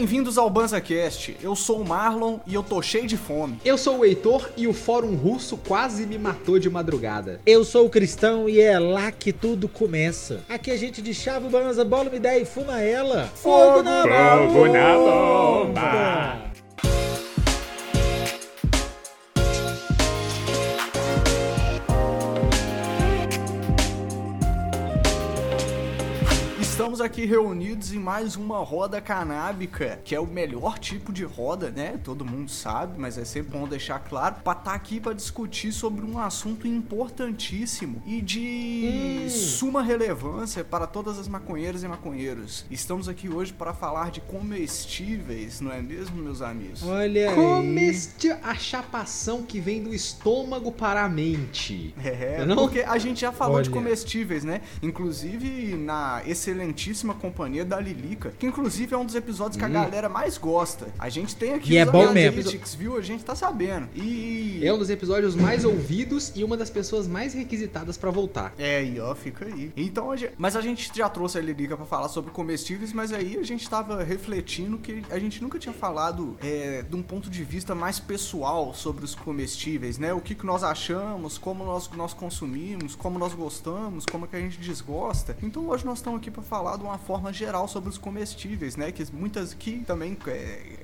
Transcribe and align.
bem-vindos 0.00 0.38
ao 0.38 0.48
BanzaCast. 0.48 1.36
Eu 1.42 1.54
sou 1.54 1.82
o 1.82 1.86
Marlon 1.86 2.38
e 2.46 2.54
eu 2.54 2.62
tô 2.62 2.80
cheio 2.80 3.06
de 3.06 3.18
fome. 3.18 3.58
Eu 3.62 3.76
sou 3.76 3.98
o 3.98 4.04
Heitor 4.06 4.48
e 4.56 4.66
o 4.66 4.72
Fórum 4.72 5.14
Russo 5.14 5.58
quase 5.58 6.06
me 6.06 6.16
matou 6.16 6.58
de 6.58 6.70
madrugada. 6.70 7.38
Eu 7.44 7.66
sou 7.66 7.84
o 7.84 7.90
Cristão 7.90 8.48
e 8.48 8.58
é 8.62 8.78
lá 8.78 9.12
que 9.12 9.30
tudo 9.30 9.68
começa. 9.68 10.40
Aqui 10.48 10.70
a 10.70 10.76
gente 10.78 11.02
de 11.02 11.12
chave 11.12 11.48
o 11.48 11.50
banza, 11.50 11.84
bola 11.84 12.04
uma 12.04 12.16
ideia 12.16 12.40
e 12.40 12.46
fuma 12.46 12.80
ela. 12.80 13.30
Fogo 13.34 13.82
na 13.82 14.02
Fogo 14.48 14.68
na 14.68 14.94
bomba! 14.94 16.49
Estamos 27.00 27.16
aqui 27.16 27.24
reunidos 27.24 27.94
em 27.94 27.98
mais 27.98 28.36
uma 28.36 28.58
roda 28.58 29.00
canábica, 29.00 29.98
que 30.04 30.14
é 30.14 30.20
o 30.20 30.26
melhor 30.26 30.78
tipo 30.78 31.14
de 31.14 31.24
roda, 31.24 31.70
né? 31.70 31.98
Todo 32.04 32.26
mundo 32.26 32.50
sabe, 32.50 33.00
mas 33.00 33.16
é 33.16 33.24
sempre 33.24 33.56
bom 33.58 33.66
deixar 33.66 34.00
claro, 34.00 34.36
para 34.44 34.58
estar 34.58 34.72
tá 34.72 34.76
aqui 34.76 35.00
para 35.00 35.14
discutir 35.14 35.72
sobre 35.72 36.04
um 36.04 36.18
assunto 36.18 36.68
importantíssimo 36.68 38.02
e 38.04 38.20
de 38.20 39.22
hum. 39.24 39.30
suma 39.30 39.82
relevância 39.82 40.62
para 40.62 40.86
todas 40.86 41.18
as 41.18 41.26
maconheiras 41.26 41.82
e 41.82 41.88
maconheiros. 41.88 42.66
Estamos 42.70 43.08
aqui 43.08 43.30
hoje 43.30 43.54
para 43.54 43.72
falar 43.72 44.10
de 44.10 44.20
comestíveis, 44.20 45.58
não 45.62 45.72
é 45.72 45.80
mesmo, 45.80 46.22
meus 46.22 46.42
amigos? 46.42 46.82
Olha 46.82 47.34
Comestível, 47.34 48.36
a 48.42 48.54
chapação 48.54 49.42
que 49.42 49.58
vem 49.58 49.82
do 49.82 49.94
estômago 49.94 50.70
para 50.70 51.04
a 51.04 51.08
mente. 51.08 51.94
É, 52.04 52.44
não? 52.44 52.56
porque 52.56 52.80
a 52.80 52.98
gente 52.98 53.22
já 53.22 53.32
falou 53.32 53.56
Olha. 53.56 53.64
de 53.64 53.70
comestíveis, 53.70 54.44
né? 54.44 54.60
Inclusive 54.82 55.76
na 55.76 56.22
excelente 56.26 56.89
excelentíssima 56.90 57.14
companhia 57.14 57.64
da 57.64 57.80
Lilica, 57.80 58.32
que 58.38 58.46
inclusive 58.46 58.94
é 58.94 58.98
um 58.98 59.04
dos 59.04 59.14
episódios 59.14 59.56
que 59.56 59.64
a 59.64 59.68
hum. 59.68 59.72
galera 59.72 60.08
mais 60.08 60.36
gosta. 60.36 60.88
A 60.98 61.08
gente 61.08 61.36
tem 61.36 61.54
aqui 61.54 61.72
e 61.74 61.76
é 61.76 61.84
bom 61.84 62.12
mesmo. 62.12 62.42
viu? 62.76 62.96
A 62.96 63.00
gente 63.00 63.24
tá 63.24 63.34
sabendo. 63.34 63.88
E 63.94 64.60
é 64.62 64.72
um 64.72 64.78
dos 64.78 64.90
episódios 64.90 65.34
mais 65.34 65.64
ouvidos 65.64 66.32
e 66.34 66.44
uma 66.44 66.56
das 66.56 66.70
pessoas 66.70 67.06
mais 67.06 67.32
requisitadas 67.32 67.96
para 67.96 68.10
voltar. 68.10 68.52
É, 68.58 68.84
e 68.84 69.00
ó, 69.00 69.14
fica 69.14 69.44
aí. 69.44 69.72
Então, 69.76 70.10
a 70.10 70.16
gente... 70.16 70.32
mas 70.36 70.56
a 70.56 70.60
gente 70.60 70.90
já 70.94 71.08
trouxe 71.08 71.38
a 71.38 71.40
Lilica 71.40 71.76
para 71.76 71.86
falar 71.86 72.08
sobre 72.08 72.30
comestíveis, 72.30 72.92
mas 72.92 73.12
aí 73.12 73.38
a 73.38 73.42
gente 73.42 73.68
tava 73.68 74.02
refletindo 74.02 74.78
que 74.78 75.02
a 75.10 75.18
gente 75.18 75.42
nunca 75.42 75.58
tinha 75.58 75.72
falado 75.72 76.36
é, 76.42 76.82
de 76.82 76.96
um 76.96 77.02
ponto 77.02 77.30
de 77.30 77.44
vista 77.44 77.74
mais 77.74 78.00
pessoal 78.00 78.74
sobre 78.74 79.04
os 79.04 79.14
comestíveis, 79.14 79.98
né? 79.98 80.12
O 80.12 80.20
que, 80.20 80.34
que 80.34 80.44
nós 80.44 80.62
achamos, 80.64 81.38
como 81.38 81.64
nós, 81.64 81.88
nós 81.90 82.12
consumimos, 82.12 82.94
como 82.94 83.18
nós 83.18 83.34
gostamos, 83.34 84.04
como 84.06 84.24
é 84.24 84.28
que 84.28 84.36
a 84.36 84.40
gente 84.40 84.58
desgosta. 84.58 85.36
Então 85.42 85.68
hoje 85.68 85.84
nós 85.84 85.98
estamos 85.98 86.18
aqui 86.20 86.30
para 86.30 86.42
falar 86.42 86.69
de 86.76 86.84
uma 86.84 86.98
forma 86.98 87.32
geral 87.32 87.68
sobre 87.68 87.88
os 87.90 87.98
comestíveis, 87.98 88.76
né? 88.76 88.92
Que 88.92 89.04
muitas 89.12 89.54
que 89.54 89.80
também 89.80 90.16
é, 90.26 90.80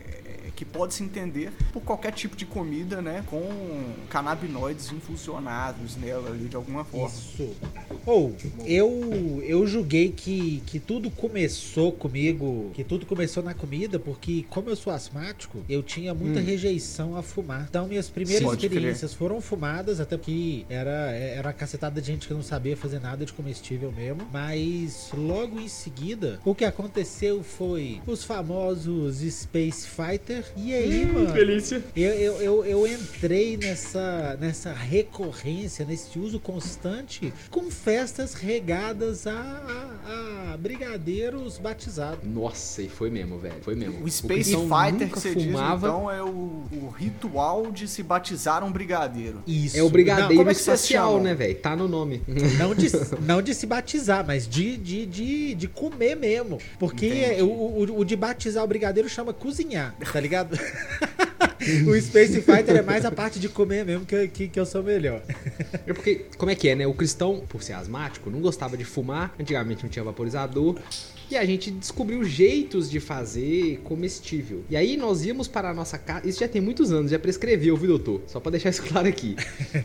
que 0.56 0.64
pode 0.64 0.94
se 0.94 1.04
entender 1.04 1.52
por 1.72 1.82
qualquer 1.82 2.12
tipo 2.12 2.34
de 2.34 2.46
comida, 2.46 3.02
né, 3.02 3.22
com 3.26 3.42
canabinoides 4.08 4.90
infusionados 4.90 5.96
nela 5.96 6.30
ali 6.30 6.48
de 6.48 6.56
alguma 6.56 6.82
forma. 6.82 7.14
Isso. 7.14 7.54
Ou 8.06 8.32
oh, 8.32 8.62
eu 8.64 9.42
eu 9.44 9.66
julguei 9.66 10.10
que 10.10 10.62
que 10.66 10.78
tudo 10.78 11.10
começou 11.10 11.92
comigo, 11.92 12.70
que 12.74 12.84
tudo 12.84 13.04
começou 13.04 13.42
na 13.42 13.52
comida, 13.52 13.98
porque 13.98 14.44
como 14.48 14.70
eu 14.70 14.76
sou 14.76 14.92
asmático, 14.92 15.64
eu 15.68 15.82
tinha 15.82 16.14
muita 16.14 16.40
hum. 16.40 16.44
rejeição 16.44 17.16
a 17.16 17.22
fumar. 17.22 17.66
Então 17.68 17.86
minhas 17.86 18.08
primeiras 18.08 18.48
Sim, 18.48 18.56
experiências 18.56 19.12
foram 19.12 19.40
fumadas, 19.40 20.00
até 20.00 20.16
porque 20.16 20.64
era 20.68 21.10
era 21.10 21.52
cacetada 21.52 22.00
de 22.00 22.06
gente 22.06 22.26
que 22.28 22.34
não 22.34 22.42
sabia 22.42 22.76
fazer 22.76 23.00
nada 23.00 23.24
de 23.24 23.32
comestível 23.32 23.92
mesmo, 23.92 24.26
mas 24.32 25.10
logo 25.12 25.60
em 25.60 25.68
seguida, 25.68 26.40
o 26.44 26.54
que 26.54 26.64
aconteceu 26.64 27.42
foi 27.42 28.00
os 28.06 28.24
famosos 28.24 29.16
Space 29.18 29.86
Fighter 29.86 30.44
e 30.56 30.72
aí, 30.72 31.04
hum, 31.04 31.12
mano? 31.12 31.32
Delícia. 31.32 31.82
Eu, 31.94 32.12
eu, 32.12 32.42
eu, 32.42 32.66
eu, 32.66 32.86
entrei 32.86 33.56
nessa, 33.56 34.36
nessa 34.40 34.72
recorrência, 34.72 35.84
nesse 35.84 36.18
uso 36.18 36.38
constante, 36.38 37.32
com 37.50 37.70
festas 37.96 38.34
regadas 38.34 39.26
a, 39.26 39.32
a, 39.32 40.52
a 40.52 40.56
brigadeiros 40.58 41.56
batizados. 41.56 42.18
Nossa, 42.24 42.82
e 42.82 42.90
foi 42.90 43.08
mesmo, 43.08 43.38
velho. 43.38 43.54
Foi 43.62 43.74
mesmo. 43.74 44.04
O 44.04 44.10
Space 44.10 44.54
o 44.54 44.68
Fighter 44.68 45.08
que 45.08 45.18
você 45.18 45.32
fumava... 45.32 45.88
diz, 45.88 45.96
então, 45.96 46.10
é 46.10 46.22
o, 46.22 46.26
o, 46.26 46.94
ritual 46.94 47.72
de 47.72 47.88
se 47.88 48.02
batizar 48.02 48.62
um 48.62 48.70
brigadeiro. 48.70 49.42
Isso. 49.46 49.78
É 49.78 49.82
o 49.82 49.88
brigadeiro 49.88 50.42
não, 50.42 50.50
é 50.50 50.52
espacial, 50.52 51.18
né, 51.22 51.34
velho? 51.34 51.54
Tá 51.54 51.74
no 51.74 51.88
nome. 51.88 52.22
Não 52.58 52.74
de, 52.74 52.88
não 53.26 53.40
de 53.40 53.54
se 53.54 53.66
batizar, 53.66 54.24
mas 54.26 54.46
de, 54.46 54.76
de, 54.76 55.06
de, 55.06 55.54
de 55.54 55.68
comer 55.68 56.16
mesmo. 56.16 56.58
Porque 56.78 57.38
o, 57.40 57.44
o, 57.44 57.98
o 58.00 58.04
de 58.04 58.14
batizar 58.14 58.62
o 58.62 58.66
brigadeiro 58.66 59.08
chama 59.08 59.32
cozinhar, 59.32 59.94
tá 60.12 60.20
ligado? 60.20 60.58
o 61.86 62.00
Space 62.00 62.40
Fighter 62.40 62.76
é 62.76 62.82
mais 62.82 63.04
a 63.04 63.10
parte 63.10 63.38
de 63.38 63.48
comer 63.48 63.84
mesmo 63.84 64.04
que, 64.04 64.28
que, 64.28 64.48
que, 64.48 64.60
eu 64.60 64.66
sou 64.66 64.82
melhor. 64.82 65.22
É 65.86 65.92
porque, 65.92 66.26
como 66.36 66.50
é 66.50 66.54
que 66.54 66.68
é, 66.68 66.74
né? 66.74 66.86
O 66.86 66.94
cristão, 66.94 67.44
por 67.48 67.62
ser 67.62 67.74
asmático, 67.74 68.30
não 68.30 68.40
gostava 68.40 68.76
de 68.76 68.84
fumar. 68.84 69.34
Antigamente 69.38 69.82
não 69.82 69.90
tinha 69.90 70.04
vaporizador. 70.04 70.78
E 71.28 71.36
a 71.36 71.44
gente 71.44 71.72
descobriu 71.72 72.22
jeitos 72.22 72.88
de 72.88 73.00
fazer 73.00 73.80
comestível. 73.82 74.62
E 74.70 74.76
aí 74.76 74.96
nós 74.96 75.24
íamos 75.24 75.48
para 75.48 75.70
a 75.70 75.74
nossa 75.74 75.98
casa. 75.98 76.26
Isso 76.26 76.38
já 76.38 76.46
tem 76.46 76.60
muitos 76.60 76.92
anos, 76.92 77.10
já 77.10 77.18
prescreveu, 77.18 77.76
viu, 77.76 77.88
doutor? 77.88 78.20
Só 78.28 78.38
para 78.38 78.52
deixar 78.52 78.70
isso 78.70 78.84
claro 78.84 79.08
aqui. 79.08 79.34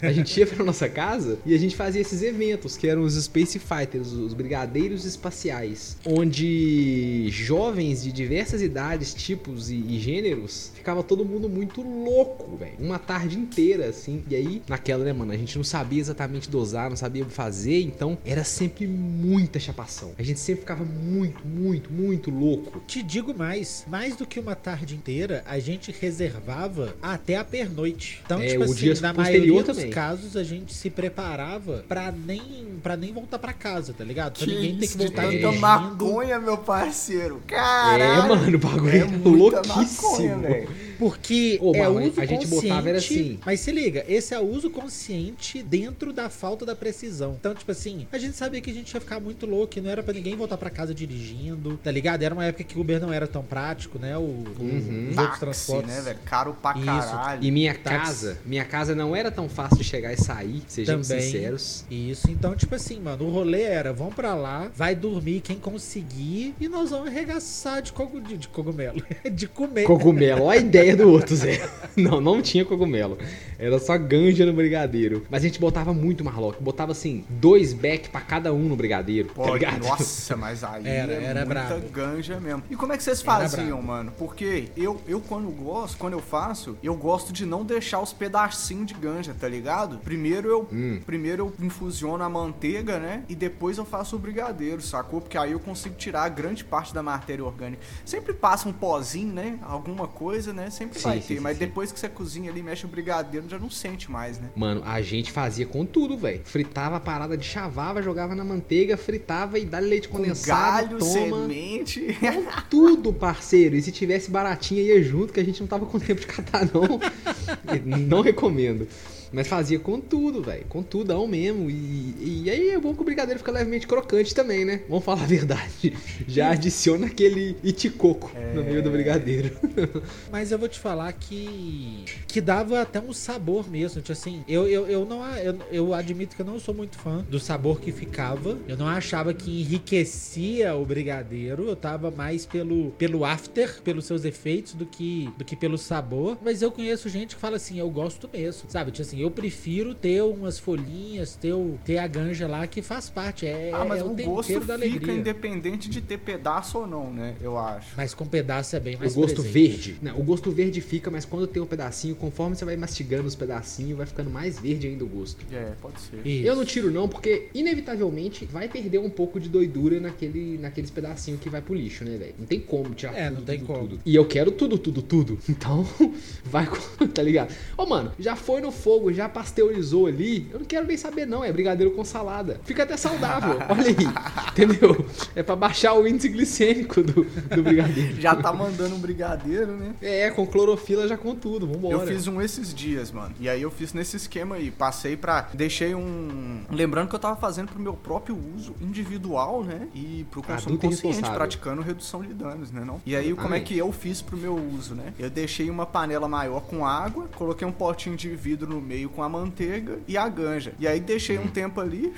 A 0.04 0.12
gente 0.12 0.40
ia 0.40 0.46
para 0.46 0.64
nossa 0.64 0.88
casa 0.88 1.40
e 1.44 1.56
a 1.56 1.58
gente 1.58 1.76
fazia 1.76 2.00
esses 2.00 2.22
eventos, 2.22 2.78
que 2.78 2.88
eram 2.88 3.02
os 3.02 3.16
Space 3.16 3.58
Fighters, 3.58 4.12
os 4.12 4.36
brigadeiros 4.36 5.04
espaciais, 5.04 5.98
onde 6.06 7.28
jovens 7.30 8.04
de 8.04 8.12
diversas 8.12 8.62
idades, 8.62 9.12
tipos 9.12 9.72
e, 9.72 9.76
e 9.76 10.00
gêneros, 10.00 10.72
ficava 10.76 11.02
todo 11.02 11.26
mundo 11.26 11.41
muito 11.50 11.82
louco, 11.82 12.58
velho. 12.58 12.76
Uma 12.80 13.00
tarde 13.00 13.38
inteira, 13.38 13.88
assim. 13.88 14.24
E 14.30 14.36
aí, 14.36 14.62
naquela, 14.68 15.04
né, 15.04 15.14
mano, 15.14 15.32
a 15.32 15.38
gente 15.38 15.58
não 15.58 15.64
sabia 15.64 16.00
exatamente 16.00 16.50
dosar, 16.50 16.90
não 16.90 16.98
sabia 16.98 17.26
fazer, 17.26 17.82
então 17.82 18.18
era 18.26 18.44
sempre 18.44 18.88
muita 18.88 19.60
chapação. 19.60 20.12
A 20.18 20.24
gente 20.24 20.40
sempre 20.40 20.62
ficava 20.62 20.84
muito 20.84 21.32
muito, 21.46 21.92
muito, 21.92 22.32
louco. 22.32 22.82
Te 22.88 23.04
digo 23.04 23.34
mais, 23.34 23.86
mais 23.88 24.16
do 24.16 24.26
que 24.26 24.40
uma 24.40 24.56
tarde 24.56 24.96
inteira, 24.96 25.44
a 25.46 25.60
gente 25.60 25.94
reservava 26.00 26.96
até 27.02 27.38
a 27.38 27.44
pernoite. 27.44 28.22
Então, 28.26 28.42
é, 28.42 28.48
tipo 28.48 28.62
o 28.62 28.64
assim, 28.64 28.74
dia 28.76 28.94
na 29.02 29.14
maioria 29.14 29.64
dos 29.64 29.84
casos, 29.86 30.36
a 30.36 30.44
gente 30.44 30.74
se 30.74 30.90
preparava 30.90 31.84
pra 31.88 32.12
nem, 32.12 32.80
pra 32.82 32.96
nem 32.96 33.14
voltar 33.14 33.40
pra 33.40 33.54
casa, 33.54 33.94
tá 33.94 34.04
ligado? 34.04 34.38
Pra 34.38 34.46
que 34.46 34.54
ninguém 34.54 34.78
ter 34.78 34.88
que 34.88 34.98
voltar 34.98 35.26
é. 35.26 35.30
dirigindo. 35.30 35.60
maconha, 35.60 36.40
meu 36.40 36.58
parceiro. 36.58 37.42
Caralho. 37.48 38.04
É, 38.04 38.28
mano, 38.28 38.56
o 38.56 38.60
bagulho 38.60 38.92
é, 38.92 38.98
é 39.00 39.06
louquíssimo. 39.06 40.38
Maconha, 40.38 40.68
porque 41.02 41.31
Ô, 41.62 41.76
é 41.76 41.88
uso 41.88 42.20
a 42.20 42.26
gente 42.26 42.48
botava 42.48 42.90
era 42.90 42.98
assim. 42.98 43.40
Mas 43.46 43.60
se 43.60 43.72
liga, 43.72 44.06
esse 44.08 44.34
é 44.34 44.40
uso 44.40 44.70
consciente 44.70 45.62
dentro 45.64 46.12
da 46.12 46.30
falta 46.30 46.66
da 46.66 46.76
precisão. 46.76 47.36
Então, 47.40 47.54
tipo 47.54 47.72
assim, 47.72 48.08
a 48.12 48.18
gente 48.18 48.36
sabia 48.36 48.62
que 48.62 48.70
a 48.70 48.74
gente 48.74 48.94
ia 48.94 49.00
ficar 49.00 49.20
muito 49.20 49.46
louco, 49.46 49.68
que 49.68 49.82
não 49.82 49.90
era 49.90 50.04
para 50.04 50.14
ninguém 50.14 50.36
voltar 50.36 50.58
para 50.58 50.70
casa 50.70 50.94
dirigindo, 50.94 51.78
tá 51.78 51.92
ligado? 51.92 52.24
Era 52.24 52.34
uma 52.34 52.46
época 52.46 52.64
que 52.64 52.78
o 52.78 52.82
Uber 52.82 53.00
não 53.00 53.14
era 53.14 53.28
tão 53.28 53.44
prático, 53.44 53.98
né? 54.00 54.18
O, 54.18 54.22
uhum. 54.22 55.10
os 55.12 55.18
outros 55.18 55.40
transportes. 55.40 55.96
né, 55.96 56.02
velho? 56.02 56.20
Caro 56.26 56.56
pra 56.62 56.74
caralho. 56.74 57.44
E 57.44 57.52
minha 57.52 57.74
casa, 57.74 58.38
minha 58.46 58.66
casa 58.66 58.96
não 58.96 59.16
era 59.16 59.32
tão 59.32 59.48
fácil 59.48 59.78
de 59.78 59.84
chegar 59.84 60.14
e 60.14 60.18
sair, 60.18 60.62
sejamos 60.68 61.08
Também, 61.08 61.24
sinceros. 61.24 61.86
Isso, 61.90 62.30
então, 62.30 62.56
tipo 62.56 62.76
assim, 62.76 63.00
mano, 63.00 63.26
o 63.26 63.30
rolê 63.30 63.62
era, 63.62 63.94
vamos 63.94 64.14
para 64.14 64.34
lá, 64.34 64.70
vai 64.76 64.96
dormir 64.96 65.42
quem 65.42 65.58
conseguir 65.58 66.56
e 66.60 66.68
nós 66.68 66.90
vamos 66.90 67.08
arregaçar 67.08 67.82
de, 67.82 67.94
cog... 67.94 68.38
de 68.38 68.48
cogumelo. 68.48 69.02
de 69.32 69.48
comer. 69.48 69.84
Cogumelo, 69.84 70.44
olha 70.44 70.60
a 70.60 70.64
ideia 70.64 70.96
do 70.96 71.21
Zé. 71.30 71.70
Não, 71.96 72.22
não 72.22 72.42
tinha 72.42 72.64
cogumelo. 72.64 73.18
Era 73.60 73.78
só 73.78 73.98
ganja 73.98 74.46
no 74.46 74.54
brigadeiro. 74.54 75.26
Mas 75.30 75.44
a 75.44 75.48
gente 75.48 75.60
botava 75.60 75.94
muito 75.94 76.24
Marlock. 76.24 76.64
Botava 76.64 76.94
assim, 76.94 77.26
dois 77.30 77.74
back 77.74 78.10
pra 78.10 78.22
cada 78.22 78.54
um 78.54 78.64
no 78.64 78.78
brigadeiro. 78.78 79.30
Pô, 79.36 79.44
tá 79.44 79.52
ligado? 79.52 79.86
Nossa, 79.86 80.36
mas 80.38 80.64
aí 80.64 80.88
era, 80.88 81.14
é 81.14 81.24
era 81.24 81.46
muita 81.46 81.66
bravo. 81.66 81.90
ganja 81.90 82.40
mesmo. 82.40 82.64
E 82.70 82.76
como 82.78 82.94
é 82.94 82.98
que 82.98 83.04
vocês 83.04 83.22
faziam, 83.22 83.82
mano? 83.82 84.14
Porque 84.18 84.70
eu, 84.78 85.02
eu 85.06 85.20
quando 85.20 85.50
gosto, 85.50 85.98
quando 85.98 86.14
eu 86.14 86.22
faço, 86.22 86.78
eu 86.82 86.96
gosto 86.96 87.34
de 87.34 87.46
não 87.46 87.66
deixar 87.66 88.00
os 88.00 88.14
pedacinhos 88.14 88.88
de 88.88 88.94
ganja, 88.94 89.36
tá 89.38 89.48
ligado? 89.48 89.98
Primeiro 89.98 90.48
eu, 90.48 90.68
hum. 90.72 91.02
primeiro 91.06 91.54
eu 91.60 91.66
infusiono 91.66 92.24
a 92.24 92.30
manteiga, 92.30 93.00
né? 93.00 93.24
E 93.28 93.36
depois 93.36 93.78
eu 93.78 93.86
faço 93.86 94.16
o 94.16 94.20
brigadeiro, 94.20 94.82
sacou? 94.82 95.22
Porque 95.22 95.38
aí 95.38 95.52
eu 95.52 95.60
consigo 95.60 95.96
tirar 95.96 96.28
grande 96.30 96.64
parte 96.64 96.94
da 96.94 97.04
matéria 97.04 97.44
orgânica. 97.44 97.82
Sempre 98.06 98.34
passa 98.34 98.68
um 98.68 98.74
pozinho, 98.74 99.34
né? 99.34 99.60
Alguma 99.62 100.08
coisa, 100.08 100.54
né? 100.54 100.70
Sempre 100.70 101.00
sim, 101.00 101.04
vai 101.12 101.22
sim, 101.22 101.28
ter. 101.28 101.36
Sim, 101.36 101.40
mas 101.42 101.58
depois 101.58 101.92
que 101.92 102.00
você 102.00 102.10
cozinha 102.10 102.52
ali, 102.52 102.62
mexe 102.62 102.86
o 102.86 102.90
brigadeiro, 102.90 103.48
já 103.50 103.60
não 103.60 103.70
sente 103.70 104.10
mais, 104.10 104.40
né? 104.40 104.50
Mano, 104.56 104.82
a 104.86 105.02
gente 105.02 105.32
fazia 105.32 105.66
com 105.66 105.86
tudo, 105.86 106.18
velho. 106.18 106.42
Fritava 106.44 106.98
a 106.98 107.00
parada 107.00 107.38
de 107.38 107.46
chavava, 107.46 108.02
jogava 108.02 108.36
na 108.36 108.44
manteiga, 108.44 108.98
fritava 108.98 109.60
e 109.60 109.66
dá 109.66 109.80
leite 109.80 110.08
condensado. 110.08 110.98
Com 110.98 110.98
galho, 110.98 111.00
toma. 111.00 111.12
semente. 111.12 112.18
Com 112.20 112.62
tudo, 112.70 113.14
parceiro. 113.14 113.76
E 113.76 113.82
se 113.82 113.92
tivesse 113.92 114.30
baratinha, 114.30 114.82
ia 114.82 115.02
junto, 115.04 115.34
que 115.34 115.40
a 115.40 115.44
gente 115.44 115.60
não 115.60 115.68
tava 115.68 115.86
com 115.86 116.00
tempo 116.00 116.22
de 116.22 116.28
catar, 116.28 116.68
não. 116.74 117.00
não 118.08 118.22
recomendo. 118.22 118.88
Mas 119.32 119.48
fazia 119.48 119.80
com 119.80 120.00
tudo, 120.00 120.42
velho. 120.42 120.66
Com 120.68 120.84
tudão 120.84 121.28
mesmo. 121.28 121.70
E, 121.70 122.44
e 122.44 122.50
aí 122.50 122.70
é 122.70 122.80
bom 122.80 122.94
que 122.94 123.02
o 123.02 123.06
brigadeiro 123.06 123.40
fica 123.40 123.52
levemente 123.52 123.88
crocante 123.88 124.36
também, 124.36 124.66
né? 124.66 124.82
Vamos 124.90 125.06
falar 125.06 125.24
a 125.24 125.26
verdade. 125.26 125.94
Já 126.28 126.52
adiciona 126.52 127.08
aquele 127.08 127.56
iticoco 127.64 128.32
no 128.54 128.64
meio 128.64 128.84
do 128.84 128.92
brigadeiro. 128.92 129.52
Mas 130.32 130.52
eu 130.52 130.60
vou 130.60 130.68
te 130.68 130.80
falar 130.80 131.12
que. 131.14 132.06
que 132.28 132.42
dava 132.42 132.82
até 132.82 133.00
um 133.00 133.14
sabor 133.14 133.70
mesmo. 133.70 134.02
Tipo 134.02 134.12
assim, 134.12 134.44
eu, 134.48 134.68
eu, 134.68 134.88
eu 134.88 135.06
não. 135.06 135.26
Eu, 135.38 135.58
eu 135.72 135.94
admito 135.94 136.36
que 136.36 136.42
eu 136.42 136.46
não 136.46 136.60
sou 136.60 136.74
muito 136.74 136.98
fã 136.98 137.26
do 137.30 137.40
sabor 137.40 137.80
que 137.80 137.92
ficava. 137.92 138.58
Eu 138.68 138.78
não 138.78 138.88
achava 138.88 139.34
que 139.34 139.62
enriquecia 139.62 140.76
o 140.76 140.86
brigadeiro. 140.86 141.68
Eu 141.68 141.76
tava 141.76 142.12
mais 142.12 142.46
pelo, 142.46 142.92
pelo 142.92 143.24
after, 143.24 143.82
pelos 143.82 144.06
seus 144.06 144.26
efeitos, 144.26 144.74
do 144.74 144.86
que, 144.86 145.30
do 145.38 145.46
que 145.46 145.56
pelo 145.56 145.78
sabor. 145.78 146.38
Mas 146.42 146.62
eu 146.62 146.72
conheço 146.72 147.08
gente 147.10 147.36
que 147.36 147.42
fala 147.42 147.56
assim, 147.56 147.80
eu 147.80 147.90
gosto 147.90 148.30
mesmo. 148.32 148.70
Sabe? 148.70 148.92
Tipo 148.92 149.02
assim, 149.02 149.21
eu 149.22 149.32
prefiro 149.32 149.94
ter 149.94 150.22
umas 150.24 150.58
folhinhas, 150.60 151.36
ter, 151.36 151.54
o, 151.54 151.78
ter 151.86 151.98
a 151.98 152.08
ganja 152.08 152.48
lá 152.48 152.66
que 152.68 152.82
faz 152.82 153.10
parte. 153.10 153.46
É, 153.46 153.72
Ah, 153.74 153.86
mas 153.86 154.02
é 154.02 154.04
o 154.04 154.10
tempero 154.10 154.32
gosto 154.32 154.54
da 154.54 154.60
fica 154.60 154.74
alegria. 154.74 155.14
independente 155.16 155.90
de 155.90 156.02
ter 156.02 156.18
pedaço 156.20 156.80
ou 156.80 156.88
não, 156.88 157.12
né? 157.12 157.36
Eu 157.42 157.58
acho. 157.58 157.90
Mas 157.96 158.14
com 158.14 158.26
pedaço 158.26 158.76
é 158.76 158.80
bem 158.80 158.96
O 158.96 159.00
mais 159.00 159.14
gosto 159.16 159.42
presente. 159.42 159.52
verde. 159.54 159.98
Não, 160.02 160.20
o 160.20 160.24
gosto 160.24 160.52
verde 160.52 160.82
fica, 160.82 161.10
mas 161.12 161.26
quando 161.26 161.48
tem 161.48 161.62
um 161.62 161.66
pedacinho, 161.66 162.16
conforme 162.16 162.56
você 162.56 162.66
vai 162.66 162.76
mastigando 162.78 163.28
os 163.28 163.36
pedacinhos, 163.36 163.98
vai 163.98 164.06
ficando 164.06 164.30
mais 164.30 164.60
verde 164.60 164.88
ainda 164.88 165.04
o 165.04 165.08
gosto. 165.08 165.46
É, 165.52 165.72
pode 165.82 166.00
ser. 166.02 166.26
Isso. 166.26 166.48
Eu 166.48 166.56
não 166.56 166.66
tiro 166.66 166.92
não, 166.92 167.08
porque 167.08 167.50
inevitavelmente 167.54 168.46
vai 168.46 168.68
perder 168.68 169.00
um 169.00 169.10
pouco 169.10 169.40
de 169.40 169.50
doidura 169.50 170.00
naquele, 170.00 170.58
naqueles 170.58 170.90
pedacinhos 170.92 171.40
que 171.40 171.50
vai 171.50 171.62
pro 171.62 171.74
lixo, 171.74 172.04
né, 172.04 172.18
velho? 172.18 172.36
Não 172.38 172.46
tem 172.46 172.60
como 172.60 172.94
tirar 172.94 173.16
É, 173.18 173.28
tudo, 173.30 173.38
não 173.40 173.46
tem 173.46 173.58
tudo, 173.60 173.68
como. 173.68 173.80
tudo. 173.88 174.00
E 174.06 174.16
eu 174.16 174.26
quero 174.26 174.52
tudo, 174.52 174.78
tudo, 174.78 175.02
tudo. 175.02 175.40
Então, 175.50 175.86
vai 176.46 176.66
com... 176.66 177.08
tá 177.08 177.22
ligado? 177.22 177.54
Ô, 177.78 177.86
mano, 177.86 178.12
já 178.20 178.36
foi 178.36 178.62
no 178.62 178.72
fogo, 178.72 179.11
já 179.14 179.28
pasteurizou 179.30 180.08
ali, 180.08 180.50
eu 180.52 180.60
não 180.60 180.66
quero 180.66 180.86
nem 180.86 180.98
saber 180.98 181.26
não, 181.26 181.44
é 181.44 181.52
brigadeiro 181.52 181.92
com 181.92 182.04
salada. 182.04 182.60
Fica 182.64 182.84
até 182.84 182.98
saudável, 182.98 183.60
olha 183.70 183.88
aí. 183.88 184.52
Entendeu? 184.52 185.06
É 185.36 185.44
pra 185.44 185.56
baixar 185.56 185.94
o 185.94 186.08
índice 186.08 186.30
glicêmico 186.30 187.02
do, 187.02 187.24
do 187.24 187.64
brigadeiro. 187.64 188.20
Já 188.20 188.36
tá 188.36 188.52
mandando 188.52 188.96
um 188.96 189.00
brigadeiro, 189.00 189.74
né? 189.74 189.94
É, 190.02 190.30
com 190.30 190.46
clorofila 190.46 191.08
já 191.08 191.18
com 191.18 191.36
tudo, 191.36 191.68
vambora. 191.68 191.96
Eu 191.96 192.08
fiz 192.08 192.28
um 192.28 192.42
esses 192.42 192.74
dias, 192.74 193.12
mano. 193.12 193.34
E 193.40 193.50
aí 193.50 193.62
eu 193.62 193.72
fiz 193.72 193.94
nesse 193.94 194.18
esquema 194.18 194.56
aí. 194.56 194.72
Passei 194.72 195.16
pra. 195.16 195.50
Deixei 195.54 195.96
um. 195.96 196.64
Lembrando 196.70 197.10
que 197.10 197.16
eu 197.16 197.20
tava 197.20 197.36
fazendo 197.36 197.70
pro 197.70 197.80
meu 197.80 197.94
próprio 197.94 198.38
uso 198.56 198.76
individual, 198.82 199.64
né? 199.64 199.88
E 199.94 200.26
pro 200.30 200.42
consumo 200.42 200.76
Adulto 200.76 200.88
consciente, 200.88 201.30
praticando 201.30 201.82
redução 201.82 202.22
de 202.22 202.34
danos, 202.34 202.72
né? 202.72 202.84
Não? 202.86 203.02
E 203.06 203.16
aí, 203.16 203.34
como 203.34 203.54
é 203.54 203.60
que 203.60 203.78
eu 203.78 203.92
fiz 203.92 204.22
pro 204.22 204.38
meu 204.38 204.56
uso, 204.56 204.96
né? 204.96 205.14
Eu 205.18 205.30
deixei 205.30 205.70
uma 205.70 205.86
panela 205.86 206.28
maior 206.28 206.62
com 206.62 206.86
água, 206.86 207.28
coloquei 207.36 207.68
um 207.68 207.72
potinho 207.72 208.16
de 208.16 208.30
vidro 208.30 208.70
no 208.70 208.82
meio 208.82 209.01
com 209.10 209.24
a 209.24 209.30
manteiga 209.30 210.00
e 210.08 210.18
a 210.18 210.28
ganja. 210.30 210.74
E 210.80 210.88
aí 210.88 211.00
deixei 211.00 211.38
Hum. 211.38 211.44
um 211.44 211.48
tempo 211.48 211.80
ali. 211.82 212.14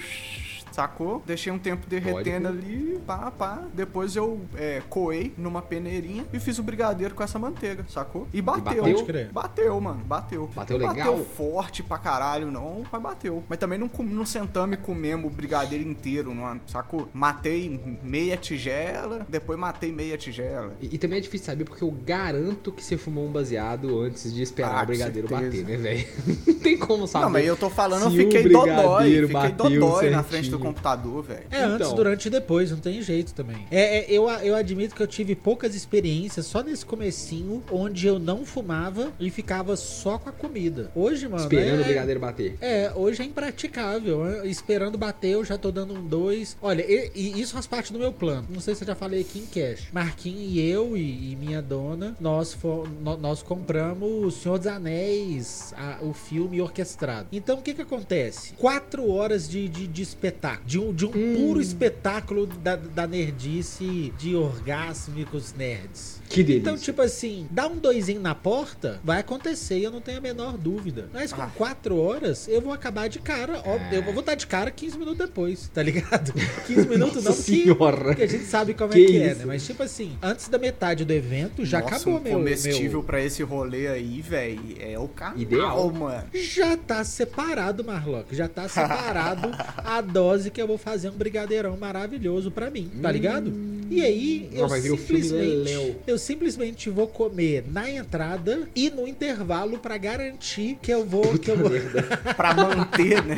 Sacou? 0.74 1.22
Deixei 1.24 1.54
um 1.54 1.60
tempo 1.60 1.86
derretendo 1.88 2.48
ali, 2.48 3.00
pá, 3.06 3.30
pá. 3.30 3.62
Depois 3.76 4.16
eu 4.16 4.42
é, 4.56 4.82
coei 4.90 5.32
numa 5.38 5.62
peneirinha 5.62 6.26
e 6.34 6.40
fiz 6.40 6.58
o 6.58 6.64
brigadeiro 6.64 7.14
com 7.14 7.22
essa 7.22 7.38
manteiga, 7.38 7.86
sacou? 7.88 8.28
E 8.34 8.42
bateu. 8.42 8.64
bateu? 8.64 8.84
Pode 8.84 9.04
crer. 9.04 9.32
Bateu, 9.32 9.80
mano, 9.80 10.04
bateu. 10.04 10.50
Bateu 10.56 10.80
Não 10.80 10.90
legal? 10.90 11.12
Bateu 11.12 11.26
forte 11.26 11.84
pra 11.84 12.00
caralho, 12.00 12.50
não, 12.50 12.82
mas 12.92 13.02
bateu. 13.02 13.44
Mas 13.48 13.60
também 13.60 13.78
não, 13.78 13.88
não 14.00 14.26
sentamos 14.26 14.74
e 14.76 14.78
comemos 14.82 15.32
o 15.32 15.36
brigadeiro 15.36 15.88
inteiro, 15.88 16.34
não, 16.34 16.60
sacou? 16.66 17.08
Matei 17.14 17.80
meia 18.02 18.36
tigela, 18.36 19.28
depois 19.30 19.60
matei 19.60 19.92
meia 19.92 20.18
tigela. 20.18 20.74
E, 20.82 20.96
e 20.96 20.98
também 20.98 21.20
é 21.20 21.22
difícil 21.22 21.46
saber 21.46 21.66
porque 21.66 21.84
eu 21.84 21.92
garanto 21.92 22.72
que 22.72 22.84
você 22.84 22.98
fumou 22.98 23.28
um 23.28 23.32
baseado 23.32 24.02
antes 24.02 24.34
de 24.34 24.42
esperar 24.42 24.80
Ah, 24.80 24.84
o 24.84 24.88
brigadeiro 24.88 25.28
bater, 25.28 25.64
né, 25.64 25.78
velho? 25.78 26.08
Não 26.48 26.56
tem 26.56 26.80
como 26.80 27.06
saber. 27.06 27.26
Não, 27.26 27.32
mas 27.32 27.46
eu 27.46 27.56
tô 27.56 27.70
falando, 27.70 28.06
eu 28.06 28.12
fiquei 28.12 28.50
dodói, 28.50 29.12
fiquei 29.12 29.28
bateu 29.28 29.70
dodói 29.70 30.10
na 30.10 30.24
frente 30.24 30.50
do 30.50 30.63
computador, 30.64 31.24
velho. 31.24 31.44
É, 31.52 31.64
antes, 31.64 31.88
Então. 31.88 31.96
durante 31.96 32.26
e 32.26 32.30
depois, 32.30 32.72
não 32.72 32.78
tem 32.80 33.02
jeito 33.02 33.34
também. 33.34 33.66
É, 33.72 34.00
é, 34.00 34.06
eu, 34.10 34.30
eu 34.30 34.56
admito 34.56 34.96
que 34.96 35.02
eu 35.04 35.08
tive 35.08 35.36
poucas 35.36 35.76
experiências 35.76 36.46
só 36.46 36.62
nesse 36.64 36.86
comecinho, 36.86 37.64
onde 37.72 38.08
eu 38.08 38.18
não 38.20 38.46
fumava 38.46 39.12
e 39.20 39.30
ficava 39.30 39.76
só 39.76 40.18
com 40.18 40.30
a 40.30 40.32
comida. 40.32 40.92
Hoje, 40.96 41.28
mano, 41.28 41.44
Esperando 41.44 41.80
é, 41.80 41.82
o 41.82 41.86
brigadeiro 41.86 42.20
bater. 42.20 42.58
É, 42.62 42.92
hoje 42.96 43.22
é 43.22 43.26
impraticável. 43.26 44.46
Esperando 44.46 44.98
bater, 44.98 45.30
eu 45.32 45.46
já 45.46 45.58
tô 45.58 45.72
dando 45.72 45.94
um 45.94 46.06
dois. 46.06 46.58
Olha, 46.62 46.82
e, 46.88 47.12
e 47.16 47.42
isso 47.42 47.54
faz 47.54 47.68
parte 47.68 47.92
do 47.92 48.00
meu 48.00 48.12
plano. 48.12 48.48
Não 48.50 48.60
sei 48.62 48.76
se 48.76 48.84
eu 48.84 48.88
já 48.88 48.96
falei 48.96 49.22
aqui 49.22 49.40
em 49.40 49.46
cash. 49.46 49.88
Marquinhos 49.92 50.42
e 50.54 50.60
eu 50.60 50.96
e, 50.98 51.32
e 51.32 51.36
minha 51.36 51.62
dona, 51.62 52.16
nós, 52.20 52.54
fo- 52.54 52.88
no- 53.02 53.18
nós 53.18 53.42
compramos 53.44 54.24
O 54.26 54.32
Senhor 54.32 54.58
dos 54.58 54.68
Anéis, 54.68 55.74
a- 55.78 55.98
o 56.02 56.14
filme 56.14 56.62
orquestrado. 56.62 57.28
Então, 57.32 57.58
o 57.60 57.62
que 57.62 57.74
que 57.74 57.82
acontece? 57.82 58.54
Quatro 58.54 59.10
horas 59.10 59.48
de, 59.50 59.68
de, 59.68 59.88
de 59.88 60.02
espetáculo. 60.02 60.53
De 60.66 60.80
um, 60.80 60.94
de 60.94 61.06
um 61.06 61.12
puro 61.12 61.62
espetáculo 61.62 62.46
da, 62.48 62.76
da 62.76 63.08
nerdice 63.08 64.14
de 64.18 64.36
orgásmicos 64.36 65.54
nerds. 65.54 66.23
Que 66.34 66.44
delícia. 66.44 66.60
Então, 66.70 66.78
tipo 66.78 67.02
assim, 67.02 67.48
dá 67.52 67.68
um 67.68 67.76
doisinho 67.78 68.20
na 68.22 68.34
porta, 68.34 69.00
vai 69.04 69.20
acontecer, 69.20 69.80
eu 69.80 69.92
não 69.92 70.02
tenho 70.02 70.18
a 70.18 70.22
menor 70.22 70.58
dúvida. 70.58 71.08
Mas 71.14 71.32
com 71.32 71.42
Ah. 71.42 71.52
quatro 71.56 71.98
horas, 71.98 72.48
eu 72.48 72.60
vou 72.62 72.74
acabar 72.74 73.08
de 73.08 73.20
cara. 73.20 73.62
Ó, 73.66 73.76
É. 73.76 73.98
Eu 73.98 74.04
vou 74.04 74.20
estar 74.20 74.36
de 74.36 74.48
cara 74.48 74.72
15 74.72 74.98
minutos 74.98 75.18
depois, 75.20 75.70
tá 75.74 75.84
ligado? 75.84 76.34
15 76.68 76.88
minutos 76.88 77.24
Nossa 77.24 77.30
não, 77.30 77.36
senhora. 77.36 78.04
porque 78.06 78.24
a 78.24 78.28
gente 78.28 78.46
sabe 78.46 78.74
como 78.74 78.92
Que 78.94 79.04
é 79.04 79.08
que 79.08 79.18
é, 79.22 79.28
isso? 79.32 79.40
né? 79.40 79.46
Mas, 79.46 79.66
tipo 79.66 79.84
assim, 79.84 80.18
antes 80.22 80.48
da 80.48 80.58
metade 80.58 81.06
do 81.06 81.12
evento, 81.14 81.64
já 81.66 81.80
Nossa, 81.82 81.96
acabou 81.96 82.20
um 82.20 82.24
meu, 82.24 82.34
comestível 82.34 82.92
meu. 83.00 83.04
pra 83.04 83.22
esse 83.24 83.44
rolê 83.44 83.88
aí, 83.88 84.22
velho, 84.22 84.76
é 84.80 84.98
o 84.98 85.08
canal, 85.08 85.38
Ideal. 85.40 85.92
mano. 85.92 86.24
Já 86.34 86.76
tá 86.76 87.04
separado, 87.04 87.84
Marlock. 87.84 88.36
Já 88.36 88.48
tá 88.48 88.68
separado 88.68 89.50
a 89.78 90.02
dose 90.02 90.50
que 90.50 90.62
eu 90.62 90.68
vou 90.68 90.78
fazer 90.78 91.10
um 91.10 91.14
brigadeirão 91.14 91.78
maravilhoso 91.78 92.50
pra 92.52 92.70
mim, 92.70 92.90
tá 93.02 93.12
ligado? 93.12 93.54
E 93.90 94.02
aí, 94.04 94.50
eu 94.54 94.68
vai 94.68 94.80
vir 94.82 94.92
o 94.92 94.98
filme 94.98 95.22
simplesmente, 95.24 95.98
eu 96.08 96.18
simplesmente 96.24 96.90
vou 96.90 97.08
comer 97.08 97.64
na 97.68 97.90
entrada 97.90 98.68
e 98.76 98.90
no 98.90 99.08
intervalo 99.08 99.78
pra 99.78 99.98
garantir 99.98 100.78
que 100.82 100.92
eu 100.92 101.06
vou, 101.06 101.38
que 101.38 101.52
eu 101.52 101.58
vou, 101.58 101.72
Pra 102.36 102.54
manter, 102.54 103.24
né? 103.24 103.36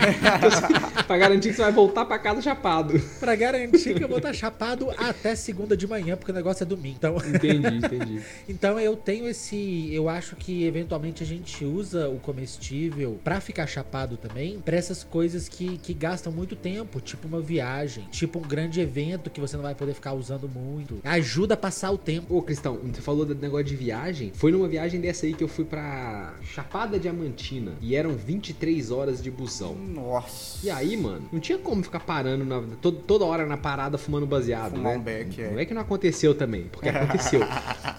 pra 1.08 1.18
garantir 1.18 1.50
que 1.50 1.56
você 1.56 1.64
vai 1.64 1.72
voltar 1.72 2.06
pra 2.06 2.20
casa 2.20 2.42
chapado. 2.42 3.00
pra 3.20 3.36
garantir 3.36 3.96
que 3.96 4.04
eu 4.04 4.08
vou 4.08 4.18
estar 4.18 4.34
chapado 4.34 4.90
até 4.98 5.36
segunda 5.36 5.76
de 5.76 5.88
manhã, 5.88 6.16
porque 6.16 6.32
o 6.32 6.36
negócio 6.36 6.64
é 6.64 6.66
domingo. 6.66 6.96
Então, 6.98 7.18
Entendi, 7.18 7.76
entendi. 7.86 8.22
Então 8.48 8.80
eu 8.80 8.96
tenho 8.96 9.28
esse. 9.28 9.90
Eu 9.94 10.08
acho 10.08 10.36
que 10.36 10.66
eventualmente 10.66 11.24
a 11.24 11.26
gente 11.26 11.66
usa 11.66 12.08
o 12.10 12.20
comestível 12.20 13.20
pra 13.24 13.42
ficar 13.42 13.68
chapado 13.68 14.18
também, 14.18 14.60
pra 14.60 14.76
essas 14.76 15.04
coisas 15.04 15.50
que, 15.50 15.78
que 15.80 15.94
gastam 15.94 16.32
muito 16.32 16.56
tempo, 16.56 17.02
tipo 17.02 17.28
uma 17.28 17.42
viagem, 17.42 18.06
tipo 18.12 18.40
um 18.40 18.44
grande 18.44 18.80
evento 18.80 19.30
que 19.30 19.42
você 19.42 19.56
não 19.56 19.64
vai 19.64 19.76
poder 19.76 19.94
ficar 19.94 20.14
usando 20.14 20.48
muito. 20.48 21.00
Ajuda 21.04 21.56
a 21.56 21.58
passar 21.58 21.92
o 21.92 21.98
tempo. 21.98 22.36
Ô, 22.36 22.42
Cristão, 22.42 22.75
você 22.84 23.02
falou 23.02 23.26
do 23.26 23.36
negócio 23.36 23.66
de 23.66 23.76
viagem. 23.76 24.32
Foi 24.36 24.52
numa 24.52 24.68
viagem 24.68 25.00
dessa 25.02 25.26
aí 25.26 25.34
que 25.34 25.44
eu 25.44 25.48
fui 25.48 25.66
pra 25.66 26.34
Chapada 26.44 27.00
Diamantina. 27.00 27.74
E 27.82 27.96
eram 27.96 28.12
23 28.16 28.92
horas 28.92 29.22
de 29.22 29.30
busão. 29.32 29.76
Nossa. 29.76 30.66
E 30.66 30.70
aí, 30.70 30.96
mano, 30.98 31.28
não 31.32 31.40
tinha 31.40 31.58
como 31.58 31.84
ficar 31.84 32.00
parando 32.02 32.44
na- 32.46 32.62
to- 32.82 32.92
toda 32.92 33.26
hora 33.26 33.46
na 33.46 33.58
parada 33.58 33.98
fumando 33.98 34.26
baseado, 34.26 34.72
Fumar 34.76 34.94
né? 34.94 34.98
um 35.00 35.02
beck, 35.02 35.42
é. 35.42 35.52
Não 35.52 35.60
é 35.60 35.66
que 35.66 35.74
não 35.74 35.82
aconteceu 35.82 36.34
também, 36.36 36.66
porque 36.72 36.90
aconteceu. 36.90 37.42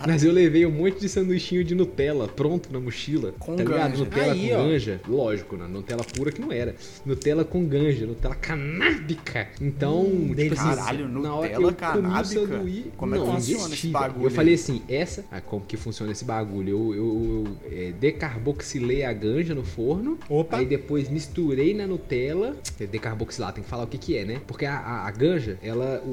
Mas 0.07 0.25
eu 0.25 0.33
levei 0.33 0.65
um 0.67 0.71
monte 0.71 1.01
de 1.01 1.09
sanduichinho 1.09 1.65
de 1.65 1.75
Nutella 1.75 2.29
pronto 2.29 2.73
na 2.73 2.81
mochila. 2.81 3.33
Com 3.39 3.57
tá 3.57 3.63
ligado? 3.65 3.91
ganja. 3.91 4.05
Nutella 4.05 4.33
Aí, 4.33 4.49
com 4.49 4.55
ó. 4.55 4.63
ganja. 4.65 5.01
Lógico, 5.09 5.57
né? 5.57 5.67
Nutella 5.69 6.05
pura 6.05 6.33
que 6.33 6.41
não 6.41 6.53
era. 6.53 6.75
Nutella 7.05 7.45
com 7.45 7.65
ganja, 7.65 8.07
Nutella 8.07 8.35
canábica. 8.35 9.49
Então, 9.61 10.03
Hum, 10.07 10.35
tipo 10.37 10.55
assim, 10.55 10.65
Caralho, 10.77 11.09
na 11.09 11.35
hora 11.35 11.49
que 11.49 11.55
eu 11.57 11.61
Nutella 11.61 11.93
comi 11.93 12.07
o 12.07 12.11
canábica? 12.11 12.41
sanduíche, 12.47 12.93
Como 12.97 13.15
é 13.15 13.19
que 13.19 13.25
funciona 13.27 13.75
esse 13.75 13.89
bagulho 13.89 14.27
Eu 14.27 14.31
falei 14.31 14.56
assim, 14.57 14.83
essa, 14.89 15.25
ah, 15.31 15.41
como 15.41 15.65
que 15.65 15.77
funciona 15.77 16.13
esse 16.13 16.25
bagulho? 16.25 16.69
Eu, 16.71 16.95
eu, 16.95 17.45
eu, 17.71 17.79
é, 17.79 17.93
decarboxilei 17.93 19.05
a 19.05 19.13
ganja 19.13 19.55
no 19.55 19.63
forno, 19.65 20.19
Opa. 20.29 20.59
aí 20.59 20.67
depois 20.67 21.09
misturei 21.09 21.73
na 21.75 21.87
Nutella, 21.87 22.57
é, 22.81 22.87
decarboxilar, 22.87 23.53
tem 23.53 23.63
que 23.63 23.71
falar 23.71 23.85
o 23.85 23.87
que 23.87 23.99
que 23.99 24.17
é, 24.17 24.25
né? 24.25 24.41
Porque 24.47 24.67
a, 24.67 24.77
a, 24.77 25.07
a 25.07 25.11
ganja, 25.11 25.59
ela, 25.63 26.03
o, 26.05 26.09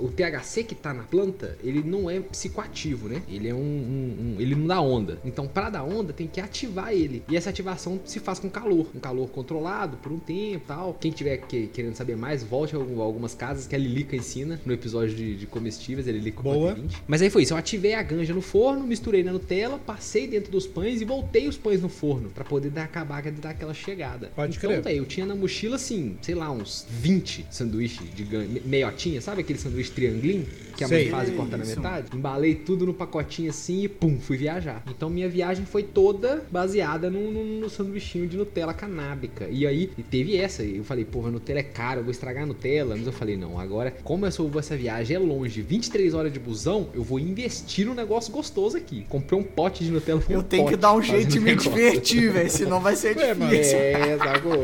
o, 0.00 0.04
o 0.06 0.08
THC 0.08 0.64
que 0.64 0.74
tá 0.74 0.92
na 0.92 1.02
planta, 1.04 1.56
ele 1.62 1.82
não 1.82 2.10
é 2.10 2.20
psicoativo, 2.20 3.08
né? 3.08 3.22
Ele 3.28 3.48
é 3.48 3.54
um, 3.54 3.58
um- 3.58 4.16
um- 4.36 4.40
ele 4.40 4.54
não 4.54 4.66
dá 4.66 4.80
onda. 4.80 5.18
Então, 5.24 5.46
pra 5.46 5.70
dar 5.70 5.82
onda, 5.84 6.12
tem 6.12 6.26
que 6.26 6.40
ativar 6.40 6.92
ele. 6.92 7.22
E 7.28 7.36
essa 7.36 7.50
ativação 7.50 8.00
se 8.04 8.18
faz 8.20 8.38
com 8.38 8.48
calor, 8.50 8.86
um 8.94 9.00
calor 9.00 9.28
controlado 9.28 9.96
por 9.98 10.10
um 10.12 10.18
tempo, 10.18 10.64
tal. 10.66 10.94
Quem 10.94 11.10
tiver 11.10 11.38
que- 11.38 11.66
querendo 11.68 11.94
saber 11.94 12.16
mais, 12.16 12.42
volte 12.42 12.74
a 12.74 12.78
algum- 12.78 13.00
algumas 13.00 13.34
casas 13.34 13.66
que 13.66 13.74
a 13.74 13.78
Lilica 13.78 14.16
ensina 14.16 14.60
no 14.64 14.72
episódio 14.72 15.14
de, 15.14 15.36
de 15.36 15.46
comestíveis, 15.46 16.06
ele 16.06 16.18
licou 16.18 16.52
Boa. 16.52 16.74
20. 16.74 17.02
Mas 17.06 17.22
aí 17.22 17.30
foi 17.30 17.42
isso, 17.42 17.52
eu 17.52 17.58
ativei 17.58 17.73
a 17.94 18.02
ganja 18.02 18.32
no 18.34 18.40
forno, 18.40 18.86
misturei 18.86 19.22
na 19.22 19.32
Nutella, 19.32 19.78
passei 19.78 20.26
dentro 20.26 20.50
dos 20.52 20.66
pães 20.66 21.00
e 21.00 21.04
voltei 21.04 21.48
os 21.48 21.56
pães 21.56 21.80
no 21.82 21.88
forno 21.88 22.30
pra 22.30 22.44
poder 22.44 22.70
dar 22.70 22.84
acabar 22.84 23.22
de 23.22 23.30
dar 23.32 23.50
aquela 23.50 23.74
chegada. 23.74 24.30
Pode 24.34 24.56
então, 24.56 24.70
crer. 24.70 24.82
velho, 24.82 24.96
eu 24.98 25.04
tinha 25.04 25.26
na 25.26 25.34
mochila 25.34 25.76
assim, 25.76 26.16
sei 26.22 26.34
lá, 26.34 26.50
uns 26.50 26.86
20 26.90 27.46
sanduíches 27.50 28.14
de 28.14 28.22
ganja, 28.24 28.48
me- 28.48 28.60
meiotinha, 28.60 29.20
sabe 29.20 29.40
aquele 29.42 29.58
sanduíche 29.58 29.90
triangulinho 29.90 30.46
que 30.76 30.84
a 30.84 30.88
mãe 30.88 31.08
faz 31.08 31.28
e 31.28 31.32
corta 31.32 31.56
na 31.56 31.64
metade? 31.64 32.16
Embalei 32.16 32.54
tudo 32.54 32.84
no 32.86 32.94
pacotinho 32.94 33.50
assim 33.50 33.84
e 33.84 33.88
pum, 33.88 34.18
fui 34.20 34.36
viajar. 34.36 34.82
Então 34.88 35.08
minha 35.10 35.28
viagem 35.28 35.64
foi 35.64 35.82
toda 35.82 36.44
baseada 36.50 37.10
no, 37.10 37.30
no, 37.30 37.44
no 37.60 37.70
sanduichinho 37.70 38.26
de 38.26 38.36
Nutella 38.36 38.74
canábica. 38.74 39.48
E 39.50 39.66
aí 39.66 39.90
e 39.96 40.02
teve 40.02 40.36
essa. 40.36 40.62
Eu 40.62 40.84
falei, 40.84 41.04
porra, 41.04 41.30
Nutella 41.30 41.60
é 41.60 41.62
caro, 41.62 42.00
eu 42.00 42.04
vou 42.04 42.10
estragar 42.10 42.42
a 42.44 42.46
Nutella. 42.46 42.96
Mas 42.96 43.06
eu 43.06 43.12
falei, 43.12 43.36
não, 43.36 43.58
agora, 43.58 43.90
como 44.02 44.26
essa, 44.26 44.42
essa 44.58 44.76
viagem 44.76 45.16
é 45.16 45.18
longe, 45.18 45.62
23 45.62 46.12
horas 46.14 46.32
de 46.32 46.38
busão, 46.38 46.88
eu 46.94 47.02
vou 47.02 47.18
investir 47.18 47.63
num 47.84 47.94
negócio 47.94 48.32
gostoso 48.32 48.76
aqui. 48.76 49.04
Comprei 49.08 49.38
um 49.38 49.42
pote 49.42 49.84
de 49.84 49.90
Nutella. 49.90 50.22
Eu 50.28 50.40
um 50.40 50.42
tenho 50.42 50.66
que 50.66 50.76
dar 50.76 50.92
um 50.92 51.02
jeito 51.02 51.28
de 51.28 51.40
me 51.40 51.54
divertir, 51.54 52.32
velho. 52.32 52.50
Senão 52.50 52.80
vai 52.80 52.96
ser 52.96 53.16
Ué, 53.18 53.34
difícil. 53.34 53.78
É, 53.78 54.18
sacou? 54.18 54.62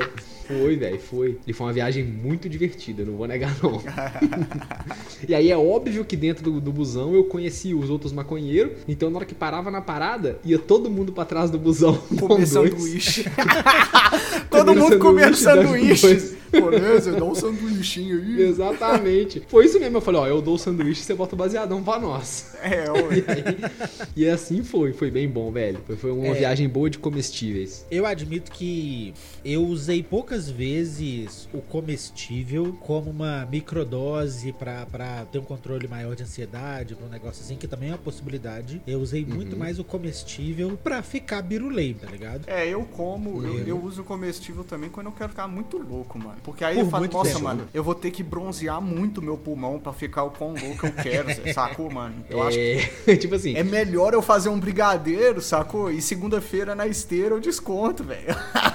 Foi, 0.50 0.76
velho, 0.76 0.98
foi. 0.98 1.38
E 1.46 1.52
foi 1.52 1.66
uma 1.68 1.72
viagem 1.72 2.02
muito 2.02 2.48
divertida, 2.48 3.04
não 3.04 3.14
vou 3.14 3.28
negar, 3.28 3.56
não. 3.62 3.80
e 5.28 5.32
aí 5.32 5.48
é 5.48 5.56
óbvio 5.56 6.04
que 6.04 6.16
dentro 6.16 6.42
do, 6.42 6.60
do 6.60 6.72
busão 6.72 7.14
eu 7.14 7.22
conheci 7.22 7.72
os 7.72 7.88
outros 7.88 8.12
maconheiros, 8.12 8.72
então 8.88 9.08
na 9.10 9.18
hora 9.18 9.24
que 9.24 9.34
parava 9.34 9.70
na 9.70 9.80
parada, 9.80 10.40
ia 10.44 10.58
todo 10.58 10.90
mundo 10.90 11.12
pra 11.12 11.24
trás 11.24 11.50
do 11.50 11.58
busão. 11.58 11.96
com 12.18 12.26
Comer 12.26 12.46
sanduíche. 12.46 13.24
Todo 14.50 14.74
mundo 14.74 14.98
comendo 14.98 15.36
sanduíche, 15.36 16.36
Beleza, 16.50 17.12
dá 17.12 17.24
um 17.24 17.34
sanduichinho 17.34 18.18
aí. 18.20 18.42
Exatamente. 18.42 19.42
Foi 19.48 19.64
isso 19.66 19.78
mesmo, 19.80 19.96
eu 19.98 20.00
falei, 20.00 20.20
ó, 20.20 20.26
eu 20.26 20.42
dou 20.42 20.54
o 20.54 20.58
sanduíche 20.58 21.00
e 21.02 21.04
você 21.04 21.14
bota 21.14 21.34
o 21.34 21.38
baseadão 21.38 21.82
pra 21.82 21.98
nós. 21.98 22.54
É. 22.62 22.84
E, 23.10 23.24
aí, 23.30 23.70
e 24.16 24.28
assim 24.28 24.62
foi, 24.62 24.92
foi 24.92 25.10
bem 25.10 25.28
bom, 25.28 25.50
velho. 25.50 25.78
Foi, 25.86 25.96
foi 25.96 26.10
uma 26.12 26.28
É. 26.28 26.34
viagem 26.34 26.68
boa 26.68 26.88
de 26.90 26.98
comestíveis. 26.98 27.84
Eu 27.90 28.06
admito 28.06 28.50
que 28.50 29.12
eu 29.44 29.64
usei 29.66 30.02
poucas 30.02 30.48
vezes 30.50 31.48
o 31.52 31.58
comestível 31.60 32.76
como 32.80 33.10
uma 33.10 33.46
microdose 33.50 34.52
pra, 34.52 34.86
pra 34.86 35.24
ter 35.26 35.38
um 35.38 35.42
controle 35.44 35.86
maior 35.88 36.14
de 36.14 36.22
ansiedade, 36.22 36.94
pra 36.94 37.06
um 37.06 37.10
negócio 37.10 37.42
assim, 37.42 37.56
que 37.56 37.66
também 37.66 37.88
é 37.88 37.92
uma 37.92 37.98
possibilidade. 37.98 38.80
Eu 38.86 39.00
usei 39.00 39.24
muito 39.24 39.56
mais 39.56 39.78
o 39.78 39.84
comestível 39.84 40.78
pra 40.82 41.02
ficar 41.02 41.42
birulei, 41.42 41.94
tá 41.94 42.06
ligado? 42.10 42.42
É, 42.48 42.68
eu 42.68 42.84
como, 42.84 43.42
eu, 43.44 43.50
Uhum. 43.52 43.64
eu 43.66 43.84
uso 43.84 44.02
comestível 44.04 44.64
também 44.64 44.90
quando 44.90 45.06
eu 45.06 45.12
quero 45.12 45.30
ficar 45.30 45.48
muito 45.48 45.78
louco, 45.78 46.18
mano. 46.18 46.36
Porque 46.42 46.64
aí 46.64 46.74
Por 46.76 46.80
eu 46.84 46.90
falo, 46.90 47.00
muito 47.02 47.12
nossa, 47.16 47.30
tempo. 47.32 47.44
mano, 47.44 47.68
eu 47.72 47.82
vou 47.84 47.94
ter 47.94 48.10
que 48.10 48.22
bronzear 48.22 48.80
muito 48.80 49.20
meu 49.22 49.36
pulmão 49.36 49.78
pra 49.78 49.92
ficar 49.92 50.24
o 50.24 50.30
quão 50.30 50.50
louco 50.54 50.86
eu 50.86 50.92
quero, 50.92 51.28
sacou, 51.52 51.90
mano? 51.90 52.14
Eu 52.28 52.42
acho 52.42 52.56
que 52.56 52.90
É, 53.06 53.16
tipo 53.16 53.34
assim, 53.34 53.54
é 53.54 53.62
melhor 53.62 54.14
eu 54.14 54.22
fazer 54.22 54.48
um 54.48 54.58
brigadeiro, 54.58 55.40
sacou? 55.40 55.90
E 55.90 56.00
segunda-feira 56.00 56.74
na 56.74 56.86
esteira 56.86 57.34
eu 57.34 57.40
desconto, 57.40 58.02
velho. 58.04 58.24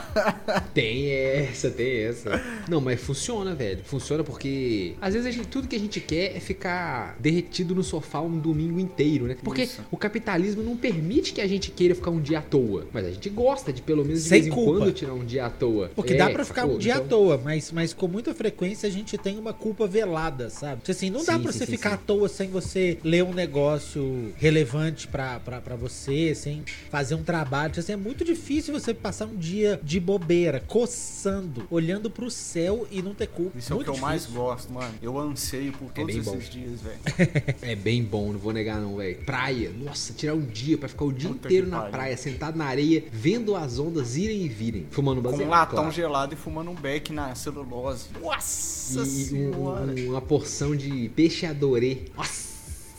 Tem 0.74 1.10
essa, 1.10 1.70
tem 1.70 2.04
essa. 2.06 2.42
Não, 2.70 2.80
mas 2.80 3.02
funciona, 3.02 3.54
velho. 3.54 3.82
Funciona 3.84 4.24
porque 4.24 4.94
às 5.02 5.14
vezes 5.14 5.28
a 5.28 5.32
gente- 5.32 5.48
tudo 5.48 5.68
que 5.68 5.76
a 5.76 5.80
gente 5.80 6.00
quer 6.00 6.36
é 6.36 6.40
ficar 6.40 7.16
derretido 7.20 7.76
no 7.76 7.84
sofá 7.84 8.22
um 8.22 8.38
domingo 8.38 8.80
inteiro, 8.80 9.26
né? 9.26 9.36
Porque 9.44 9.64
Isso. 9.64 9.82
o 9.92 9.98
capitalismo 9.98 10.64
não 10.64 10.78
permite 10.78 11.34
que 11.34 11.42
a 11.42 11.48
gente 11.48 11.72
queira 11.72 11.94
ficar 11.96 12.12
um 12.12 12.22
dia 12.22 12.40
à 12.40 12.42
toa. 12.42 12.86
Mas 12.94 13.06
a 13.06 13.12
gente 13.12 13.30
gosta 13.30 13.74
de 13.74 13.82
pelo 13.82 14.04
menos 14.06 14.24
de 14.24 14.30
Sem 14.30 14.42
vez 14.42 14.48
em 14.52 14.56
culpa. 14.56 14.80
quando 14.80 14.94
tirar 14.94 15.14
um 15.14 15.26
dia 15.26 15.46
à 15.46 15.50
toa. 15.50 15.92
Porque 15.96 16.14
É, 16.14 16.18
dá 16.18 16.30
pra 16.30 16.46
ficar 16.46 16.62
sacou? 16.62 16.76
um 16.76 16.80
dia 16.80 16.94
à 16.94 16.98
Então- 16.98 17.08
toa, 17.08 17.42
mas, 17.44 17.55
mas 17.74 17.94
com 17.94 18.08
muita 18.08 18.34
frequência 18.34 18.88
a 18.88 18.92
gente 18.92 19.18
tem 19.18 19.38
uma 19.38 19.54
culpa 19.54 19.88
velada, 19.88 20.50
sabe? 20.50 20.82
Tipo 20.82 20.92
Assim, 20.92 21.10
não 21.10 21.24
dá 21.26 21.34
Sim, 21.36 21.42
pra 21.42 21.52
sim, 21.52 21.60
você 21.60 21.66
sim, 21.66 21.72
ficar 21.74 21.90
sim. 21.90 21.96
à 21.96 21.98
toa 21.98 22.30
sem 22.30 22.50
você 22.50 22.98
ler 23.04 23.24
um 23.24 23.34
negócio 23.34 24.34
relevante 24.38 25.08
pra, 25.08 25.40
pra, 25.40 25.60
pra 25.60 25.76
você, 25.76 26.34
sem 26.36 26.64
fazer 26.90 27.16
um 27.16 27.24
trabalho. 27.24 27.70
Tipo 27.72 27.80
Assim, 27.82 27.94
é 27.94 27.98
muito 27.98 28.24
difícil 28.24 28.74
você 28.74 28.94
passar 28.94 29.26
um 29.26 29.36
dia 29.36 29.80
de 29.84 30.00
bobeira, 30.00 30.62
coçando, 30.68 31.68
olhando 31.70 32.10
pro 32.10 32.30
céu 32.32 32.88
e 32.90 33.02
não 33.02 33.14
ter 33.14 33.28
culpa. 33.28 33.58
Isso 33.58 33.74
é 33.74 33.76
o 33.76 33.80
que 33.84 33.90
eu 33.90 33.98
mais 33.98 34.26
gosto, 34.26 34.72
mano. 34.72 34.94
Eu 35.02 35.18
anseio 35.20 35.72
por 35.74 35.92
todos 35.92 36.14
bem 36.14 36.24
bom. 36.24 36.36
esses 36.36 36.50
dias, 36.50 36.82
velho. 36.82 37.00
É 37.62 37.76
bem 37.76 38.04
bom, 38.04 38.32
não 38.32 38.40
vou 38.40 38.54
negar 38.54 38.80
não, 38.80 38.98
velho. 38.98 39.18
Praia, 39.26 39.72
nossa, 39.72 40.14
tirar 40.14 40.34
um 40.36 40.42
dia 40.46 40.78
pra 40.78 40.88
ficar 40.88 41.06
o 41.06 41.12
dia 41.12 41.30
Puta 41.30 41.48
inteiro 41.48 41.68
na 41.68 41.78
pariu. 41.78 41.92
praia, 41.92 42.18
sentado 42.18 42.58
na 42.58 42.66
areia, 42.66 43.04
vendo 43.12 43.56
as 43.56 43.80
ondas 43.80 44.16
irem 44.16 44.42
e 44.44 44.48
virem, 44.50 44.88
fumando 44.92 45.22
Com 45.22 45.32
baseado. 45.32 45.48
um 45.48 45.52
latão 45.52 45.76
claro. 45.80 45.92
gelado 45.92 46.34
e 46.34 46.38
fumando 46.38 46.70
um 46.72 46.76
beck 46.76 47.12
na 47.12 47.34
celulose. 47.46 48.06
Nossa 48.22 49.02
E 49.02 49.06
senhora. 49.06 49.92
um- 49.92 50.10
uma 50.12 50.22
porção 50.22 50.76
de 50.76 51.10
peixe 51.16 51.46
adorê. 51.46 52.00
Nossa! 52.16 52.46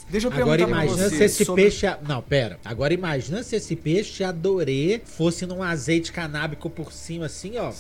Deixa 0.09 0.29
eu 0.29 0.33
Agora 0.33 0.59
perguntar 0.59 0.67
pra 0.69 0.85
imagina 0.85 1.09
você 1.11 1.17
se 1.17 1.25
esse 1.25 1.45
sobre- 1.45 1.63
peixe. 1.65 1.85
a- 1.87 1.99
Não, 2.07 2.23
pera. 2.23 2.61
Agora 2.65 2.95
imagina 2.95 3.43
se 3.43 3.57
esse 3.57 3.75
peixe 3.75 4.23
adorê 4.23 5.01
fosse 5.05 5.45
num 5.47 5.63
azeite 5.65 6.13
canábico 6.13 6.71
por 6.71 6.93
cima, 6.93 7.27
assim, 7.27 7.57
ó. 7.59 7.73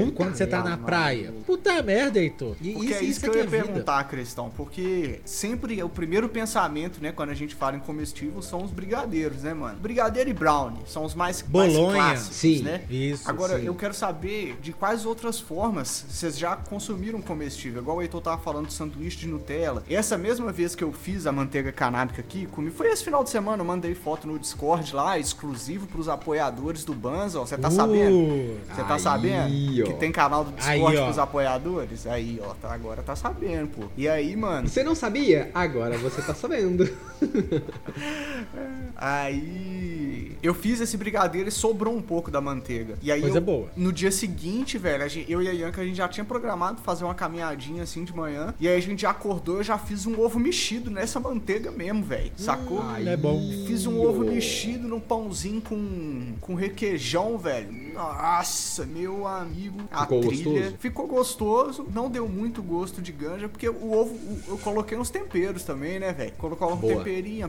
Puta 0.00 0.12
quando 0.12 0.34
você 0.34 0.46
tá 0.46 0.58
na 0.58 0.70
merda, 0.70 0.82
praia. 0.84 1.30
mano. 1.30 1.44
Puta 1.44 1.82
merda, 1.82 2.18
Heitor. 2.20 2.56
E 2.60 2.72
Porque 2.72 2.86
isso, 2.86 2.94
é 2.94 2.96
isso, 3.02 3.10
isso 3.10 3.20
que 3.20 3.26
eu 3.26 3.30
aqui 3.32 3.38
ia 3.40 3.44
é 3.44 3.46
vida. 3.46 3.64
perguntar, 3.64 4.04
Cristão. 4.04 4.50
Porque 4.56 5.20
sempre 5.24 5.78
é 5.80 5.84
o 5.84 5.88
primeiro 5.88 6.28
pensamento, 6.28 7.00
né, 7.02 7.12
quando 7.12 7.30
a 7.30 7.34
gente 7.34 7.54
fala 7.54 7.76
em 7.76 7.80
comestível, 7.80 8.40
são 8.42 8.62
os 8.62 8.70
brigadeiros, 8.70 9.42
né, 9.42 9.54
mano? 9.54 9.78
Brigadeiro 9.78 10.30
e 10.30 10.32
brownie 10.32 10.82
são 10.86 11.04
os 11.04 11.14
mais, 11.14 11.42
mais 11.42 11.72
Bolonha. 11.72 11.94
clássicos, 11.96 12.36
Sim. 12.36 12.62
né? 12.62 12.82
Isso. 12.90 13.28
Agora, 13.28 13.58
sim. 13.58 13.66
eu 13.66 13.74
quero 13.74 13.94
saber 13.94 14.56
de 14.62 14.72
quais 14.72 15.04
outras 15.06 15.38
formas 15.40 16.04
vocês 16.08 16.38
já 16.38 16.56
consumiram 16.56 17.20
comestível. 17.20 17.82
Igual 17.82 17.98
o 17.98 18.02
Heitor 18.02 18.20
tava 18.20 18.40
falando 18.40 18.66
de 18.66 18.72
sanduíche 18.72 19.18
de 19.18 19.26
Nutella. 19.26 19.82
Essa 19.88 20.16
mesma 20.18 20.52
vez 20.52 20.74
que 20.74 20.82
eu 20.84 20.92
fiz 20.92 21.26
a 21.26 21.32
manteiga 21.32 21.72
canábica 21.72 22.20
aqui, 22.20 22.46
comi, 22.46 22.70
foi 22.70 22.88
esse 22.88 23.04
final 23.04 23.22
de 23.24 23.30
semana, 23.30 23.62
eu 23.62 23.66
mandei 23.66 23.94
foto 23.94 24.26
no 24.26 24.38
Discord 24.38 24.94
lá, 24.94 25.18
exclusivo 25.18 25.86
pros 25.86 26.08
apoiadores 26.08 26.84
do 26.84 26.94
Banza, 26.94 27.40
ó. 27.40 27.46
Você 27.46 27.56
tá 27.58 27.68
Uh, 27.68 27.72
sabendo? 27.72 28.60
Você 28.74 28.82
tá 28.82 28.94
Aí, 28.94 29.00
sabendo? 29.00 29.81
Ó. 29.82 29.86
Que 29.86 29.94
tem 29.94 30.12
canal 30.12 30.44
do 30.44 30.50
Aí, 30.62 30.74
Discord 30.78 30.96
pros 31.02 31.18
apoiadores? 31.18 32.06
Aí, 32.06 32.40
ó, 32.44 32.54
tá- 32.54 32.72
agora 32.72 33.02
tá 33.02 33.14
sabendo, 33.16 33.68
pô. 33.68 33.84
E 33.96 34.08
aí, 34.08 34.36
mano, 34.36 34.68
Você 34.68 34.82
não 34.82 34.94
sabia? 34.94 35.50
Agora 35.54 35.96
você 35.98 36.20
tá 36.22 36.34
sabendo. 36.34 36.88
aí 38.96 40.32
eu 40.42 40.54
fiz 40.54 40.80
esse 40.80 40.96
brigadeiro 40.96 41.48
e 41.48 41.52
sobrou 41.52 41.94
um 41.94 42.02
pouco 42.02 42.30
da 42.30 42.40
manteiga. 42.40 42.94
E 43.02 43.10
aí 43.12 43.20
Coisa 43.20 43.38
eu- 43.38 43.42
boa. 43.42 43.68
no 43.76 43.92
dia 43.92 44.10
seguinte, 44.10 44.76
velho, 44.78 45.08
gente- 45.08 45.30
eu 45.30 45.42
e 45.42 45.48
a 45.48 45.52
Yanka, 45.52 45.80
a 45.80 45.84
gente 45.84 45.96
já 45.96 46.08
tinha 46.08 46.24
programado 46.24 46.80
fazer 46.82 47.04
uma 47.04 47.14
caminhadinha 47.14 47.82
assim 47.82 48.04
de 48.04 48.14
manhã. 48.14 48.54
E 48.60 48.66
aí 48.68 48.76
a 48.76 48.80
gente 48.80 49.02
já 49.02 49.10
acordou, 49.10 49.58
eu 49.58 49.62
já 49.62 49.78
fiz 49.78 50.06
um 50.06 50.18
ovo 50.20 50.38
mexido 50.38 50.90
nessa 50.90 51.20
manteiga 51.20 51.70
mesmo, 51.70 52.02
velho. 52.04 52.32
Sacou? 52.36 52.80
Hum, 52.80 53.06
é 53.08 53.16
bom. 53.16 53.38
Fiz 53.66 53.86
um 53.86 54.00
ovo 54.00 54.24
mexido 54.24 54.88
num 54.88 55.00
pãozinho 55.00 55.60
com, 55.60 56.32
com 56.40 56.54
requeijão, 56.54 57.38
velho. 57.38 57.91
Nossa, 57.92 58.84
meu 58.86 59.26
amigo. 59.26 59.78
A 59.90 60.02
Ficou 60.02 60.20
trilha 60.20 60.44
gostoso? 60.52 60.76
ficou 60.78 61.06
gostoso. 61.06 61.86
Não 61.92 62.10
deu 62.10 62.28
muito 62.28 62.62
gosto 62.62 63.00
de 63.02 63.12
ganja, 63.12 63.48
porque 63.48 63.68
o 63.68 63.92
ovo, 63.92 64.14
o- 64.14 64.40
eu 64.48 64.58
coloquei 64.58 64.96
uns 64.98 65.10
temperos 65.10 65.62
também, 65.64 65.98
né, 65.98 66.12
velho? 66.12 66.32
Colocou 66.38 66.72
um 66.72 66.76
Boa. 66.76 66.96
temperinho, 66.96 67.44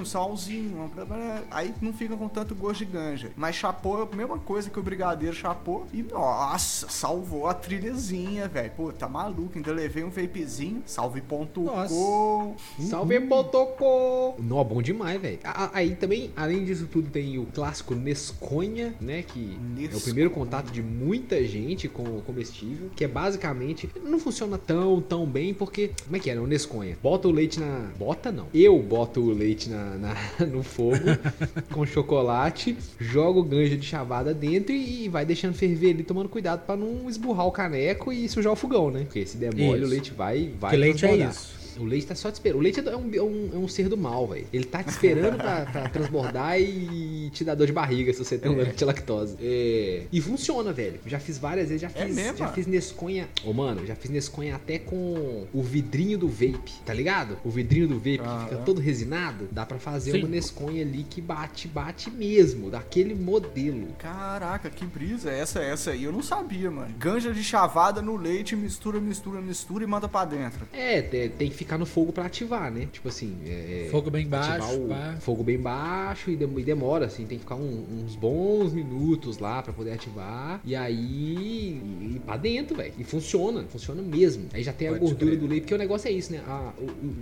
um 0.00 0.04
salzinho. 0.04 0.90
uma- 0.96 1.42
Aí 1.50 1.74
não 1.80 1.92
fica 1.92 2.16
com 2.16 2.28
tanto 2.28 2.54
gosto 2.54 2.84
de 2.84 2.92
ganja. 2.92 3.30
Mas 3.36 3.56
chapou, 3.56 4.08
a 4.10 4.16
mesma 4.16 4.38
coisa 4.38 4.70
que 4.70 4.78
o 4.78 4.82
brigadeiro 4.82 5.34
chapou. 5.34 5.86
E 5.92 6.02
nossa, 6.02 6.88
salvou 6.88 7.46
a 7.46 7.54
trilhazinha, 7.54 8.48
velho. 8.48 8.70
Pô, 8.76 8.92
tá 8.92 9.08
maluco. 9.08 9.52
Ainda 9.56 9.72
levei 9.72 10.04
um 10.04 10.10
vapezinho. 10.10 10.82
Salve 10.86 11.20
ponto 11.20 11.62
Nossa. 11.62 11.94
com. 11.94 12.56
Salve, 12.80 13.20
Potocô! 13.20 14.34
Nó, 14.38 14.62
bom 14.64 14.80
demais, 14.82 15.20
velho. 15.20 15.38
Aí 15.72 15.94
também, 15.96 16.30
além 16.36 16.64
disso 16.64 16.86
tudo, 16.90 17.10
tem 17.10 17.38
o 17.38 17.46
clássico 17.46 17.94
Nesconha, 17.94 18.94
né? 19.00 19.22
Que 19.22 19.58
é 19.92 19.96
o 19.96 20.00
primeiro 20.00 20.30
contato 20.30 20.70
de 20.70 20.82
muita 20.82 21.42
gente 21.44 21.88
com 21.88 22.02
o 22.02 22.22
comestível. 22.22 22.90
Que 22.96 23.04
é 23.04 23.08
basicamente. 23.08 23.88
Não 24.04 24.18
funciona 24.18 24.56
tão, 24.58 25.00
tão 25.00 25.26
bem, 25.26 25.52
porque. 25.54 25.90
Como 26.04 26.16
é 26.16 26.18
que 26.20 26.30
é, 26.30 26.34
né? 26.34 26.40
O 26.40 26.46
Nesconha. 26.46 26.96
Bota 27.02 27.28
o 27.28 27.30
leite 27.30 27.58
na. 27.60 27.90
Bota 27.98 28.30
não. 28.30 28.46
Eu 28.54 28.78
boto 28.80 29.20
o 29.20 29.32
leite 29.32 29.68
na, 29.68 29.96
na- 29.96 30.16
no 30.46 30.62
fogo 30.62 30.96
com 31.72 31.84
chocolate, 31.86 32.76
jogo 33.00 33.42
ganja 33.42 33.76
de 33.76 33.86
chavada 33.86 34.32
dentro 34.34 34.72
e, 34.72 35.04
e 35.04 35.08
vai 35.08 35.24
deixando 35.24 35.54
ferver 35.54 35.90
ali, 35.94 36.02
tomando 36.02 36.28
cuidado 36.28 36.64
pra 36.64 36.76
não 36.76 37.08
esburrar 37.08 37.46
o 37.46 37.52
caneco 37.52 38.12
e 38.12 38.28
sujar 38.28 38.52
o 38.52 38.56
fogão, 38.56 38.90
né? 38.90 39.00
Porque 39.04 39.24
se 39.26 39.36
der 39.36 39.54
mole, 39.54 39.78
Isso. 39.78 39.86
o 39.86 39.90
leite 39.90 40.12
vai. 40.12 40.50
vai 40.58 40.70
Que 40.70 40.76
leite 40.76 41.06
é 41.06 41.16
isso. 41.28 41.63
O 41.78 41.84
leite 41.84 42.06
tá 42.06 42.14
só 42.14 42.30
te 42.30 42.34
esperando. 42.34 42.58
O 42.58 42.62
leite 42.62 42.80
é 42.80 42.96
um, 42.96 43.10
é 43.14 43.22
um, 43.22 43.50
é 43.54 43.56
um 43.58 43.68
ser 43.68 43.88
do 43.88 43.96
mal, 43.96 44.26
velho. 44.28 44.46
Ele 44.52 44.64
tá 44.64 44.82
te 44.82 44.90
esperando 44.90 45.36
pra, 45.36 45.66
pra 45.66 45.88
transbordar 45.88 46.60
e 46.60 47.30
te 47.32 47.44
dar 47.44 47.54
dor 47.54 47.66
de 47.66 47.72
barriga 47.72 48.12
se 48.12 48.18
você 48.24 48.38
tem 48.38 48.50
um 48.50 48.56
leite 48.56 48.76
de 48.76 48.84
lactose. 48.84 49.36
É. 49.40 50.02
E 50.12 50.20
funciona, 50.20 50.72
velho. 50.72 51.00
Já 51.06 51.18
fiz 51.18 51.38
várias 51.38 51.68
vezes, 51.68 51.82
já 51.82 51.88
É 51.94 52.06
fiz, 52.06 52.14
mesmo, 52.14 52.36
já 52.38 52.44
mano? 52.44 52.54
fiz 52.56 52.66
Nesconha. 52.66 53.28
Ô, 53.44 53.52
mano, 53.52 53.86
já 53.86 53.94
fiz 53.94 54.10
Nesconha 54.10 54.56
até 54.56 54.78
com 54.78 55.46
o 55.52 55.62
vidrinho 55.62 56.18
do 56.18 56.28
vape, 56.28 56.72
tá 56.84 56.92
ligado? 56.94 57.36
O 57.44 57.50
vidrinho 57.50 57.88
do 57.88 57.96
vape 57.96 58.18
que 58.18 58.24
Aham. 58.24 58.44
fica 58.44 58.56
todo 58.58 58.80
resinado. 58.80 59.48
Dá 59.50 59.64
pra 59.66 59.78
fazer 59.78 60.12
Sim. 60.12 60.18
uma 60.20 60.28
Nesconha 60.28 60.82
ali 60.82 61.04
que 61.08 61.20
bate, 61.20 61.66
bate 61.68 62.10
mesmo, 62.10 62.70
daquele 62.70 63.14
modelo. 63.14 63.88
Caraca, 63.98 64.70
que 64.70 64.84
brisa. 64.86 65.30
Essa, 65.30 65.60
essa 65.60 65.90
aí 65.92 66.04
eu 66.04 66.12
não 66.12 66.22
sabia, 66.22 66.70
mano. 66.70 66.94
Ganja 66.98 67.32
de 67.32 67.42
chavada 67.42 68.00
no 68.02 68.16
leite, 68.16 68.54
mistura, 68.56 69.00
mistura, 69.00 69.40
mistura 69.40 69.84
e 69.84 69.86
manda 69.86 70.08
pra 70.08 70.24
dentro. 70.24 70.66
É, 70.72 71.02
te- 71.02 71.28
tem 71.30 71.50
que 71.50 71.63
ficar 71.64 71.78
no 71.78 71.86
fogo 71.86 72.12
pra 72.12 72.26
ativar, 72.26 72.70
né? 72.72 72.88
Tipo 72.92 73.08
assim, 73.08 73.36
é, 73.46 73.88
Fogo 73.90 74.10
bem 74.10 74.22
ativar 74.22 74.58
baixo, 74.60 74.80
o 75.18 75.20
fogo 75.20 75.42
bem 75.42 75.58
baixo 75.58 76.30
e, 76.30 76.36
dem- 76.36 76.58
e 76.58 76.62
demora, 76.62 77.06
assim, 77.06 77.26
tem 77.26 77.38
que 77.38 77.44
ficar 77.44 77.56
um- 77.56 77.84
uns 78.04 78.14
bons 78.16 78.72
minutos 78.72 79.38
lá 79.38 79.62
pra 79.62 79.72
poder 79.72 79.92
ativar. 79.92 80.60
E 80.64 80.74
aí, 80.76 81.80
e, 82.16 82.20
pra 82.24 82.36
dentro, 82.36 82.76
velho. 82.76 82.92
E 82.98 83.04
funciona, 83.04 83.64
funciona 83.68 84.02
mesmo. 84.02 84.44
Aí 84.52 84.62
já 84.62 84.72
tem 84.72 84.88
a 84.88 84.92
Pode 84.92 85.04
gordura 85.04 85.30
crer. 85.32 85.40
do 85.40 85.46
leite, 85.46 85.62
porque 85.62 85.74
o 85.74 85.78
negócio 85.78 86.08
é 86.08 86.12
isso, 86.12 86.32
né? 86.32 86.40
A- 86.46 86.72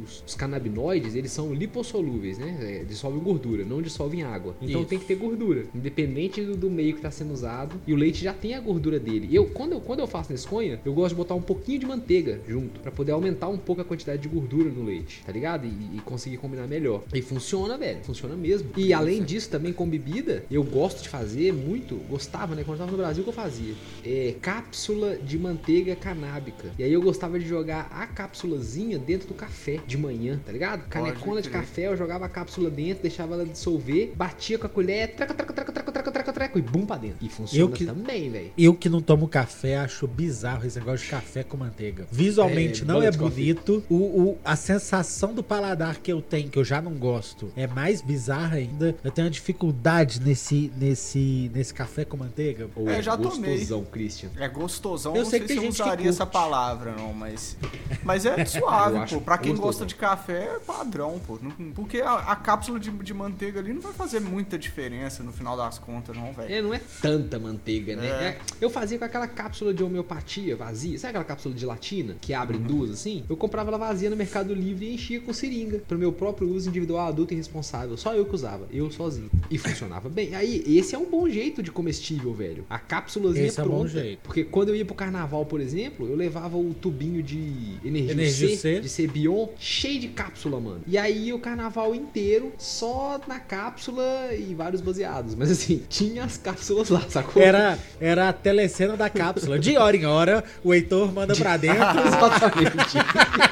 os, 0.05 0.23
os 0.27 0.35
canabinoides, 0.35 1.15
eles 1.15 1.31
são 1.33 1.53
lipossolúveis, 1.53 2.39
né? 2.39 2.59
É, 2.61 2.85
dissolvem 2.85 3.21
gordura, 3.23 3.65
não 3.65 3.81
dissolvem 3.83 4.23
água. 4.23 4.55
Então 4.61 4.81
Isso. 4.81 4.89
tem 4.89 4.99
que 4.99 5.05
ter 5.07 5.15
gordura, 5.17 5.65
independente 5.75 6.43
do, 6.43 6.57
do 6.57 6.71
meio 6.71 6.95
que 6.95 7.01
tá 7.01 7.11
sendo 7.11 7.33
usado. 7.33 7.81
E 7.87 7.93
o 7.93 7.97
leite 7.97 8.23
já 8.23 8.33
tem 8.33 8.55
a 8.55 8.61
gordura 8.61 8.99
dele. 8.99 9.29
Eu, 9.35 9.47
quando 9.47 9.73
eu, 9.73 9.81
quando 9.81 10.01
eu 10.01 10.07
faço 10.07 10.33
Nesconha, 10.33 10.81
eu 10.85 10.93
gosto 10.93 11.11
de 11.11 11.15
botar 11.17 11.35
um 11.35 11.43
pouquinho 11.43 11.79
de 11.79 11.87
manteiga 11.87 12.41
junto, 12.49 12.81
pra 12.81 12.91
poder 12.91 13.13
aumentar 13.13 13.49
um 13.49 13.59
pouco 13.59 13.81
a 13.81 13.85
quantidade 13.85 14.23
de 14.23 14.29
gordura 14.33 14.71
no 14.71 14.85
leite, 14.85 15.23
tá 15.25 15.33
ligado? 15.33 15.67
E, 15.67 15.97
e 15.97 16.01
conseguir 16.05 16.37
combinar 16.39 16.67
melhor. 16.67 17.03
E 17.13 17.21
funciona, 17.23 17.77
velho, 17.77 18.01
funciona 18.03 18.35
mesmo. 18.35 18.71
E 18.77 18.93
além 18.93 19.23
disso, 19.23 19.51
também 19.51 19.73
com 19.73 19.89
bebida, 19.89 20.45
eu 20.51 20.63
gosto 20.65 21.03
de 21.03 21.09
fazer 21.09 21.53
muito, 21.53 21.97
gostava, 22.09 22.55
né? 22.55 22.63
Quando 22.65 22.79
eu 22.81 22.85
tava 22.87 22.91
no 22.93 22.97
Brasil 22.99 23.23
que 23.23 23.29
eu 23.31 23.35
fazia. 23.35 23.75
É, 24.05 24.35
cápsula 24.41 25.17
de 25.17 25.39
manteiga 25.39 25.95
canábica. 25.97 26.71
E 26.79 26.83
aí 26.85 26.93
eu 26.93 27.03
gostava 27.03 27.39
de 27.39 27.47
jogar 27.47 27.89
a 27.93 28.07
cápsulazinha 28.07 28.99
dentro 28.99 29.29
do 29.29 29.35
café 29.35 29.79
de 29.87 29.97
manhã, 29.99 30.41
tá 30.45 30.53
ligado? 30.53 30.89
Canecona 30.89 31.43
de 31.43 31.51
café, 31.51 31.87
eu 31.89 31.97
jogava 31.97 32.27
a 32.27 32.29
cápsula 32.29 32.71
dentro, 32.71 33.03
deixava 33.03 33.35
ela 33.35 33.45
dissolver, 33.45 34.13
batia 34.17 34.59
com 34.59 34.67
a 34.67 34.71
colher, 34.71 35.15
treca, 35.15 35.35
treca, 35.35 35.53
treca, 35.53 35.73
treca, 35.73 35.93
treca, 35.93 36.13
treca, 36.13 36.33
treca, 36.33 36.59
e 36.59 36.63
bum 36.63 36.87
pra 36.87 36.97
dentro. 36.97 37.19
E 37.21 37.29
funciona 37.29 37.65
Eu 37.71 37.75
que- 37.77 37.85
também, 37.85 38.31
velho. 38.31 38.51
Eu 38.57 38.75
que 38.75 38.89
não 38.89 39.01
tomo 39.01 39.29
café, 39.29 39.77
acho 39.77 40.07
bizarro 40.07 40.67
esse 40.67 40.79
negócio 40.79 41.05
de 41.05 41.11
café 41.11 41.43
com 41.43 41.57
manteiga. 41.57 42.07
Visualmente 42.11 42.83
É, 42.83 42.85
não 42.85 43.03
é 43.03 43.11
bonito. 43.11 43.83
O, 43.89 43.95
o- 43.97 44.22
a 44.45 44.57
sensação 44.57 45.35
do 45.35 45.43
paladar 45.43 45.99
que 45.99 46.13
eu 46.13 46.21
tenho, 46.23 46.49
que 46.49 46.59
eu 46.59 46.65
já 46.65 46.81
não 46.81 46.93
gosto, 46.93 47.53
é 47.57 47.67
mais 47.67 48.01
bizarra 48.01 48.57
ainda. 48.57 48.95
Eu 49.03 49.11
tenho 49.11 49.27
uma 49.27 49.31
dificuldade 49.31 50.21
nesse, 50.21 50.73
nesse, 50.77 51.51
nesse 51.55 51.73
café 51.75 52.05
com 52.05 52.17
manteiga. 52.17 52.69
Ou 52.75 52.89
É, 52.89 52.99
é, 52.99 53.03
já 53.03 53.17
tomei. 53.17 53.53
gostosão, 53.59 53.85
Christian. 53.85 54.31
É 54.39 54.49
gostosão, 54.49 55.15
Eu 55.15 55.23
não 55.25 55.31
sei 55.31 55.39
sei, 55.39 55.41
que 55.41 55.47
se 55.49 55.55
tem 55.55 55.57
eu 55.59 55.63
gente 55.71 55.77
que 55.77 55.89
usaria 55.89 56.09
essa 56.09 56.27
palavra, 56.27 56.93
não, 56.93 57.13
mas. 57.13 57.57
Mas 58.03 58.25
é 58.27 58.45
suave, 58.47 59.09
pô. 59.15 59.21
Pra 59.21 59.39
quem 59.39 59.55
gosta 59.55 59.85
de 59.87 59.95
café, 59.95 60.45
é 60.57 60.59
padrão, 60.59 61.21
pô. 61.27 61.39
Porque 61.75 62.01
a, 62.01 62.15
a 62.15 62.37
cápsula 62.37 62.79
de, 62.81 62.91
de 62.91 63.15
manteiga 63.15 63.61
ali 63.61 63.73
não 63.73 63.81
vai 63.81 63.93
fazer 63.93 64.21
muita 64.21 64.59
diferença 64.59 65.23
no 65.23 65.33
final 65.33 65.57
das 65.57 65.79
contas, 65.79 66.17
não, 66.17 66.33
velho. 66.33 66.53
É, 66.55 66.63
não 66.63 66.75
é 66.75 66.81
tanta 67.01 67.39
manteiga, 67.39 67.97
né? 67.97 68.07
É. 68.07 68.13
É, 68.23 68.39
eu 68.61 68.71
fazia 68.71 68.99
com 68.99 69.05
aquela 69.05 69.27
cápsula 69.27 69.73
de 69.75 69.83
homeopatia 69.83 70.57
vazia. 70.57 70.99
Sabe 70.99 71.11
aquela 71.11 71.25
cápsula 71.25 71.55
de 71.55 71.61
gelatina 71.61 72.17
que 72.21 72.33
abre 72.35 72.57
Uhum. 72.57 72.63
duas 72.65 72.91
assim? 72.91 73.25
Eu 73.29 73.37
comprava 73.37 73.71
ela 73.71 73.79
vazia 73.79 74.11
no 74.13 74.17
Mercado 74.17 74.55
Livre 74.55 74.87
e 74.87 74.95
enchia 74.95 75.21
com 75.21 75.33
seringa. 75.33 75.79
Pro 75.89 75.99
meu 75.99 76.13
próprio 76.13 76.49
uso 76.49 76.69
individual, 76.69 77.09
adulto 77.09 77.35
e 77.35 77.37
responsável. 77.37 77.97
Só 77.97 78.15
eu 78.15 78.25
que 78.25 78.35
usava. 78.35 78.67
Eu 78.73 78.91
sozinho. 78.91 79.31
E 79.51 79.59
funcionava 79.59 80.09
bem. 80.09 80.35
Aí, 80.35 80.63
esse 80.67 80.95
é 80.95 80.99
um 80.99 81.07
bom 81.07 81.29
jeito 81.29 81.63
de 81.63 81.71
comestível, 81.71 82.33
velho. 82.33 82.65
A 82.69 82.79
cápsulazinha 82.79 83.47
Esse 83.47 83.61
é 83.61 83.63
um 83.63 83.67
pronta. 83.67 83.83
bom 83.83 83.89
jeito. 83.89 84.21
Porque 84.23 84.45
quando 84.45 84.69
eu 84.69 84.77
ia 84.77 84.85
pro 84.85 84.95
carnaval, 84.95 85.45
por 85.47 85.61
exemplo, 85.61 86.07
eu 86.09 86.15
levava 86.15 86.57
o 86.57 86.75
tubinho 86.75 87.23
de 87.23 87.79
energia, 87.85 88.13
Energia 88.13 88.49
C, 88.51 88.57
C. 88.57 88.81
de 88.81 88.89
Cebion, 88.89 89.49
cheio 89.59 90.01
de 90.01 90.09
cápsula, 90.09 90.61
mano. 90.61 90.81
E 90.87 90.99
aí 90.99 91.33
o 91.33 91.39
carnaval 91.39 91.95
inteiro 91.95 92.53
só 92.59 93.21
na 93.27 93.41
cápsula 93.41 94.31
e 94.35 94.55
vários 94.55 94.81
baseados. 94.81 95.35
Mas 95.35 95.51
assim, 95.51 95.83
tinha 95.89 96.25
as 96.25 96.37
cápsulas 96.37 96.89
lá, 96.91 97.01
sacou? 97.09 97.43
Era, 97.43 97.79
era 98.01 98.29
a 98.29 98.33
telecena 98.33 98.97
da 98.97 99.09
cápsula. 99.09 99.59
De 99.59 99.77
hora 99.77 99.97
em 99.97 100.05
hora, 100.05 100.45
o 100.63 100.75
Heitor 100.75 101.13
manda 101.13 101.35
pra 101.35 101.57
dentro. 101.59 101.79
Exatamente. 101.81 102.97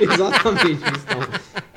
Exatamente, 0.01 0.50
Cristão. 0.57 1.21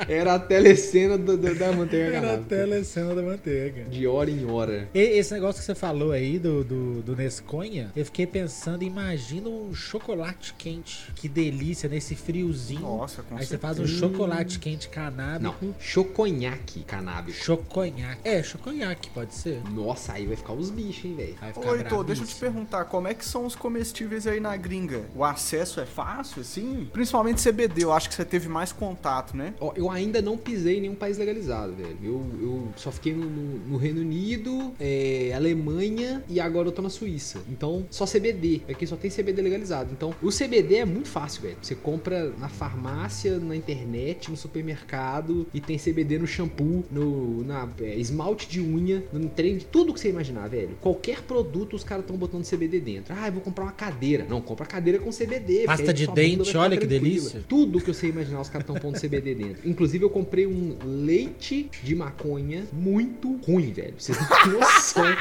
Era 0.07 0.35
a 0.35 0.39
telecena 0.39 1.17
do- 1.17 1.37
do- 1.37 1.55
da 1.55 1.71
manteiga 1.71 2.17
Era 2.17 2.33
a 2.35 2.37
telecena 2.37 3.13
da 3.15 3.21
manteiga. 3.21 3.83
De 3.85 4.05
hora 4.07 4.29
em 4.29 4.45
hora. 4.49 4.89
E- 4.93 4.99
Esse 5.23 5.33
negócio 5.33 5.59
que 5.59 5.65
você 5.65 5.75
falou 5.75 6.11
aí 6.11 6.39
do, 6.39 6.63
do, 6.63 7.01
do 7.01 7.15
Nesconha, 7.15 7.91
eu 7.95 8.05
fiquei 8.05 8.25
pensando, 8.27 8.83
imagina 8.83 9.47
um 9.49 9.73
chocolate 9.73 10.53
quente. 10.57 11.11
Que 11.15 11.27
delícia, 11.29 11.87
nesse 11.89 12.15
friozinho. 12.15 12.81
Nossa, 12.81 13.21
com 13.23 13.35
Aí 13.35 13.41
você 13.45 13.49
certeza. 13.57 13.75
faz 13.75 13.79
um 13.79 13.87
chocolate 13.87 14.59
quente 14.59 14.89
canábico. 14.89 15.65
Não, 15.65 15.75
choconhaque 15.79 16.83
canábico. 16.83 17.37
Choconhaque. 17.37 18.21
É, 18.23 18.41
choconhaque, 18.43 19.09
pode 19.09 19.33
ser. 19.33 19.61
Nossa, 19.71 20.13
aí 20.13 20.25
vai 20.25 20.35
ficar 20.35 20.53
os 20.53 20.69
bichos, 20.69 21.05
hein, 21.05 21.15
velho. 21.15 21.35
Vai 21.39 21.53
ficar 21.53 21.69
Ô, 21.71 21.75
Heitor, 21.75 22.03
deixa 22.03 22.23
eu 22.23 22.27
te 22.27 22.35
perguntar, 22.35 22.85
como 22.85 23.07
é 23.07 23.13
que 23.13 23.25
são 23.25 23.45
os 23.45 23.55
comestíveis 23.55 24.27
aí 24.27 24.39
na 24.39 24.55
gringa? 24.57 25.01
O 25.15 25.23
acesso 25.23 25.79
é 25.79 25.85
fácil, 25.85 26.41
assim? 26.41 26.89
Principalmente 26.91 27.41
CBD, 27.41 27.83
eu 27.83 27.91
acho 27.93 28.09
que 28.09 28.15
você 28.15 28.25
teve 28.25 28.47
mais 28.49 28.71
contato, 28.71 29.35
né? 29.35 29.53
Ó, 29.59 29.73
eu 29.75 29.89
ainda 29.93 30.21
não 30.21 30.37
pisei 30.37 30.77
em 30.77 30.81
nenhum 30.81 30.95
país 30.95 31.17
legalizado, 31.17 31.73
velho. 31.73 31.97
Eu, 32.03 32.25
eu 32.41 32.67
só 32.75 32.91
fiquei 32.91 33.13
no, 33.13 33.25
no- 33.29 33.59
no 33.69 33.77
Reino 33.77 34.01
Unido, 34.01 34.73
é, 34.79 35.31
Alemanha 35.35 36.23
e 36.29 36.39
agora 36.39 36.67
eu 36.67 36.71
tô 36.71 36.81
na 36.81 36.89
Suíça. 36.89 37.41
Então, 37.49 37.85
só 37.89 38.05
CBD. 38.05 38.61
Aqui 38.69 38.85
só 38.87 38.95
tem 38.95 39.09
CBD 39.09 39.41
legalizado. 39.41 39.89
Então, 39.91 40.13
o 40.21 40.29
CBD 40.29 40.75
é 40.77 40.85
muito 40.85 41.07
fácil, 41.07 41.41
velho. 41.43 41.57
Você 41.61 41.75
compra 41.75 42.31
na 42.39 42.49
farmácia, 42.49 43.37
na 43.39 43.55
internet, 43.55 44.29
no 44.29 44.37
supermercado 44.37 45.47
e 45.53 45.61
tem 45.61 45.77
CBD 45.77 46.17
no 46.17 46.27
shampoo, 46.27 46.83
no 46.91 47.43
na 47.43 47.67
é, 47.81 47.95
esmalte 47.95 48.47
de 48.49 48.59
unha, 48.61 49.03
no 49.13 49.29
trem 49.29 49.59
tudo 49.71 49.93
que 49.93 49.99
você 49.99 50.09
imaginar, 50.09 50.47
velho. 50.49 50.75
Qualquer 50.81 51.21
produto 51.21 51.75
os 51.75 51.83
caras 51.83 52.03
estão 52.03 52.17
botando 52.17 52.43
CBD 52.45 52.79
dentro. 52.79 53.13
Ah, 53.17 53.27
eu 53.27 53.33
vou 53.33 53.41
comprar 53.41 53.63
uma 53.65 53.71
cadeira. 53.71 54.25
Não, 54.29 54.41
compra 54.41 54.65
cadeira 54.65 54.99
com 54.99 55.09
CBD. 55.11 55.65
Pasta 55.65 55.93
de 55.93 56.07
dente, 56.07 56.55
olha 56.57 56.77
que 56.77 56.87
tranquila. 56.87 57.09
delícia. 57.09 57.43
Tudo 57.47 57.79
que 57.79 57.93
você 57.93 58.07
imaginar, 58.07 58.41
os 58.41 58.49
caras 58.49 58.67
estão 58.67 58.79
pondo 58.81 58.99
CBD 58.99 59.35
dentro. 59.35 59.67
Inclusive, 59.73 60.05
eu 60.05 60.09
comprei 60.09 60.45
um 60.45 60.77
leite 60.85 61.69
de 61.83 61.95
maconha 61.95 62.65
muito 62.71 63.37
ruim, 63.37 63.71
velho. 63.71 63.95
Vocês 63.97 64.15
não 64.19 64.27
têm 64.27 64.59
noção. 64.59 65.03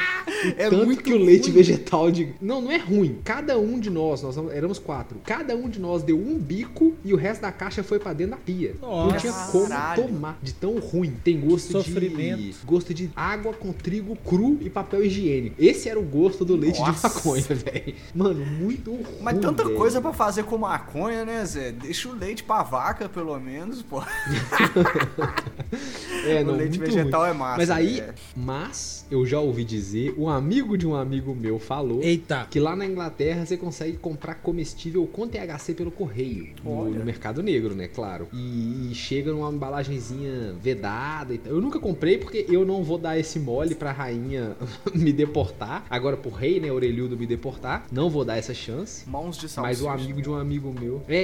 É 0.56 0.68
tanto 0.68 0.84
muito 0.86 1.02
que 1.04 1.12
o 1.14 1.18
leite 1.18 1.44
ruim. 1.50 1.52
vegetal 1.54 2.10
de. 2.10 2.34
Não, 2.40 2.60
não 2.60 2.70
é 2.72 2.76
ruim. 2.76 3.20
Cada 3.24 3.56
um 3.58 3.78
de 3.78 3.88
nós, 3.90 4.22
nós 4.22 4.36
éramos 4.52 4.76
quatro. 4.78 5.20
Cada 5.24 5.54
um 5.54 5.68
de 5.68 5.78
nós 5.78 6.02
deu 6.02 6.18
um 6.18 6.36
bico 6.36 6.94
e 7.04 7.12
o 7.14 7.16
resto 7.16 7.42
da 7.42 7.52
caixa 7.52 7.82
foi 7.84 8.00
pra 8.00 8.12
dentro 8.12 8.32
da 8.32 8.36
pia. 8.38 8.74
Não 8.82 9.06
Nossa. 9.06 9.18
tinha 9.18 9.32
como 9.32 9.68
Caralho. 9.68 10.02
tomar. 10.02 10.38
De 10.42 10.52
tão 10.52 10.78
ruim. 10.80 11.14
Tem 11.22 11.40
gosto 11.40 11.70
Sofrimento. 11.70 12.38
de. 12.42 12.54
Gosto 12.64 12.92
de 12.92 13.08
água 13.14 13.52
com 13.52 13.72
trigo 13.72 14.16
cru 14.16 14.58
e 14.60 14.68
papel 14.68 15.04
higiênico. 15.04 15.54
Esse 15.58 15.88
era 15.88 15.98
o 15.98 16.02
gosto 16.02 16.44
do 16.44 16.56
leite 16.56 16.80
Nossa. 16.80 17.08
de 17.08 17.14
maconha, 17.14 17.42
velho. 17.42 17.94
Mano, 18.14 18.44
muito 18.44 18.90
ruim. 18.90 19.04
Mas 19.20 19.38
tanta 19.38 19.64
velho. 19.64 19.76
coisa 19.76 20.00
pra 20.00 20.12
fazer 20.12 20.42
com 20.44 20.58
maconha, 20.58 21.24
né, 21.24 21.44
Zé? 21.44 21.70
Deixa 21.70 22.08
o 22.08 22.14
leite 22.14 22.42
pra 22.42 22.62
vaca, 22.64 23.08
pelo 23.08 23.38
menos, 23.38 23.80
pô. 23.80 24.02
É, 26.24 26.40
o 26.42 26.46
não, 26.46 26.56
leite 26.56 26.78
muito 26.78 26.94
vegetal 26.94 27.22
ruim. 27.22 27.30
é 27.30 27.34
massa. 27.34 27.56
Mas 27.58 27.70
aí, 27.70 28.00
né? 28.00 28.14
mas 28.36 29.06
eu 29.10 29.26
já 29.26 29.40
ouvi 29.40 29.64
dizer, 29.64 30.14
um 30.16 30.28
amigo 30.28 30.78
de 30.78 30.86
um 30.86 30.94
amigo 30.94 31.34
meu 31.34 31.58
falou 31.58 32.00
Eita. 32.00 32.46
que 32.48 32.60
lá 32.60 32.76
na 32.76 32.86
Inglaterra 32.86 33.44
você 33.44 33.56
consegue 33.56 33.96
comprar 33.96 34.36
comestível 34.36 35.04
com 35.06 35.26
THC 35.26 35.74
pelo 35.74 35.90
correio. 35.90 36.50
No, 36.62 36.88
no 36.88 37.04
mercado 37.04 37.42
negro, 37.42 37.74
né? 37.74 37.88
Claro. 37.88 38.28
E, 38.32 38.90
e 38.90 38.94
chega 38.94 39.32
numa 39.32 39.50
embalagenzinha 39.50 40.54
vedada 40.62 41.34
e 41.34 41.38
tal. 41.38 41.52
Eu 41.54 41.60
nunca 41.60 41.80
comprei 41.80 42.18
porque 42.18 42.46
eu 42.48 42.64
não 42.64 42.84
vou 42.84 42.98
dar 42.98 43.18
esse 43.18 43.40
mole 43.40 43.74
pra 43.74 43.90
rainha 43.90 44.56
me 44.94 45.12
deportar. 45.12 45.84
Agora 45.90 46.16
pro 46.16 46.30
rei, 46.30 46.60
né? 46.60 46.70
Orelhudo 46.70 47.16
me 47.16 47.26
deportar. 47.26 47.86
Não 47.90 48.08
vou 48.08 48.24
dar 48.24 48.36
essa 48.36 48.54
chance. 48.54 49.08
Mãos 49.08 49.36
de 49.36 49.48
salsicha. 49.48 49.62
Mas 49.62 49.82
o 49.82 49.88
amigo 49.88 50.22
de 50.22 50.30
um 50.30 50.36
amigo 50.36 50.72
meu. 50.78 51.02
É, 51.08 51.16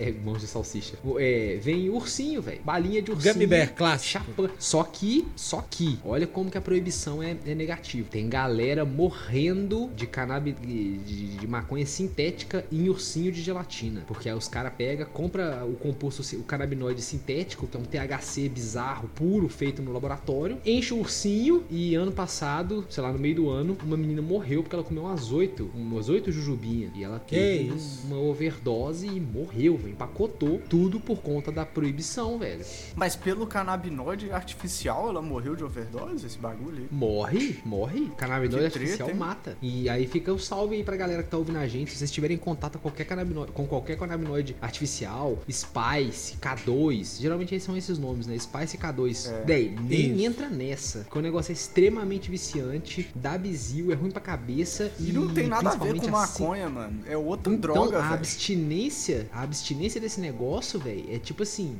é, 0.00 0.08
é 0.08 0.14
mãos 0.24 0.40
de 0.40 0.48
salsicha. 0.48 0.96
O- 1.04 1.18
É, 1.20 1.58
vem 1.62 1.88
ursinho, 1.90 2.42
velho. 2.42 2.51
Balinha 2.64 3.00
de 3.02 3.10
ursinho. 3.10 3.34
Gummy 3.34 3.46
bear 3.46 3.74
clássico. 3.74 4.24
Chapa. 4.24 4.50
Só 4.58 4.82
que, 4.84 5.26
só 5.36 5.62
que, 5.68 5.98
olha 6.04 6.26
como 6.26 6.50
que 6.50 6.58
a 6.58 6.60
proibição 6.60 7.22
é, 7.22 7.36
é 7.46 7.54
negativa. 7.54 8.08
Tem 8.10 8.28
galera 8.28 8.84
morrendo 8.84 9.90
de 9.96 10.06
cannabis, 10.06 10.54
de, 10.60 10.98
de- 10.98 11.36
de 11.38 11.46
maconha 11.46 11.86
sintética 11.86 12.64
em 12.70 12.88
ursinho 12.88 13.30
de 13.32 13.40
gelatina. 13.42 14.02
Porque 14.06 14.28
aí 14.28 14.34
os 14.34 14.48
caras 14.48 14.72
pegam, 14.76 15.06
compra 15.06 15.64
o 15.64 15.74
composto, 15.74 16.22
o 16.36 16.42
canabinoide 16.42 17.02
sintético, 17.02 17.66
que 17.66 17.76
é 17.76 17.80
um 17.80 17.84
THC 17.84 18.48
bizarro, 18.48 19.08
puro, 19.14 19.48
feito 19.48 19.82
no 19.82 19.92
laboratório, 19.92 20.58
enche 20.64 20.92
o 20.94 20.98
ursinho 20.98 21.64
e 21.70 21.94
ano 21.94 22.12
passado, 22.12 22.84
sei 22.90 23.02
lá, 23.02 23.12
no 23.12 23.18
meio 23.18 23.34
do 23.34 23.50
ano, 23.50 23.76
uma 23.84 23.96
menina 23.96 24.22
morreu 24.22 24.62
porque 24.62 24.74
ela 24.76 24.84
comeu 24.84 25.04
umas 25.04 25.30
oito, 25.32 25.70
umas 25.74 26.08
oito 26.08 26.30
jujubinhas. 26.32 26.90
E 26.94 27.02
ela 27.04 27.18
teve 27.18 27.72
uma 28.04 28.18
overdose 28.18 29.06
e 29.06 29.20
morreu, 29.20 29.76
velho. 29.76 29.92
Empacotou 29.92 30.60
tudo 30.68 30.98
por 31.00 31.18
conta 31.22 31.50
da 31.52 31.64
proibição, 31.66 32.38
velho. 32.42 32.64
Mas 32.96 33.16
pelo 33.16 33.46
canabinoide 33.46 34.30
artificial, 34.30 35.08
ela 35.08 35.22
morreu 35.22 35.54
de 35.56 35.64
overdose, 35.64 36.26
esse 36.26 36.38
bagulho 36.38 36.78
aí? 36.78 36.88
Morre, 36.90 37.58
morre. 37.64 38.10
Canabinoide 38.16 38.64
Que 38.66 38.70
treta, 38.70 38.78
artificial 38.78 39.08
hein? 39.10 39.14
mata. 39.16 39.56
E 39.62 39.88
aí 39.88 40.06
fica 40.06 40.32
o 40.32 40.38
salve 40.38 40.76
aí 40.76 40.84
pra 40.84 40.96
galera 40.96 41.22
que 41.22 41.30
tá 41.30 41.36
ouvindo 41.36 41.58
a 41.58 41.66
gente. 41.66 41.90
Se 41.92 41.98
vocês 41.98 42.10
tiverem 42.10 42.36
contato 42.36 42.74
com 42.78 42.82
qualquer 42.90 43.04
canabinoide, 43.04 43.52
com 43.52 43.66
qualquer 43.66 43.96
canabinoide 43.98 44.56
artificial, 44.60 45.38
Spice, 45.50 46.36
K2, 46.38 47.20
geralmente 47.20 47.58
são 47.60 47.76
esses 47.76 47.98
nomes, 47.98 48.26
né? 48.26 48.38
Spice 48.38 48.76
e 48.76 48.78
K2. 48.78 49.30
É. 49.30 49.44
Daí, 49.44 49.76
nem 49.80 50.12
Isso. 50.16 50.24
entra 50.26 50.48
nessa. 50.48 51.00
Porque 51.00 51.18
o 51.18 51.22
negócio 51.22 51.52
é 51.52 51.54
extremamente 51.54 52.30
viciante, 52.30 53.08
dá 53.14 53.36
bizil, 53.38 53.92
é 53.92 53.94
ruim 53.94 54.10
pra 54.10 54.20
cabeça. 54.20 54.90
E 54.98 55.12
não 55.12 55.28
tem 55.32 55.46
nada 55.46 55.70
a 55.70 55.72
ver 55.72 55.90
principalmente 55.90 56.10
com 56.10 56.16
assim- 56.16 56.42
maconha, 56.42 56.68
mano. 56.68 57.00
É 57.06 57.16
outra 57.16 57.52
então, 57.52 57.74
droga, 57.74 57.98
a 57.98 58.02
velho. 58.02 58.14
abstinência, 58.14 59.28
a 59.32 59.42
abstinência 59.42 60.00
desse 60.00 60.20
negócio, 60.20 60.78
velho, 60.78 61.04
é 61.14 61.18
tipo 61.18 61.42
assim, 61.42 61.76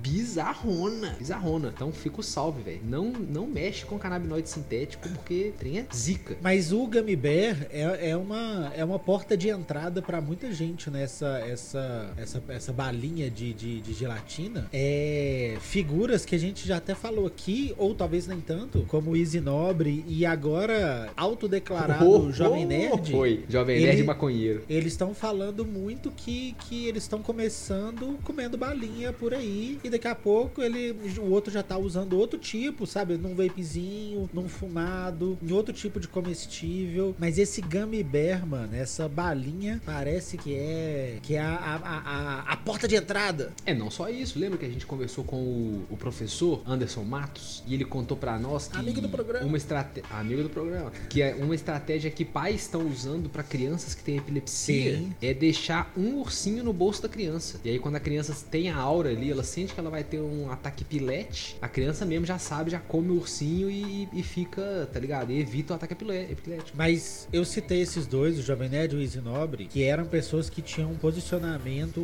bizarrona. 0.53 1.17
Bizarrona. 1.19 1.73
Então 1.75 1.93
fica 1.93 2.21
o 2.21 2.23
salve, 2.23 2.63
velho. 2.63 2.81
Não, 2.85 3.07
não 3.11 3.47
mexe 3.47 3.85
com 3.85 3.99
canabinoide 3.99 4.49
sintético, 4.49 5.09
porque 5.09 5.53
trem 5.59 5.79
é 5.79 5.87
zica. 5.95 6.37
Mas 6.43 6.73
o 6.73 6.87
Gummy 6.87 7.17
Bear 7.17 7.57
é, 7.71 8.11
é, 8.11 8.17
uma, 8.17 8.73
é 8.77 8.85
uma 8.85 8.99
porta 8.99 9.37
de 9.37 9.49
entrada 9.49 10.03
pra 10.03 10.21
muita 10.21 10.53
gente 10.53 10.91
nessa 10.91 11.39
essa, 11.41 12.13
essa, 12.17 12.43
essa 12.49 12.73
balinha 12.73 13.31
de, 13.31 13.53
de, 13.53 13.81
de 13.81 13.93
gelatina. 13.95 14.69
É 14.73 15.57
figuras 15.61 16.25
que 16.25 16.35
a 16.35 16.39
gente 16.39 16.67
já 16.67 16.77
até 16.77 16.95
falou 16.95 17.27
aqui, 17.27 17.75
ou 17.79 17.95
talvez 17.95 18.27
nem 18.27 18.41
tanto, 18.41 18.85
como 18.89 19.13
o 19.13 19.17
Easy 19.17 19.41
Nobre 19.41 20.05
e 20.07 20.27
agora 20.27 21.11
autodeclarado 21.17 22.09
Oh, 22.09 22.33
Jovem 22.33 22.65
oh, 22.65 22.69
Nerd. 22.69 23.11
Foi. 23.11 23.45
Jovem 23.49 23.77
Ele- 23.77 23.87
Nerd 23.87 24.01
e 24.01 24.05
maconheiro. 24.05 24.63
Eles 24.69 24.93
estão 24.93 25.15
falando 25.15 25.65
muito 25.65 26.11
que, 26.11 26.55
que 26.67 26.87
eles 26.87 27.05
estão 27.05 27.23
começando 27.23 28.19
comendo 28.25 28.59
balinha 28.59 29.13
por 29.13 29.33
aí. 29.33 29.79
E 29.83 29.91
daqui 29.91 30.09
a 30.09 30.15
pouco 30.15 30.42
ele, 30.59 30.93
o 31.19 31.31
outro 31.31 31.53
já 31.53 31.63
tá 31.63 31.77
usando 31.79 32.19
outro 32.19 32.39
tipo, 32.39 32.87
sabe? 32.87 33.17
Num 33.17 33.35
vapezinho, 33.35 34.29
num 34.33 34.49
fumado, 34.49 35.39
em 35.43 35.53
outro 35.53 35.73
tipo 35.73 35.99
de 36.01 36.09
comestível. 36.09 37.15
Mas 37.19 37.39
esse 37.39 37.61
Gummy 37.61 38.03
Bear, 38.03 38.47
mano, 38.47 38.75
essa 38.75 39.09
balinha 39.09 39.81
parece 39.85 40.37
que 40.37 40.55
é 40.55 41.19
que 41.23 41.35
é 41.35 41.41
a, 41.41 41.55
a, 41.55 41.77
a, 41.77 42.53
a- 42.53 42.57
porta 42.57 42.87
de 42.87 42.95
entrada. 42.97 43.53
É, 43.67 43.75
não 43.75 43.91
só 43.91 44.09
isso. 44.09 44.39
Lembra 44.39 44.59
que 44.59 44.65
a 44.65 44.69
gente 44.69 44.87
conversou 44.87 45.25
com 45.25 45.37
o, 45.37 45.85
o 45.91 45.97
professor 45.97 46.63
Anderson 46.67 47.03
Matos? 47.03 47.63
E 47.67 47.75
ele 47.75 47.85
contou 47.85 48.17
pra 48.17 48.39
nós 48.39 48.69
que. 48.69 48.77
Amigo 48.79 49.01
do 49.01 49.09
programa. 49.09 49.45
Uma 49.47 49.57
estratégia. 49.57 50.09
Amigo 50.11 50.43
do 50.43 50.49
programa. 50.49 50.91
Que 51.09 51.23
é 51.23 51.35
uma 51.35 51.55
estratégia 51.55 52.11
que 52.11 52.25
pais 52.25 52.63
estão 52.63 52.87
usando 52.87 53.29
pra 53.29 53.43
crianças 53.43 53.95
que 53.95 54.03
têm 54.03 54.17
epilepsia 54.17 54.97
Sim. 54.99 55.13
é 55.21 55.35
deixar 55.35 55.93
um 55.97 56.19
ursinho 56.21 56.63
no 56.65 56.73
bolso 56.73 57.03
da 57.03 57.09
criança. 57.09 57.61
E 57.65 57.71
aí, 57.71 57.79
quando 57.79 57.97
a 57.97 58.01
criança 58.01 58.35
tem 58.51 58.71
a 58.71 58.77
aura 58.77 59.11
ali, 59.11 59.31
ela 59.31 59.43
sente 59.43 59.75
que 59.75 59.81
ela 59.81 59.91
vai 59.91 60.05
ter 60.05 60.21
um 60.21 60.32
ataque 60.51 60.85
pilete, 60.85 61.57
a 61.61 61.69
criança 61.69 62.05
mesmo 62.05 62.25
já 62.27 62.39
sabe, 62.39 62.71
já 62.71 62.79
come 62.79 63.11
o 63.11 63.15
ursinho 63.17 63.71
e, 63.71 64.09
e 64.13 64.23
fica, 64.23 64.89
tá 64.93 64.99
ligado? 65.01 65.31
E 65.33 65.39
evita 65.41 65.73
o 65.73 65.77
ataque 65.77 65.93
epilético. 65.95 66.71
Mas 66.75 67.29
eu 67.33 67.45
citei 67.45 67.81
esses 67.83 68.07
dois, 68.07 68.39
o 68.39 68.43
Jovem 68.43 68.69
Nerd 68.69 68.95
e 68.95 68.99
o 68.99 69.03
Easy 69.03 69.21
Nobre, 69.21 69.67
que 69.67 69.83
eram 69.83 70.05
pessoas 70.07 70.49
que 70.51 70.63
tinham 70.63 70.91
um 70.91 70.97
posicionamento 70.97 72.01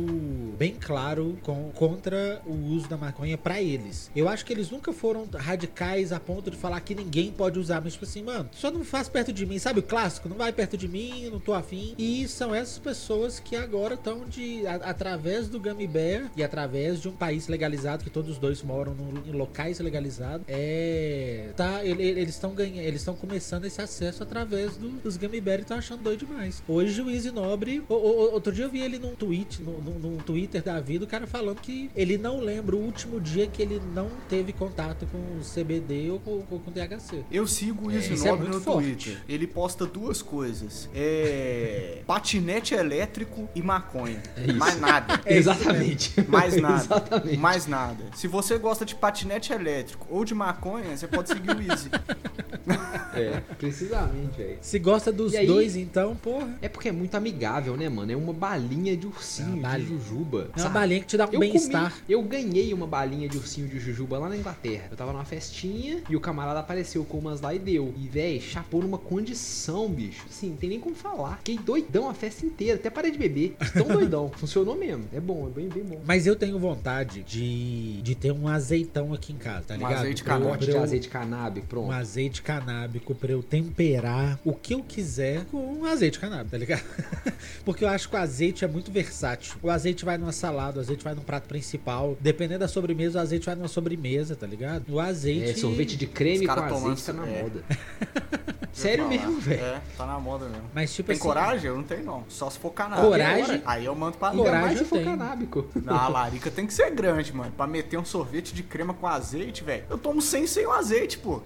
bem 0.57 0.75
claro 0.79 1.37
com- 1.43 1.71
contra 1.73 2.41
o 2.45 2.53
uso 2.53 2.87
da 2.87 2.97
maconha 2.97 3.37
pra 3.37 3.61
eles. 3.61 4.11
Eu 4.15 4.27
acho 4.27 4.45
que 4.45 4.53
eles 4.53 4.69
nunca 4.69 4.91
foram 4.93 5.27
radicais 5.33 6.11
a 6.11 6.19
ponto 6.19 6.49
de 6.51 6.57
falar 6.57 6.79
que 6.81 6.93
ninguém 6.95 7.31
pode 7.31 7.57
usar, 7.59 7.81
mas 7.81 7.93
tipo 7.93 8.05
assim, 8.05 8.23
mano, 8.23 8.49
só 8.51 8.69
não 8.71 8.83
faz 8.83 9.07
perto 9.09 9.31
de 9.33 9.45
mim, 9.45 9.57
sabe 9.59 9.79
o 9.79 9.83
clássico? 9.83 10.29
Não 10.29 10.37
vai 10.37 10.51
perto 10.51 10.77
de 10.77 10.87
mim, 10.87 11.29
não 11.31 11.39
tô 11.39 11.53
afim. 11.53 11.93
E 11.97 12.27
são 12.27 12.53
essas 12.53 12.77
pessoas 12.79 13.39
que 13.39 13.55
agora 13.55 13.95
estão 13.95 14.25
de 14.25 14.65
a- 14.67 14.75
através 14.75 15.47
do 15.47 15.59
Gummy 15.59 15.87
Bear 15.87 16.31
e 16.35 16.43
através 16.43 17.01
de 17.01 17.07
um 17.07 17.11
país 17.13 17.47
legalizado 17.47 18.03
que 18.03 18.09
todos 18.19 18.31
os 18.31 18.37
dois 18.37 18.61
moram 18.61 18.93
num- 18.93 19.23
em 19.25 19.31
locais 19.31 19.79
legalizados, 19.79 20.45
é 20.47 21.51
tá 21.55 21.85
ele- 21.85 22.03
ele- 22.03 22.19
eles 22.21 22.35
estão 22.35 22.53
ganhando, 22.53 22.79
eles 22.85 22.99
estão 23.01 23.15
começando 23.15 23.63
esse 23.65 23.81
acesso 23.81 24.23
através 24.23 24.75
do- 24.75 24.89
dos 24.89 25.15
Bear 25.15 25.59
e 25.59 25.61
estão 25.61 25.77
achando 25.77 26.03
doido 26.03 26.25
demais. 26.25 26.61
Hoje 26.67 27.01
o 27.01 27.09
Easy 27.09 27.31
Nobre, 27.31 27.81
o- 27.87 27.93
o- 27.93 28.33
outro 28.33 28.51
dia 28.51 28.65
eu 28.65 28.69
vi 28.69 28.81
ele 28.81 28.99
num 28.99 29.15
tweet, 29.15 29.61
num, 29.61 29.79
num- 29.79 30.17
Twitter 30.17 30.61
da 30.61 30.79
vida, 30.81 31.05
o 31.05 31.07
cara 31.07 31.25
falando 31.25 31.61
que 31.61 31.89
ele 31.95 32.17
não 32.17 32.39
lembra 32.41 32.75
o 32.75 32.79
último 32.79 33.21
dia 33.21 33.47
que 33.47 33.61
ele 33.61 33.81
não 33.95 34.09
teve 34.27 34.51
contato 34.51 35.05
com 35.07 35.17
o 35.39 35.43
CBD 35.43 36.09
ou 36.09 36.19
com, 36.19 36.41
com, 36.41 36.59
com 36.59 36.71
THC. 36.71 37.23
Eu 37.31 37.47
sigo 37.47 37.87
o 37.87 37.91
Easy 37.91 38.13
é 38.27 38.31
Nobre 38.31 38.47
muito 38.49 38.55
no 38.55 38.61
forte. 38.61 38.85
Twitter. 38.87 39.17
Ele 39.29 39.47
posta 39.47 39.85
duas 39.85 40.21
coisas. 40.21 40.89
É. 40.93 42.01
Patinete 42.07 42.73
elétrico 42.73 43.47
e 43.55 43.61
maconha. 43.61 44.21
É 44.35 44.45
isso. 44.45 44.55
Mais 44.57 44.79
nada. 44.79 45.21
Exatamente. 45.25 46.13
Mais 46.27 46.55
nada. 46.57 46.79
Exatamente. 46.83 47.37
Mais 47.37 47.67
nada. 47.67 47.98
Se 48.15 48.27
você 48.27 48.57
gosta 48.57 48.85
de 48.85 48.95
patinete 48.95 49.53
elétrico 49.53 50.07
ou 50.09 50.25
de 50.25 50.33
maconha, 50.33 50.95
você 50.95 51.07
pode 51.07 51.29
seguir 51.29 51.55
o 51.55 51.61
Easy. 51.61 51.89
É, 53.19 53.39
precisamente, 53.57 54.37
velho. 54.37 54.57
Se 54.61 54.79
gosta 54.79 55.11
dos 55.11 55.33
aí- 55.33 55.45
dois, 55.47 55.75
então, 55.75 56.15
porra. 56.15 56.57
É 56.61 56.67
porque 56.69 56.89
é 56.89 56.91
muito 56.91 57.15
amigável, 57.15 57.75
né, 57.77 57.87
mano? 57.89 58.11
É 58.11 58.15
uma 58.15 58.33
balinha 58.33 58.95
de 58.95 59.07
ursinho, 59.07 59.65
É 59.65 59.77
de 59.77 59.85
jujuba. 59.85 60.49
É 60.55 60.57
uma 60.57 60.63
sabe? 60.63 60.73
balinha 60.73 60.99
que 61.01 61.07
te 61.07 61.17
dá 61.17 61.25
um 61.27 61.33
Eu 61.33 61.39
bem-estar. 61.39 61.93
Eu 62.07 62.21
ganhei 62.23 62.73
uma 62.73 62.87
balinha 62.87 63.27
de 63.29 63.37
ursinho 63.37 63.67
de 63.67 63.79
jujuba 63.79 64.17
lá 64.17 64.29
na 64.29 64.37
Inglaterra. 64.37 64.87
Eu 64.91 64.97
tava 64.97 65.11
numa 65.11 65.25
festinha 65.25 66.01
e 66.09 66.15
o 66.15 66.19
camarada 66.19 66.59
apareceu 66.59 67.03
com 67.05 67.17
umas 67.17 67.41
lá 67.41 67.53
e 67.53 67.59
deu. 67.59 67.93
E, 67.97 68.07
véi, 68.07 68.39
chapou 68.39 68.81
numa 68.81 68.97
condição, 68.97 69.87
bicho. 69.89 70.25
Assim, 70.29 70.49
não 70.49 70.57
tem 70.57 70.69
nem 70.69 70.79
como 70.79 70.95
falar. 70.95 71.37
Fiquei 71.37 71.57
doidão 71.57 72.09
a 72.09 72.13
festa 72.13 72.45
inteira. 72.45 72.75
Até 72.75 72.89
parei 72.89 73.11
de 73.11 73.17
beber. 73.17 73.55
Tão 73.73 73.87
doidão. 73.87 74.29
Funcionou 74.37 74.75
mesmo. 74.75 75.05
É 75.13 75.19
bom, 75.19 75.47
é 75.47 75.49
bem, 75.49 75.67
bem 75.69 75.83
bom. 75.83 76.01
Mas 76.05 76.25
eu 76.27 76.35
tenho 76.35 76.57
vontade 76.59 77.23
de, 77.23 78.01
de 78.01 78.15
ter 78.15 78.31
um 78.31 78.47
azeitão 78.47 79.13
aqui 79.13 79.33
em 79.33 79.37
casa, 79.37 79.65
tá 79.67 79.73
Um 79.75 79.77
ligado? 79.77 79.93
azeite 79.99 80.23
Um 80.23 80.25
canábico. 80.25 80.57
pra 80.57 80.65
de 80.65 80.71
eu- 80.71 80.83
azeite 80.83 81.09
canábico, 81.09 81.67
pronto. 81.67 81.87
Um 81.87 81.91
azeite 81.91 82.41
canábico 82.41 83.08
pra 83.15 83.31
eu 83.31 83.41
temperar 83.43 84.39
o 84.43 84.53
que 84.53 84.73
eu 84.73 84.83
quiser 84.83 85.45
com 85.45 85.57
um 85.57 85.85
azeite 85.85 86.19
canábico, 86.19 86.51
tá 86.51 86.57
ligado? 86.57 86.83
Porque 87.65 87.83
eu 87.83 87.89
acho 87.89 88.09
que 88.09 88.15
o 88.15 88.19
azeite 88.19 88.63
é 88.65 88.67
muito 88.67 88.91
versátil. 88.91 89.55
O 89.61 89.69
azeite 89.69 90.05
vai 90.05 90.17
numa 90.17 90.31
salada, 90.31 90.77
o 90.77 90.81
azeite 90.81 91.03
vai 91.03 91.13
num 91.13 91.21
prato 91.21 91.47
principal. 91.47 92.17
Dependendo 92.19 92.59
da 92.59 92.67
sobremesa, 92.67 93.19
o 93.19 93.21
azeite 93.21 93.45
vai 93.45 93.55
numa 93.55 93.67
sobremesa, 93.67 94.35
tá 94.35 94.47
ligado? 94.47 94.93
O 94.93 94.99
azeite. 94.99 95.51
É, 95.51 95.53
sorvete 95.55 95.95
de 95.97 96.07
creme 96.07 96.41
Os 96.45 96.47
com 96.47 96.55
cara 96.55 96.67
tomando 96.67 96.93
azeite 96.93 97.05
tá 97.05 97.13
na 97.13 97.27
é. 97.27 97.43
moda. 97.43 97.63
Sério 98.71 99.09
mesmo, 99.09 99.39
velho. 99.41 99.61
É, 99.61 99.81
tá 99.97 100.05
na 100.05 100.19
moda 100.19 100.45
mesmo. 100.47 100.63
Mas 100.73 100.93
tipo 100.93 101.07
Tem 101.07 101.15
assim. 101.15 101.23
coragem? 101.23 101.67
Eu 101.67 101.75
não 101.75 101.83
tenho, 101.83 102.03
não. 102.03 102.23
Só 102.29 102.49
se 102.49 102.57
for 102.59 102.69
canábico. 102.71 103.09
Coragem? 103.09 103.61
Aí 103.65 103.83
eu 103.83 103.93
mando 103.95 104.17
pra 104.17 104.31
Coragem 104.31 104.61
mais 104.61 104.77
se 104.79 104.85
for 104.85 104.99
tenho. 104.99 105.09
canábico. 105.09 105.67
Não, 105.83 105.95
a 105.95 106.07
larica 106.09 106.49
tem 106.49 106.65
que 106.65 106.73
ser 106.73 106.89
grande, 106.91 107.33
mano. 107.33 107.51
Pra 107.51 107.67
meter 107.67 107.97
um 107.97 108.05
sorvete 108.05 108.53
de 108.53 108.63
crema 108.63 108.93
com 108.93 109.05
azeite, 109.05 109.63
velho. 109.63 109.83
Eu 109.89 109.97
tomo 109.97 110.21
sem 110.21 110.47
sem 110.47 110.65
o 110.65 110.71
azeite, 110.71 111.17
pô. 111.17 111.41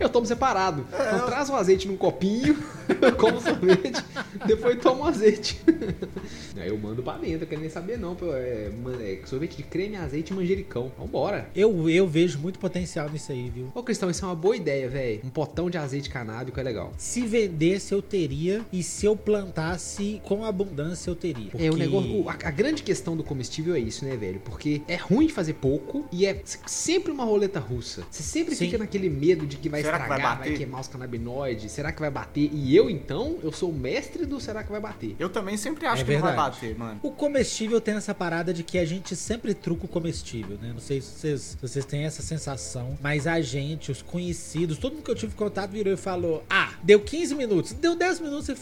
Eu 0.00 0.08
tomo 0.08 0.26
separado. 0.26 0.59
Então 0.68 1.26
traz 1.26 1.48
o 1.48 1.54
azeite 1.54 1.88
num 1.88 1.96
copinho, 1.96 2.56
eu 3.00 3.12
como 3.16 3.40
sorvete, 3.40 4.02
depois 4.46 4.78
tomo 4.80 5.02
o 5.02 5.06
azeite. 5.06 5.60
Aí 6.56 6.68
eu 6.68 6.76
mando 6.78 7.02
pra 7.02 7.14
dentro, 7.16 7.44
eu 7.44 7.46
quero 7.48 7.60
nem 7.60 7.70
saber 7.70 7.98
não. 7.98 8.14
Pô, 8.14 8.34
é, 8.34 8.70
é 9.00 9.20
sorvete 9.24 9.56
de 9.56 9.62
creme, 9.62 9.96
azeite 9.96 10.32
e 10.32 10.36
manjericão. 10.36 10.92
Vambora. 10.98 11.48
Eu, 11.54 11.88
eu 11.88 12.06
vejo 12.06 12.38
muito 12.38 12.58
potencial 12.58 13.08
nisso 13.08 13.32
aí, 13.32 13.48
viu? 13.48 13.70
Ô 13.74 13.82
Cristão, 13.82 14.10
isso 14.10 14.24
é 14.24 14.28
uma 14.28 14.34
boa 14.34 14.56
ideia, 14.56 14.88
velho. 14.88 15.20
Um 15.24 15.30
potão 15.30 15.70
de 15.70 15.78
azeite 15.78 16.10
canábico 16.10 16.60
é 16.60 16.62
legal. 16.62 16.92
Se 16.98 17.22
vendesse, 17.22 17.92
eu 17.94 18.02
teria. 18.02 18.64
E 18.72 18.82
se 18.82 19.06
eu 19.06 19.16
plantasse 19.16 20.20
com 20.24 20.44
abundância, 20.44 21.10
eu 21.10 21.14
teria. 21.14 21.50
É, 21.58 21.66
o 21.68 21.70
Porque- 21.70 21.76
negócio. 21.76 22.22
o- 22.24 22.28
A, 22.28 22.32
a 22.32 22.50
grande 22.50 22.82
questão 22.82 23.16
do 23.16 23.24
comestível 23.24 23.74
é 23.74 23.78
isso, 23.78 24.04
né, 24.04 24.16
velho? 24.16 24.40
Porque 24.44 24.82
é 24.86 24.96
ruim 24.96 25.28
fazer 25.28 25.54
pouco 25.54 26.06
e 26.12 26.26
é 26.26 26.40
sempre 26.66 27.10
uma 27.10 27.24
roleta 27.24 27.58
russa. 27.58 28.02
Você 28.10 28.22
sempre 28.22 28.54
Sim. 28.54 28.66
fica 28.66 28.78
naquele 28.78 29.08
medo 29.08 29.46
de 29.46 29.56
que 29.56 29.68
vai 29.68 29.82
Será 29.82 29.98
que 30.00 30.08
vai 30.08 30.18
bater? 30.52 30.58
queimar 30.58 30.80
os 30.80 30.88
canabinoides. 30.88 31.72
Será 31.72 31.92
que 31.92 32.00
vai 32.00 32.10
bater? 32.10 32.50
E 32.52 32.74
eu, 32.76 32.88
então, 32.90 33.38
eu 33.42 33.52
sou 33.52 33.70
o 33.70 33.72
mestre 33.74 34.24
do 34.26 34.40
será 34.40 34.62
que 34.62 34.70
vai 34.70 34.80
bater. 34.80 35.14
Eu 35.18 35.28
também 35.28 35.56
sempre 35.56 35.86
acho 35.86 36.02
É 36.02 36.04
que 36.04 36.12
não 36.14 36.20
vai 36.20 36.36
bater, 36.36 36.76
mano. 36.78 37.00
O 37.02 37.10
comestível 37.10 37.80
tem 37.80 37.94
essa 37.94 38.14
parada 38.14 38.52
de 38.52 38.62
que 38.62 38.78
a 38.78 38.84
gente 38.84 39.14
sempre 39.16 39.54
truca 39.54 39.84
o 39.84 39.88
comestível, 39.88 40.58
né? 40.60 40.70
Não 40.72 40.80
sei 40.80 41.00
se 41.00 41.10
vocês, 41.18 41.40
se 41.42 41.56
vocês 41.60 41.84
têm 41.84 42.04
essa 42.04 42.22
sensação, 42.22 42.96
mas 43.02 43.26
a 43.26 43.40
gente, 43.40 43.90
os 43.90 44.02
conhecidos, 44.02 44.78
todo 44.78 44.92
mundo 44.94 45.04
que 45.04 45.10
eu 45.10 45.14
tive 45.14 45.34
contato 45.34 45.70
virou 45.70 45.92
e 45.92 45.96
falou: 45.96 46.42
Ah, 46.48 46.70
deu 46.82 47.00
15 47.00 47.34
minutos, 47.34 47.72
deu 47.72 47.96
10 47.96 48.20
minutos, 48.20 48.46
você 48.46 48.54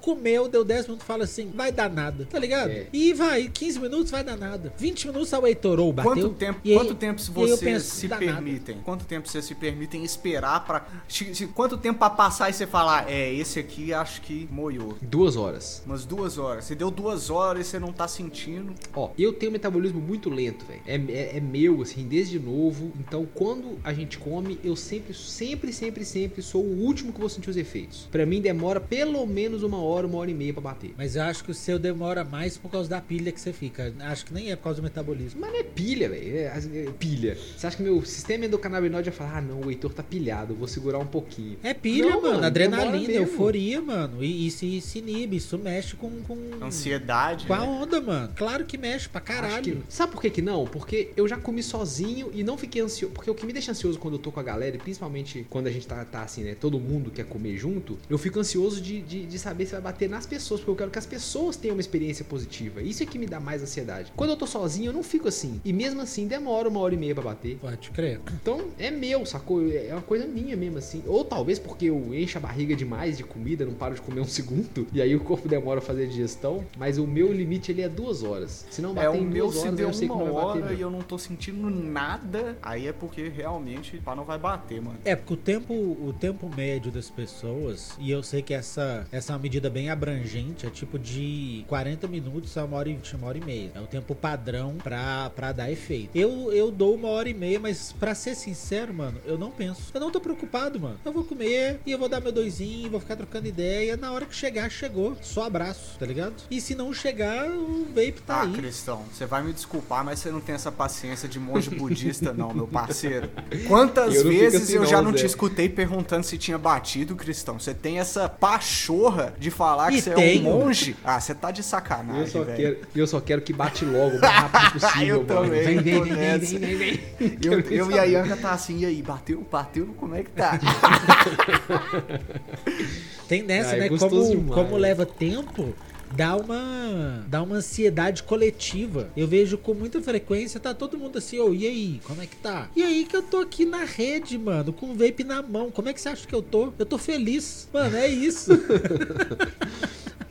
comeu, 0.00 0.48
deu 0.48 0.64
10 0.64 0.86
minutos, 0.86 1.06
fala 1.06 1.24
assim: 1.24 1.50
vai 1.54 1.72
dar 1.72 1.90
nada, 1.90 2.26
tá 2.30 2.38
ligado? 2.38 2.70
É. 2.70 2.86
E 2.92 3.12
vai, 3.12 3.48
15 3.48 3.80
minutos 3.80 4.10
vai 4.10 4.22
dar 4.24 4.36
nada. 4.36 4.72
20 4.78 5.06
minutos 5.08 5.32
o 5.32 5.46
Heitorou 5.46 5.92
bateu. 5.92 6.12
Quanto 6.12 6.28
tempo, 6.30 6.60
e 6.64 6.70
aí- 6.72 6.76
quanto 6.78 6.94
tempo 6.94 7.20
se 7.20 7.30
e 7.30 7.34
aí 7.36 7.42
eu 7.50 7.56
vocês 7.56 7.60
penso, 7.60 7.94
se 7.96 8.08
dá 8.08 8.20
nada. 8.20 8.32
permitem? 8.32 8.76
Quanto 8.84 9.04
tempo 9.04 9.28
vocês 9.28 9.44
se 9.44 9.54
permitem 9.54 10.04
esperar 10.04 10.64
pra 10.64 10.86
se- 11.34 11.46
quanto 11.48 11.76
tempo 11.76 11.98
pra 11.98 12.10
passar 12.10 12.50
e 12.50 12.52
você 12.52 12.66
falar, 12.66 13.10
é, 13.10 13.32
esse 13.32 13.58
aqui 13.58 13.92
acho 13.92 14.20
que 14.22 14.48
moiou. 14.50 14.96
Duas 15.00 15.36
horas. 15.36 15.82
Umas 15.86 16.04
duas 16.04 16.38
horas. 16.38 16.64
Você 16.64 16.74
deu 16.74 16.90
duas 16.90 17.30
horas 17.30 17.66
e 17.66 17.70
você 17.70 17.78
não 17.78 17.92
tá 17.92 18.06
sentindo. 18.08 18.74
Ó, 18.94 19.10
eu 19.18 19.32
tenho 19.32 19.50
um 19.50 19.52
metabolismo 19.52 20.00
muito 20.00 20.28
lento, 20.30 20.64
velho. 20.64 20.80
É, 20.86 20.94
é, 21.12 21.36
é 21.36 21.40
meu, 21.40 21.82
assim, 21.82 22.06
desde 22.06 22.38
novo. 22.38 22.92
Então, 22.98 23.26
quando 23.34 23.78
a 23.84 23.92
gente 23.92 24.18
come, 24.18 24.58
eu 24.62 24.76
sempre, 24.76 25.14
sempre, 25.14 25.72
sempre, 25.72 26.04
sempre 26.04 26.42
sou 26.42 26.62
o 26.62 26.80
último 26.84 27.12
que 27.12 27.20
vou 27.20 27.28
sentir 27.28 27.50
os 27.50 27.56
efeitos. 27.56 28.08
Pra 28.10 28.26
mim, 28.26 28.40
demora 28.40 28.80
pelo 28.80 29.26
menos 29.26 29.62
uma 29.62 29.80
hora, 29.82 30.06
uma 30.06 30.18
hora 30.18 30.30
e 30.30 30.34
meia 30.34 30.52
pra 30.52 30.62
bater. 30.62 30.94
Mas 30.96 31.16
eu 31.16 31.22
acho 31.22 31.44
que 31.44 31.50
o 31.50 31.54
seu 31.54 31.78
demora 31.78 32.24
mais 32.24 32.56
por 32.56 32.70
causa 32.70 32.88
da 32.88 33.00
pilha 33.00 33.32
que 33.32 33.40
você 33.40 33.52
fica. 33.52 33.92
Acho 34.00 34.26
que 34.26 34.34
nem 34.34 34.50
é 34.50 34.56
por 34.56 34.64
causa 34.64 34.80
do 34.80 34.84
metabolismo. 34.84 35.40
Mas 35.40 35.52
não 35.52 35.60
é 35.60 35.62
pilha, 35.62 36.08
velho. 36.08 36.36
É, 36.36 36.44
é 36.46 36.90
pilha. 36.98 37.36
Você 37.56 37.66
acha 37.66 37.76
que 37.76 37.82
meu 37.82 38.04
sistema 38.04 38.46
endocannabinoide 38.46 39.10
vai 39.10 39.16
falar, 39.18 39.38
ah, 39.38 39.40
não, 39.40 39.60
o 39.60 39.70
Heitor 39.70 39.92
tá 39.92 40.02
pilhado, 40.02 40.52
eu 40.52 40.56
vou 40.56 40.68
segurar 40.68 40.98
um 40.98 41.06
pouquinho. 41.22 41.56
É 41.62 41.74
pilha, 41.74 42.10
Não, 42.10 42.20
mano. 42.22 42.34
mano, 42.34 42.46
Adrenalina, 42.46 43.12
euforia, 43.12 43.80
mano. 43.80 44.22
E 44.22 44.46
isso 44.46 44.58
se, 44.58 44.80
se 44.80 44.98
inibe, 44.98 45.36
isso 45.36 45.58
mexe 45.58 45.96
com. 45.96 46.10
com... 46.22 46.36
Ansiedade. 46.60 47.46
Com 47.46 47.54
a 47.54 47.58
né? 47.60 47.64
onda, 47.66 48.00
mano. 48.00 48.32
Claro 48.36 48.64
que 48.64 48.78
mexe 48.78 49.08
pra 49.08 49.20
caralho. 49.20 49.76
que- 49.76 49.82
Sabe 49.88 50.12
por 50.12 50.20
que 50.20 50.30
que 50.30 50.42
não? 50.42 50.64
Porque 50.66 51.10
eu 51.16 51.26
já 51.26 51.36
comi 51.36 51.62
sozinho 51.62 52.30
e 52.32 52.42
não 52.44 52.56
fiquei 52.56 52.80
ansioso. 52.82 53.12
Porque 53.14 53.30
o 53.30 53.34
que 53.34 53.44
me 53.46 53.52
deixa 53.52 53.72
ansioso 53.72 53.98
quando 53.98 54.14
eu 54.14 54.18
tô 54.18 54.30
com 54.32 54.40
a 54.40 54.42
galera, 54.42 54.76
e 54.76 54.78
principalmente 54.78 55.46
quando 55.50 55.66
a 55.66 55.70
gente 55.70 55.86
tá, 55.86 56.04
tá 56.04 56.22
assim, 56.22 56.42
né? 56.44 56.54
Todo 56.54 56.78
mundo 56.78 57.10
quer 57.10 57.24
comer 57.24 57.56
junto, 57.56 57.98
eu 58.08 58.18
fico 58.18 58.38
ansioso 58.38 58.80
de, 58.80 59.00
de, 59.02 59.26
de 59.26 59.38
saber 59.38 59.66
se 59.66 59.72
vai 59.72 59.80
bater 59.80 60.08
nas 60.08 60.26
pessoas, 60.26 60.60
porque 60.60 60.70
eu 60.70 60.76
quero 60.76 60.90
que 60.90 60.98
as 60.98 61.06
pessoas 61.06 61.56
tenham 61.56 61.74
uma 61.76 61.80
experiência 61.80 62.24
positiva. 62.24 62.82
Isso 62.82 63.02
é 63.02 63.06
que 63.06 63.18
me 63.18 63.26
dá 63.26 63.40
mais 63.40 63.62
ansiedade. 63.62 64.12
Quando 64.16 64.30
eu 64.30 64.36
tô 64.36 64.46
sozinho, 64.46 64.88
eu 64.88 64.92
não 64.92 65.02
fico 65.02 65.28
assim. 65.28 65.60
E 65.64 65.72
mesmo 65.72 66.00
assim, 66.00 66.26
demora 66.26 66.68
uma 66.68 66.80
hora 66.80 66.94
e 66.94 66.96
meia 66.96 67.14
pra 67.14 67.24
bater. 67.24 67.56
Pode 67.58 67.90
crer. 67.90 68.20
Então 68.40 68.68
é 68.78 68.90
meu, 68.90 69.24
sacou? 69.26 69.66
É 69.70 69.88
uma 69.92 70.02
coisa 70.02 70.26
minha 70.26 70.56
mesmo, 70.56 70.78
assim. 70.78 71.02
Ou 71.12 71.24
talvez 71.24 71.58
porque 71.58 71.86
eu 71.86 72.14
encho 72.14 72.38
a 72.38 72.40
barriga 72.40 72.74
demais 72.74 73.18
de 73.18 73.22
comida, 73.24 73.66
não 73.66 73.74
paro 73.74 73.94
de 73.94 74.00
comer 74.00 74.20
um 74.22 74.24
segundo, 74.32 74.86
e 74.92 75.02
aí 75.02 75.14
o 75.14 75.20
corpo 75.20 75.46
demora 75.46 75.78
a 75.78 75.82
fazer 75.82 76.04
a 76.04 76.06
digestão. 76.06 76.64
Mas 76.78 76.96
o 76.96 77.06
meu 77.06 77.30
limite 77.32 77.70
ele 77.70 77.82
é 77.82 77.88
duas 77.88 78.22
horas. 78.22 78.66
Se 78.70 78.80
não 78.80 78.92
É, 78.92 78.94
bater 78.94 79.10
o 79.10 79.16
em 79.16 79.26
meu 79.26 79.44
duas 79.46 79.56
se 79.56 79.66
horas, 79.66 79.74
deu 79.76 79.88
eu 79.88 79.94
sei 79.94 80.08
que 80.08 80.14
uma 80.14 80.24
não 80.24 80.32
vai 80.32 80.44
bater. 80.44 80.62
hora 80.64 80.74
e 80.74 80.80
eu 80.80 80.90
não 80.90 81.02
tô 81.02 81.18
sentindo 81.18 81.68
nada, 81.70 82.56
aí 82.62 82.86
é 82.86 82.92
porque 82.92 83.28
realmente 83.28 83.98
pá, 83.98 84.14
não 84.16 84.24
vai 84.24 84.38
bater, 84.38 84.80
mano. 84.80 84.98
É, 85.04 85.14
porque 85.14 85.34
o 85.34 85.36
tempo, 85.36 85.74
o 85.74 86.14
tempo 86.18 86.50
médio 86.56 86.90
das 86.90 87.10
pessoas, 87.10 87.92
e 87.98 88.10
eu 88.10 88.22
sei 88.22 88.40
que 88.40 88.54
essa, 88.54 89.06
essa 89.12 89.32
é 89.32 89.36
uma 89.36 89.42
medida 89.42 89.68
bem 89.68 89.90
abrangente, 89.90 90.66
é 90.66 90.70
tipo 90.70 90.98
de 90.98 91.64
40 91.68 92.08
minutos 92.08 92.56
a 92.56 92.64
uma 92.64 92.76
hora 92.78 92.88
e, 92.88 92.98
uma 93.14 93.26
hora 93.26 93.38
e 93.38 93.44
meia. 93.44 93.70
É 93.74 93.80
o 93.80 93.86
tempo 93.86 94.14
padrão 94.14 94.76
pra, 94.82 95.30
pra 95.30 95.52
dar 95.52 95.70
efeito. 95.70 96.10
Eu, 96.16 96.52
eu 96.52 96.70
dou 96.70 96.94
uma 96.94 97.08
hora 97.08 97.28
e 97.28 97.34
meia, 97.34 97.60
mas 97.60 97.92
pra 97.92 98.14
ser 98.14 98.34
sincero, 98.34 98.94
mano, 98.94 99.18
eu 99.26 99.36
não 99.36 99.50
penso. 99.50 99.90
Eu 99.92 100.00
não 100.00 100.10
tô 100.10 100.20
preocupado, 100.20 100.80
mano. 100.80 100.98
Eu 101.04 101.12
vou 101.12 101.24
comer 101.24 101.80
e 101.84 101.90
eu 101.90 101.98
vou 101.98 102.08
dar 102.08 102.20
meu 102.20 102.30
doisinho, 102.30 102.90
vou 102.90 103.00
ficar 103.00 103.16
trocando 103.16 103.48
ideia. 103.48 103.96
Na 103.96 104.12
hora 104.12 104.24
que 104.24 104.34
chegar, 104.34 104.70
chegou. 104.70 105.16
Só 105.20 105.44
abraço, 105.44 105.98
tá 105.98 106.06
ligado? 106.06 106.34
E 106.50 106.60
se 106.60 106.74
não 106.74 106.92
chegar, 106.92 107.50
o 107.50 107.86
vape 107.88 108.22
tá 108.24 108.36
ah, 108.36 108.42
aí. 108.42 108.52
Cristão, 108.52 109.02
você 109.12 109.26
vai 109.26 109.42
me 109.42 109.52
desculpar, 109.52 110.04
mas 110.04 110.20
você 110.20 110.30
não 110.30 110.40
tem 110.40 110.54
essa 110.54 110.70
paciência 110.70 111.28
de 111.28 111.40
monge 111.40 111.70
budista, 111.70 112.32
não, 112.32 112.54
meu 112.54 112.68
parceiro. 112.68 113.28
Quantas 113.66 114.14
Eu 114.14 114.28
vezes 114.28 114.62
assim 114.62 114.74
eu 114.74 114.82
não, 114.82 114.88
já 114.88 115.02
não 115.02 115.10
Zé. 115.10 115.18
te 115.18 115.26
escutei 115.26 115.68
perguntando 115.68 116.24
se 116.24 116.38
tinha 116.38 116.56
batido, 116.56 117.16
Cristão? 117.16 117.58
Você 117.58 117.74
tem 117.74 117.98
essa 117.98 118.28
pachorra 118.28 119.34
de 119.38 119.50
falar 119.50 119.90
que 119.90 119.96
E 119.96 120.02
você 120.02 120.10
é 120.10 120.38
um 120.38 120.42
monge? 120.42 120.96
Ah, 121.02 121.20
você 121.20 121.34
tá 121.34 121.50
de 121.50 121.62
sacanagem, 121.64 122.22
eu 122.22 122.26
só, 122.28 122.42
velho. 122.44 122.56
quero, 122.56 122.88
e 122.94 122.98
eu 122.98 123.06
só 123.06 123.20
quero 123.20 123.42
que 123.42 123.52
bate 123.52 123.84
logo, 123.84 124.16
o 124.16 124.20
mais 124.20 124.34
rápido 124.34 124.80
possível, 124.80 125.02
Eu 125.22 125.24
também, 125.24 125.62
Vem, 125.62 125.78
vem, 125.80 126.02
vem, 126.02 126.02
vem, 126.02 126.38
vem, 126.38 126.58
vem, 126.58 126.76
vem. 126.76 127.38
Eu, 127.42 127.60
eu 127.60 127.90
e 127.90 127.98
a. 127.98 128.04
Yanka 128.04 128.36
tá 128.36 128.52
assim, 128.52 128.78
e 128.78 128.86
aí, 128.86 129.02
bateu, 129.02 129.46
bateu, 129.50 129.86
como 129.98 130.14
é 130.14 130.22
que 130.22 130.30
tá? 130.30 130.58
Tem 133.28 133.42
nessa, 133.42 133.72
Ah, 133.72 133.76
é 133.76 133.80
né? 133.80 133.88
Como, 133.88 134.28
demais. 134.28 134.54
como 134.54 134.76
leva 134.76 135.06
tempo, 135.06 135.74
dá 136.14 136.36
uma, 136.36 137.24
dá 137.28 137.42
uma 137.42 137.56
ansiedade 137.56 138.22
coletiva. 138.22 139.08
Eu 139.16 139.26
vejo 139.26 139.56
com 139.56 139.72
muita 139.74 140.00
frequência, 140.02 140.60
tá 140.60 140.74
todo 140.74 140.98
mundo 140.98 141.18
assim, 141.18 141.38
ô, 141.38 141.54
e 141.54 141.66
aí, 141.66 142.00
como 142.04 142.20
é 142.22 142.26
que 142.26 142.36
tá? 142.36 142.68
E 142.76 142.82
aí 142.82 143.04
que 143.04 143.16
eu 143.16 143.22
tô 143.22 143.38
aqui 143.38 143.64
na 143.64 143.84
rede, 143.84 144.36
mano, 144.36 144.72
com 144.72 144.90
o 144.90 144.94
vape 144.94 145.24
na 145.24 145.42
mão. 145.42 145.70
Como 145.70 145.88
é 145.88 145.92
que 145.92 146.00
você 146.00 146.08
acha 146.10 146.26
que 146.26 146.34
eu 146.34 146.42
tô? 146.42 146.72
Eu 146.78 146.86
tô 146.86 146.98
feliz. 146.98 147.68
Mano, 147.72 147.96
é 147.96 148.08
isso. 148.08 148.50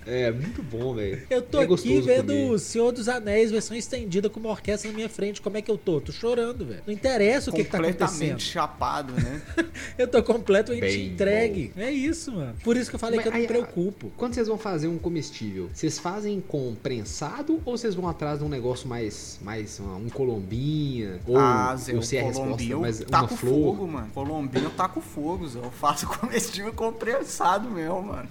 É, 0.05 0.31
muito 0.31 0.63
bom, 0.63 0.93
velho. 0.95 1.21
Eu 1.29 1.41
tô 1.41 1.59
É 1.61 1.63
aqui 1.65 2.01
vendo 2.01 2.27
comer. 2.27 2.51
o 2.51 2.57
Senhor 2.59 2.91
dos 2.91 3.07
Anéis, 3.07 3.51
versão 3.51 3.75
estendida, 3.77 4.29
com 4.29 4.39
uma 4.39 4.49
orquestra 4.49 4.89
na 4.89 4.95
minha 4.95 5.09
frente. 5.09 5.41
Como 5.41 5.57
é 5.57 5.61
que 5.61 5.69
eu 5.69 5.77
tô? 5.77 6.01
Tô 6.01 6.11
chorando, 6.11 6.65
velho. 6.65 6.81
Não 6.87 6.93
interessa 6.93 7.49
o 7.49 7.53
que, 7.53 7.63
que 7.63 7.69
tá 7.69 7.77
acontecendo. 7.77 7.99
Completamente 8.09 8.43
chapado, 8.43 9.13
né? 9.13 9.41
Eu 9.97 10.07
tô 10.07 10.21
completamente 10.23 10.81
Bem 10.81 11.07
entregue. 11.13 11.71
É 11.77 11.91
isso, 11.91 12.31
mano. 12.31 12.55
Por 12.63 12.75
isso 12.77 12.89
que 12.89 12.95
eu 12.95 12.99
falei 12.99 13.17
Mas 13.17 13.23
que 13.23 13.27
eu 13.29 13.31
não 13.31 13.39
me 13.39 13.45
aí, 13.45 13.47
preocupo. 13.47 14.11
Quando 14.17 14.33
vocês 14.33 14.47
vão 14.47 14.57
fazer 14.57 14.87
um 14.87 14.97
comestível, 14.97 15.69
vocês 15.73 15.99
fazem 15.99 16.41
com 16.41 16.73
prensado 16.75 17.61
ou 17.65 17.77
vocês 17.77 17.93
vão 17.93 18.07
atrás 18.07 18.39
de 18.39 18.45
um 18.45 18.49
negócio 18.49 18.87
mais, 18.87 19.37
mais 19.41 19.79
uma- 19.79 19.95
um 19.97 20.09
colombinha 20.09 21.19
ou 21.27 21.37
ah, 21.37 21.75
Zé, 21.77 21.93
eu 21.93 21.99
o 21.99 22.03
sei 22.03 22.19
a 22.19 22.23
resposta, 22.23 22.43
colombinho 22.45 22.81
mas 22.81 22.99
tá 22.99 23.19
uma 23.21 23.27
com 23.27 23.37
flor. 23.37 23.75
fogo, 23.75 23.87
mano. 23.87 24.07
Colombinho 24.13 24.69
tá 24.71 24.87
com 24.89 25.01
fogo, 25.01 25.47
Zé. 25.47 25.59
Eu 25.59 25.71
faço 25.71 26.07
comestível 26.19 26.73
com 26.73 26.91
prensado 26.91 27.69
mesmo, 27.69 28.01
mano. 28.01 28.29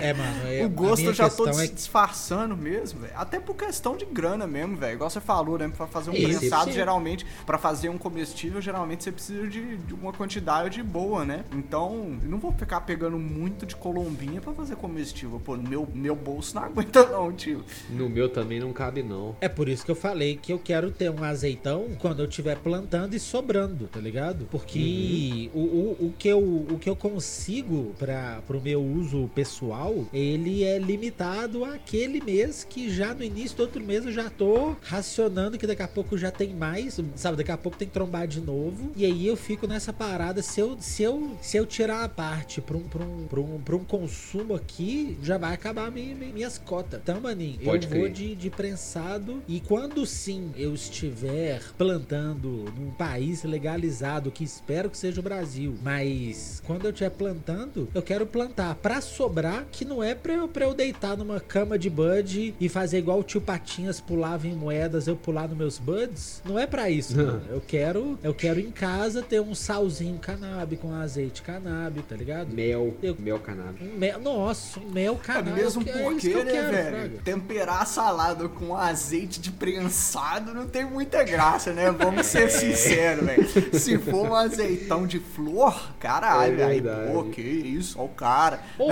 É, 0.00 0.12
mano. 0.14 0.42
é- 0.46 0.61
o 0.66 0.70
gosto 0.70 1.04
eu 1.04 1.14
já 1.14 1.28
tô 1.28 1.44
questão 1.44 1.60
é 1.62 1.66
dis- 1.66 1.74
disfarçando 1.74 2.56
mesmo, 2.56 3.00
velho. 3.00 3.12
Até 3.16 3.38
por 3.40 3.54
questão 3.56 3.96
de 3.96 4.04
grana 4.04 4.46
mesmo, 4.46 4.76
velho. 4.76 4.94
Igual 4.94 5.10
você 5.10 5.20
falou, 5.20 5.58
né? 5.58 5.70
Pra 5.76 5.86
fazer 5.86 6.10
um 6.10 6.14
Isso, 6.14 6.38
prensado, 6.40 6.66
sim. 6.66 6.72
geralmente, 6.72 7.26
pra 7.46 7.58
fazer 7.58 7.88
um 7.88 7.98
comestível, 7.98 8.60
geralmente 8.60 9.04
você 9.04 9.12
precisa 9.12 9.46
de, 9.48 9.76
de 9.78 9.94
uma 9.94 10.12
quantidade 10.12 10.82
boa, 10.82 11.24
né? 11.24 11.44
Então, 11.52 12.18
eu 12.22 12.28
não 12.30 12.38
vou 12.38 12.52
ficar 12.52 12.80
pegando 12.82 13.18
muito 13.18 13.64
de 13.66 13.76
colombinha 13.76 14.40
pra 14.40 14.52
fazer 14.52 14.76
comestível. 14.76 15.40
Pô, 15.44 15.56
no 15.56 15.68
meu, 15.68 15.88
meu 15.94 16.14
bolso 16.16 16.54
não 16.54 16.62
aguenta 16.64 17.04
não, 17.06 17.32
tio. 17.32 17.64
No 17.90 18.08
meu 18.08 18.28
também 18.28 18.60
não 18.60 18.72
cabe 18.72 19.02
não. 19.02 19.36
É 19.40 19.48
por 19.48 19.68
isso 19.68 19.84
que 19.84 19.90
eu 19.90 19.96
falei 19.96 20.36
que 20.36 20.52
eu 20.52 20.58
quero 20.58 20.90
ter 20.90 21.10
um 21.10 21.22
azeitão 21.24 21.88
quando 21.98 22.20
eu 22.20 22.28
estiver 22.28 22.56
plantando 22.58 23.14
e 23.14 23.20
sobrando, 23.20 23.86
tá 23.88 24.00
ligado? 24.00 24.46
Porque 24.50 25.50
o, 25.54 25.58
o, 25.60 25.96
o, 26.06 26.14
que 26.18 26.28
eu, 26.28 26.38
o 26.40 26.78
que 26.80 26.88
eu 26.88 26.96
consigo 26.96 27.94
para 27.98 28.40
pro 28.46 28.60
meu 28.60 28.82
uso 28.82 29.30
pessoal, 29.34 30.04
ele 30.12 30.51
é 30.64 30.78
limitado 30.78 31.64
àquele 31.64 32.20
mês 32.20 32.66
que 32.68 32.90
já 32.90 33.14
no 33.14 33.22
início 33.22 33.56
do 33.56 33.62
outro 33.62 33.82
mês 33.82 34.04
eu 34.06 34.12
já 34.12 34.28
tô 34.30 34.74
racionando 34.82 35.56
que 35.58 35.66
daqui 35.66 35.82
a 35.82 35.88
pouco 35.88 36.16
já 36.18 36.30
tem 36.30 36.54
mais, 36.54 36.98
sabe? 37.16 37.36
Daqui 37.36 37.50
a 37.52 37.56
pouco 37.56 37.78
tem 37.78 37.88
que 37.88 37.94
trombar 37.94 38.26
de 38.26 38.40
novo. 38.40 38.92
E 38.96 39.04
aí 39.04 39.26
eu 39.26 39.36
fico 39.36 39.66
nessa 39.66 39.92
parada. 39.92 40.42
Se 40.42 40.60
eu, 40.60 40.76
se 40.80 41.02
eu, 41.02 41.36
se 41.40 41.56
eu 41.56 41.64
tirar 41.66 42.04
a 42.04 42.08
parte 42.08 42.60
pra 42.60 42.76
um, 42.76 42.82
pra 42.82 43.02
um, 43.04 43.26
pra 43.28 43.40
um, 43.40 43.58
pra 43.60 43.76
um 43.76 43.84
consumo 43.84 44.54
aqui, 44.54 45.16
já 45.22 45.38
vai 45.38 45.54
acabar 45.54 45.90
mi- 45.90 46.14
mi- 46.14 46.32
minhas 46.32 46.58
cotas. 46.58 47.00
Então, 47.02 47.20
maninho, 47.20 47.58
Pode 47.64 47.86
eu 47.86 47.90
vou 47.90 48.00
crer. 48.00 48.12
de, 48.12 48.34
de 48.34 48.50
prensado. 48.50 49.42
E 49.48 49.60
quando 49.60 50.04
sim 50.06 50.50
eu 50.56 50.74
estiver 50.74 51.60
plantando 51.78 52.64
num 52.78 52.90
país 52.90 53.44
legalizado, 53.44 54.30
que 54.30 54.42
espero 54.44 54.90
que 54.90 54.96
seja 54.98 55.20
o 55.20 55.22
Brasil, 55.22 55.74
mas 55.82 56.62
quando 56.66 56.84
eu 56.84 56.90
estiver 56.90 57.10
plantando, 57.10 57.88
eu 57.94 58.02
quero 58.02 58.26
plantar 58.26 58.74
pra 58.76 59.00
sobrar, 59.00 59.66
que 59.70 59.84
não 59.84 60.02
é 60.02 60.14
pra 60.14 60.32
eu, 60.34 60.41
pra 60.48 60.64
eu 60.64 60.74
deitar 60.74 61.16
numa 61.16 61.40
cama 61.40 61.78
de 61.78 61.88
bud 61.90 62.54
e 62.60 62.68
fazer 62.68 62.98
igual 62.98 63.20
o 63.20 63.22
tio 63.22 63.40
Patinhas 63.40 64.00
pulava 64.00 64.46
em 64.46 64.54
moedas, 64.54 65.06
eu 65.06 65.16
pular 65.16 65.48
nos 65.48 65.56
meus 65.56 65.78
buds. 65.78 66.42
Não 66.44 66.58
é 66.58 66.66
pra 66.66 66.88
isso, 66.90 67.16
mano. 67.16 67.42
Eu 67.52 67.60
quero, 67.60 68.18
eu 68.22 68.34
quero 68.34 68.58
em 68.60 68.70
casa 68.70 69.22
ter 69.22 69.40
um 69.40 69.54
salzinho 69.54 70.18
canábico, 70.18 70.82
com 70.86 70.94
azeite 70.94 71.42
canábico, 71.42 72.06
tá 72.08 72.16
ligado? 72.16 72.48
Mel, 72.52 72.94
Eu- 73.02 73.16
mel 73.18 73.38
canábico. 73.38 73.84
Um 73.84 73.98
mel, 73.98 74.18
nossa, 74.20 74.80
um 74.80 74.90
mel 74.90 75.18
É 75.22 75.26
canábico. 75.26 75.56
mesmo 75.56 75.82
é 75.82 75.84
isso 75.90 76.02
porque, 76.02 76.30
que 76.30 76.36
eu 76.38 76.44
né, 76.44 76.50
quero, 76.52 76.70
velho? 76.72 76.90
Fraga. 76.96 77.18
Temperar 77.24 77.82
a 77.82 77.84
salada 77.84 78.48
com 78.48 78.76
azeite 78.76 79.40
de 79.40 79.50
prensado 79.50 80.54
não 80.54 80.66
tem 80.66 80.84
muita 80.84 81.22
graça, 81.24 81.72
né? 81.72 81.90
Vamos 81.90 82.26
ser 82.26 82.48
sinceros, 82.50 83.24
velho. 83.26 83.78
Se 83.78 83.98
for 83.98 84.28
um 84.28 84.34
azeitão 84.34 85.06
de 85.06 85.18
flor, 85.18 85.92
caralho, 86.00 86.60
É 86.60 86.64
aí, 86.64 86.82
pô, 87.12 87.24
que 87.24 87.40
isso, 87.40 87.98
ó 88.00 88.04
o 88.04 88.08
cara. 88.08 88.60
Ou, 88.78 88.90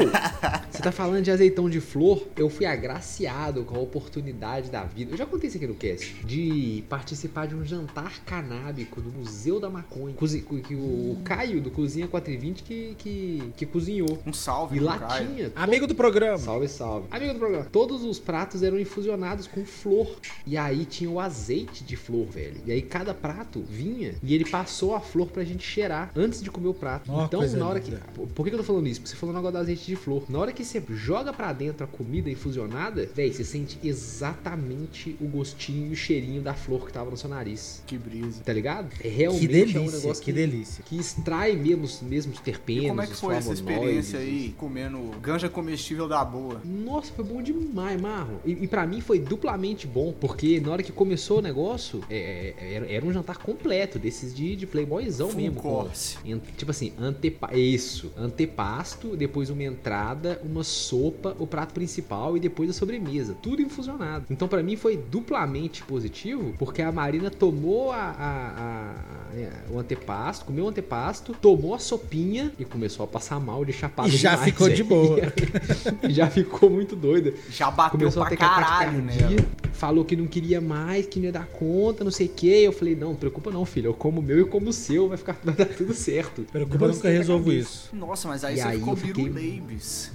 você 0.71 0.83
tá 0.83 0.93
falando 0.93 1.23
de 1.23 1.31
azeitão 1.41 1.71
de 1.71 1.81
flor, 1.81 2.27
eu 2.37 2.51
fui 2.51 2.67
agraciado 2.67 3.65
com 3.65 3.75
a 3.77 3.79
oportunidade 3.81 4.71
da 4.71 4.85
vida. 4.85 5.13
Eu 5.13 5.17
já 5.17 5.25
contei 5.25 5.49
isso 5.49 5.57
aqui 5.57 5.67
no 5.67 5.75
cast. 5.75 6.15
De 6.25 6.85
participar 6.89 7.47
de 7.47 7.55
um 7.55 7.65
jantar 7.65 8.23
canábico 8.25 9.01
no 9.01 9.11
Museu 9.11 9.59
da 9.59 9.71
Maconha. 9.71 10.15
Cozi- 10.15 10.43
Que 10.43 10.75
o 10.75 11.17
Caio 11.25 11.61
do 11.61 11.71
Cozinha 11.71 12.07
420 12.07 12.63
que, 12.63 12.95
que, 12.99 13.43
que 13.57 13.67
cozinhou. 13.67 14.19
Um 14.27 14.33
salve, 14.33 14.77
E 14.77 14.81
lá 14.81 14.99
Caio. 14.99 15.27
tinha. 15.29 15.53
Amigo 15.57 15.87
do 15.87 15.95
programa. 15.95 16.37
Salve, 16.39 16.69
salve. 16.69 17.07
Amigo 17.11 17.33
do 17.33 17.39
programa. 17.39 17.65
Todos 17.73 18.03
os 18.05 18.19
pratos 18.19 18.63
eram 18.63 18.79
infusionados 18.79 19.47
com 19.47 19.65
flor. 19.65 20.17
E 20.47 20.57
aí 20.59 20.85
tinha 20.85 21.09
o 21.09 21.19
azeite 21.19 21.83
de 21.85 21.97
flor, 21.97 22.27
velho. 22.27 22.61
E 22.67 22.73
aí 22.73 22.83
cada 22.83 23.15
prato 23.15 23.63
vinha 23.67 24.15
e 24.23 24.35
ele 24.35 24.45
passou 24.45 24.95
a 24.95 25.01
flor 25.01 25.29
pra 25.29 25.43
gente 25.45 25.65
cheirar 25.67 26.11
antes 26.15 26.43
de 26.43 26.51
comer 26.51 26.69
o 26.69 26.75
prato. 26.75 27.11
Ó, 27.11 27.25
então, 27.25 27.41
na 27.53 27.67
hora 27.67 27.81
que. 27.81 27.93
Por 28.15 28.29
por 28.29 28.45
que 28.45 28.51
que 28.51 28.55
eu 28.55 28.61
tô 28.61 28.65
falando 28.65 28.87
isso? 28.87 29.01
Porque 29.01 29.11
você 29.15 29.17
falou 29.17 29.35
um 29.35 29.39
negócio 29.39 29.53
do 29.53 29.59
azeite 29.59 29.87
de 29.87 29.97
flor. 29.97 30.25
Na 30.29 30.39
hora 30.39 30.53
que 30.53 30.65
você 30.65 30.83
joga 30.91 31.30
joga 31.31 31.33
pra 31.33 31.53
dentro 31.53 31.85
a 31.85 31.87
comida 31.87 32.29
infusionada, 32.31 33.07
velho, 33.15 33.33
você 33.33 33.45
sente 33.45 33.79
exatamente 33.83 35.17
o 35.21 35.27
gostinho 35.27 35.89
e 35.89 35.93
o 35.93 35.97
cheirinho 35.97 36.43
da 36.43 36.55
flor 36.55 36.87
que 36.87 36.93
tava 36.93 37.11
no 37.11 37.17
seu 37.17 37.29
nariz. 37.31 37.83
Que 37.87 37.97
brisa. 37.97 38.43
Tá 38.45 38.53
ligado? 38.53 38.89
É 39.03 39.09
realmente 39.09 39.41
Que 39.47 39.53
delícia, 39.53 39.79
é 39.79 39.81
um 39.81 39.91
negócio 39.91 40.25
que 40.25 40.33
delícia. 40.33 40.85
que 40.85 40.97
extrai 40.99 41.57
mesmo, 41.57 41.89
mesmo 42.09 42.33
os 42.33 42.41
terpenos, 42.41 42.85
E 42.85 42.89
como 42.89 43.03
é 43.03 43.07
que 43.07 43.15
foi 43.15 43.35
essa 43.37 43.53
experiência 43.53 44.19
aí, 44.19 44.55
comendo 44.57 44.99
ganja 45.23 45.49
comestível 45.49 46.09
da 46.09 46.25
boa? 46.25 46.61
Nossa, 46.65 47.13
foi 47.13 47.25
bom 47.25 47.43
demais, 47.43 48.01
Marlon. 48.01 48.37
E, 48.45 48.53
e 48.53 48.67
para 48.69 48.87
mim 48.87 49.01
foi 49.01 49.19
duplamente 49.19 49.87
bom, 49.87 50.13
porque 50.13 50.61
na 50.61 50.73
hora 50.73 50.83
que 50.83 50.93
começou 50.93 51.39
o 51.39 51.43
negócio, 51.43 52.03
é, 52.11 52.55
é, 52.59 52.75
era, 52.75 52.93
era 52.93 53.07
um 53.07 53.13
jantar 53.13 53.39
completo, 53.39 53.99
desses 53.99 54.35
de, 54.35 54.57
de 54.57 54.67
playboyzão 54.67 55.31
Full 55.31 55.41
mesmo. 55.41 55.57
com- 55.61 55.71
course. 55.71 56.17
en- 56.25 56.41
tipo 56.57 56.71
assim, 56.71 56.93
antepa 56.99 57.55
isso, 57.57 58.11
antepasto, 58.17 59.17
depois 59.17 59.51
uma 59.51 59.63
entrada, 59.63 60.41
uma 60.45 60.65
sopa, 60.65 61.20
o 61.39 61.47
prato 61.47 61.73
principal 61.75 62.37
e 62.37 62.41
depois 62.41 62.71
a 62.71 62.73
sobremesa. 62.73 63.35
Tudo 63.43 63.63
infusionado. 63.63 64.25
Então 64.31 64.49
pra 64.49 64.63
mim 64.63 64.77
foi 64.77 64.97
duplamente 64.97 65.83
positivo, 65.83 66.55
porque 66.59 66.83
a 66.83 66.91
Marina 66.93 67.31
tomou 67.31 67.93
a, 67.93 67.97
a- 67.97 68.05
a- 68.19 68.95
a- 69.71 69.73
o 69.73 69.79
antepasto, 69.79 70.45
comeu 70.45 70.65
o 70.65 70.69
antepasto, 70.69 71.35
tomou 71.41 71.75
a 71.75 71.79
sopinha 71.79 72.53
e 72.59 72.65
começou 72.65 73.05
a 73.05 73.07
passar 73.07 73.39
mal 73.41 73.65
de 73.65 73.73
chapado 73.73 74.09
E 74.09 74.13
já 74.17 74.31
demais, 74.33 74.51
ficou 74.51 74.69
de 74.69 74.83
velho. 74.83 74.89
boa. 74.89 75.21
E 76.09 76.13
já 76.13 76.29
ficou 76.29 76.69
muito 76.71 76.97
doida. 76.97 77.33
Já 77.51 77.71
bateu 77.71 77.99
Começou 77.99 78.23
a 78.23 78.27
pra 78.27 78.37
ter 78.37 78.43
caralho, 78.43 79.03
né? 79.03 79.13
falou 79.73 80.05
que 80.05 80.15
não 80.15 80.27
queria 80.27 80.61
mais, 80.61 81.07
que 81.07 81.19
não 81.19 81.27
ia 81.27 81.33
dar 81.33 81.47
conta, 81.47 82.05
não 82.05 82.11
sei 82.11 82.27
o 82.27 82.31
que. 82.31 82.47
Eu 82.65 82.73
falei, 82.73 82.95
não, 82.95 83.11
não 83.11 83.15
preocupa 83.17 83.51
não, 83.51 83.65
filho. 83.65 83.87
Eu 83.89 83.95
como 83.95 84.21
o 84.21 84.23
meu 84.23 84.39
e 84.41 84.45
como 84.45 84.69
o 84.69 84.73
seu, 84.73 85.09
vai 85.09 85.17
ficar 85.17 85.39
vai 85.45 85.55
dar 85.55 85.65
tudo 85.67 85.95
certo. 85.95 86.43
Preocupa, 86.51 86.85
eu 86.85 86.93
nunca 86.93 87.09
resolvo 87.09 87.53
isso. 87.53 87.89
Nossa, 87.95 88.29
mas 88.29 88.45
aí 88.45 88.55
E 88.57 88.59
você 88.59 88.63
aí 88.69 88.79
ficou 88.79 88.93
eu 88.93 88.97
fiquei-. 88.97 89.63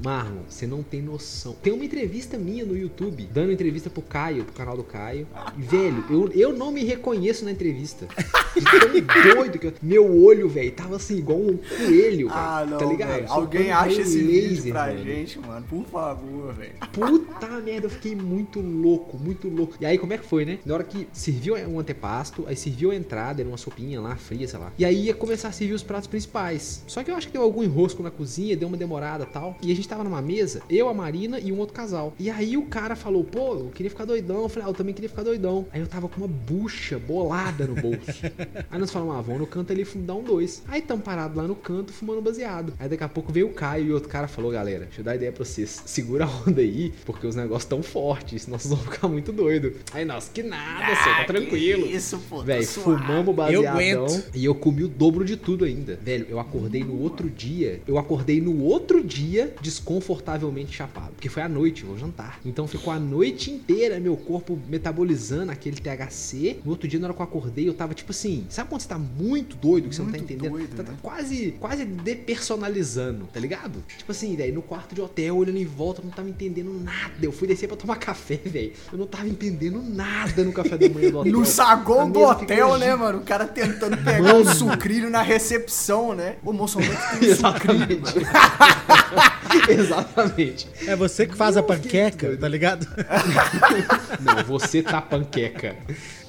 Marlon, 0.04 0.42
você 0.50 0.68
não 0.68 0.84
tem 0.84 0.95
noção. 1.02 1.56
Tem 1.62 1.74
uma 1.74 1.86
entrevista 1.86 2.38
minha 2.38 2.66
no 2.66 2.76
YouTube, 2.76 3.28
dando 3.32 3.52
entrevista 3.52 3.90
pro 3.90 4.02
Caio, 4.02 4.44
pro 4.46 4.54
canal 4.54 4.76
do 4.78 4.84
Caio. 4.84 5.28
E, 5.58 5.62
velho, 5.62 6.04
eu, 6.10 6.32
eu 6.34 6.54
não 6.54 6.72
me 6.72 6.84
reconheço 6.84 7.46
na 7.46 7.52
entrevista. 7.52 8.08
Tão 8.08 9.34
doido 9.36 9.60
que 9.60 9.68
eu... 9.68 9.74
Meu 9.82 10.24
olho, 10.24 10.48
velho, 10.48 10.72
tava 10.72 10.96
assim, 10.96 11.18
igual 11.18 11.40
um 11.40 11.58
coelho. 11.58 12.30
Ah, 12.32 12.66
não, 12.68 12.78
tá 12.78 12.86
ligado? 12.86 13.26
Alguém 13.28 13.72
acha 13.72 14.02
esse 14.02 14.20
vídeo 14.20 14.50
laser, 14.50 14.72
pra 14.72 14.86
velho. 14.88 15.04
gente, 15.04 15.40
mano. 15.40 15.66
Por 15.70 15.86
favor, 15.86 16.54
velho. 16.54 16.74
Puta 16.92 17.48
merda, 17.62 17.88
eu 17.88 17.90
fiquei 17.90 18.16
muito 18.16 18.60
louco, 18.60 19.18
muito 19.18 19.48
louco. 19.50 19.76
E 19.80 19.86
aí, 19.86 19.98
como 19.98 20.14
é 20.14 20.18
que 20.18 20.26
foi, 20.26 20.46
né? 20.46 20.60
Na 20.66 20.74
hora 20.74 20.84
que 20.84 21.08
serviu 21.12 21.56
um 21.68 21.80
antepasto, 21.80 22.46
aí 22.48 22.56
serviu 22.56 22.92
a 22.92 22.96
entrada, 22.96 23.42
era 23.42 23.50
uma 23.50 23.58
sopinha 23.58 24.00
lá, 24.02 24.16
fria, 24.16 24.48
sei 24.48 24.60
lá. 24.60 24.72
E 24.78 24.86
aí 24.86 25.06
ia 25.06 25.14
começar 25.14 25.50
a 25.50 25.52
servir 25.52 25.74
os 25.74 25.84
pratos 25.84 26.08
principais. 26.08 26.84
Só 26.88 27.04
que 27.04 27.12
eu 27.12 27.16
acho 27.16 27.28
que 27.28 27.34
deu 27.34 27.42
algum 27.42 27.64
enrosco 27.64 28.02
na 28.02 28.12
cozinha, 28.12 28.56
deu 28.56 28.68
uma 28.68 28.78
demorada 28.78 29.24
e 29.24 29.28
tal. 29.28 29.58
E 29.62 29.72
a 29.72 29.76
gente 29.76 29.88
tava 29.88 30.04
numa 30.04 30.22
mesa, 30.22 30.62
eu, 30.70 30.85
a 30.88 30.94
Marina 30.94 31.40
e 31.40 31.52
um 31.52 31.58
outro 31.60 31.74
casal. 31.76 32.14
E 32.20 32.30
aí 32.30 32.58
o 32.58 32.64
cara 32.64 32.96
falou, 32.96 33.24
pô, 33.24 33.56
eu 33.56 33.72
queria 33.74 33.90
ficar 33.90 34.06
doidão. 34.06 34.44
Eu 34.44 34.50
falei, 34.50 34.68
ah, 34.68 34.70
eu 34.70 34.74
também 34.74 34.94
queria 34.94 35.10
ficar 35.10 35.24
doidão. 35.24 35.66
Aí 35.72 35.82
eu 35.82 35.88
tava 35.88 36.08
com 36.08 36.18
uma 36.18 36.28
bucha 36.28 36.98
bolada 37.00 37.66
no 37.66 37.76
bolso. 37.76 38.22
aí 38.70 38.80
nós 38.80 38.92
falamos, 38.92 39.16
ah, 39.16 39.22
vamos 39.22 39.42
no 39.42 39.48
canto 39.48 39.72
ali 39.72 39.86
dar 39.96 40.16
um 40.16 40.24
dois. 40.24 40.64
Aí 40.68 40.82
tamo 40.82 41.02
parado 41.02 41.38
lá 41.38 41.48
no 41.48 41.56
canto 41.56 41.92
fumando 41.94 42.22
baseado. 42.22 42.74
Aí 42.80 42.90
daqui 42.90 43.04
a 43.04 43.10
pouco 43.10 43.32
veio 43.32 43.48
o 43.48 43.54
Caio 43.54 43.88
e 43.88 43.92
outro 43.92 44.10
cara 44.10 44.28
falou, 44.28 44.52
galera, 44.52 44.86
deixa 44.86 45.02
eu 45.02 45.06
dar 45.06 45.16
ideia 45.16 45.32
pra 45.32 45.44
vocês. 45.46 45.84
Segura 45.86 46.26
a 46.26 46.28
onda 46.28 46.62
aí, 46.62 46.94
porque 47.06 47.26
os 47.28 47.36
negócios 47.36 47.66
tão 47.66 47.82
fortes, 47.84 48.44
senão 48.44 48.58
vocês 48.60 48.74
vão 48.74 48.84
ficar 48.84 49.08
muito 49.08 49.32
doidos. 49.32 49.74
Aí 49.94 50.06
nós, 50.06 50.30
que 50.34 50.44
nada, 50.44 50.96
senhor, 50.96 51.16
tá 51.16 51.22
Ah, 51.22 51.26
tranquilo. 51.26 51.86
Isso, 51.88 52.20
pô. 52.30 52.42
Velho, 52.44 52.66
fumamos 52.68 53.28
Eu 53.28 53.34
baseadão 53.34 53.72
aguento. 53.74 54.24
e 54.34 54.46
eu 54.46 54.56
comi 54.56 54.84
o 54.84 54.88
dobro 54.88 55.24
de 55.26 55.38
tudo 55.38 55.66
ainda. 55.66 56.00
Velho, 56.02 56.26
eu 56.30 56.40
acordei 56.40 56.84
no 56.84 57.00
outro 57.02 57.30
dia. 57.30 57.82
Eu 57.88 57.98
acordei 57.98 58.42
no 58.42 58.62
outro 58.64 59.04
dia 59.04 59.54
desconfortavelmente 59.62 60.75
chapado. 60.76 61.12
Porque 61.14 61.30
foi 61.30 61.42
à 61.44 61.50
noite, 61.50 61.84
vou 61.84 61.98
jantar. 61.98 62.40
Então 62.46 62.68
ficou 62.68 62.92
a 62.94 63.00
noite 63.00 63.52
inteira 63.52 64.00
meu 64.00 64.16
corpo 64.18 64.60
metabolizando 64.68 65.52
aquele 65.52 65.78
THC. 65.78 66.60
No 66.64 66.72
outro 66.72 66.88
dia, 66.88 67.00
na 67.00 67.08
hora 67.08 67.14
que 67.16 67.22
eu 67.22 67.26
acordei, 67.26 67.68
eu 67.68 67.74
tava 67.74 67.94
tipo 67.94 68.12
assim. 68.12 68.46
Sabe 68.50 68.70
quando 68.70 68.82
você 68.82 68.88
tá 68.88 68.98
muito 69.00 69.56
doido 69.56 69.90
que 69.90 69.96
você 69.96 70.02
não 70.02 70.12
tá 70.12 70.18
Muito 70.18 70.34
entendendo? 70.34 70.52
doido, 70.52 70.76
tá 70.76 70.84
né? 70.84 70.98
quase, 71.02 71.56
quase 71.60 71.86
depersonalizando, 71.86 73.28
tá 73.34 73.40
ligado? 73.40 73.84
Tipo 73.98 74.12
assim, 74.12 74.36
daí 74.36 74.52
no 74.52 74.62
quarto 74.62 74.94
de 74.94 75.02
hotel, 75.02 75.38
olhando 75.38 75.58
em 75.58 75.66
volta, 75.66 76.02
eu 76.02 76.06
não 76.06 76.12
tava 76.12 76.30
entendendo 76.30 76.72
nada. 76.84 77.14
Eu 77.22 77.32
fui 77.32 77.48
descer 77.48 77.68
pra 77.68 77.78
tomar 77.78 77.96
café, 78.00 78.36
velho. 78.44 78.74
Eu 78.92 78.98
não 78.98 79.08
tava 79.08 79.28
entendendo 79.28 79.82
nada 79.82 80.44
no 80.44 80.52
café 80.52 80.78
da 80.78 80.90
manhã 80.90 81.12
do 81.12 81.20
hotel. 81.20 81.32
No 81.32 81.46
saguão 81.46 82.10
do 82.10 82.22
hotel, 82.22 82.78
né, 82.78 82.96
mano? 82.96 83.20
O 83.20 83.24
cara 83.24 83.46
tentando 83.48 83.98
pegar 83.98 84.36
um 84.36 84.46
sucrilho 84.54 85.10
na 85.10 85.22
recepção, 85.22 86.14
né? 86.14 86.38
Ô, 86.44 86.52
moço, 86.54 86.80
é 86.80 87.18
tem 87.20 87.32
um 87.32 87.36
sucrilho, 87.36 88.02
Exatamente. 89.70 90.55
É 90.88 90.96
você 90.96 91.26
que 91.28 91.36
faz 91.36 91.58
a 91.58 91.62
Não, 91.62 91.68
fiquei 91.74 92.02
panqueca, 92.02 92.38
tá 92.38 92.48
ligado? 92.48 92.88
Não, 94.22 94.44
você 94.44 94.82
tá 94.82 95.02
panqueca. 95.02 95.76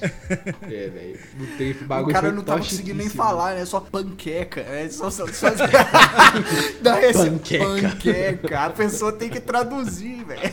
É, 0.01 0.89
velho. 0.89 1.19
Não 1.37 1.57
tem 1.57 1.69
esse 1.71 1.83
O 1.83 1.87
bagulho. 1.87 2.13
cara 2.13 2.31
não 2.31 2.43
tava 2.43 2.59
toxiquíssimo. 2.59 2.87
conseguindo 2.89 2.97
nem 2.97 3.09
falar, 3.09 3.55
né? 3.55 3.65
Só 3.65 3.79
panqueca. 3.79 4.61
É 4.61 4.87
só, 4.89 5.09
só, 5.09 5.25
só... 5.27 5.47
rece... 6.95 7.29
Panqueca. 7.29 7.65
panqueca. 7.65 8.59
A 8.59 8.69
pessoa 8.69 9.11
tem 9.11 9.29
que 9.29 9.39
traduzir, 9.39 10.23
velho. 10.23 10.51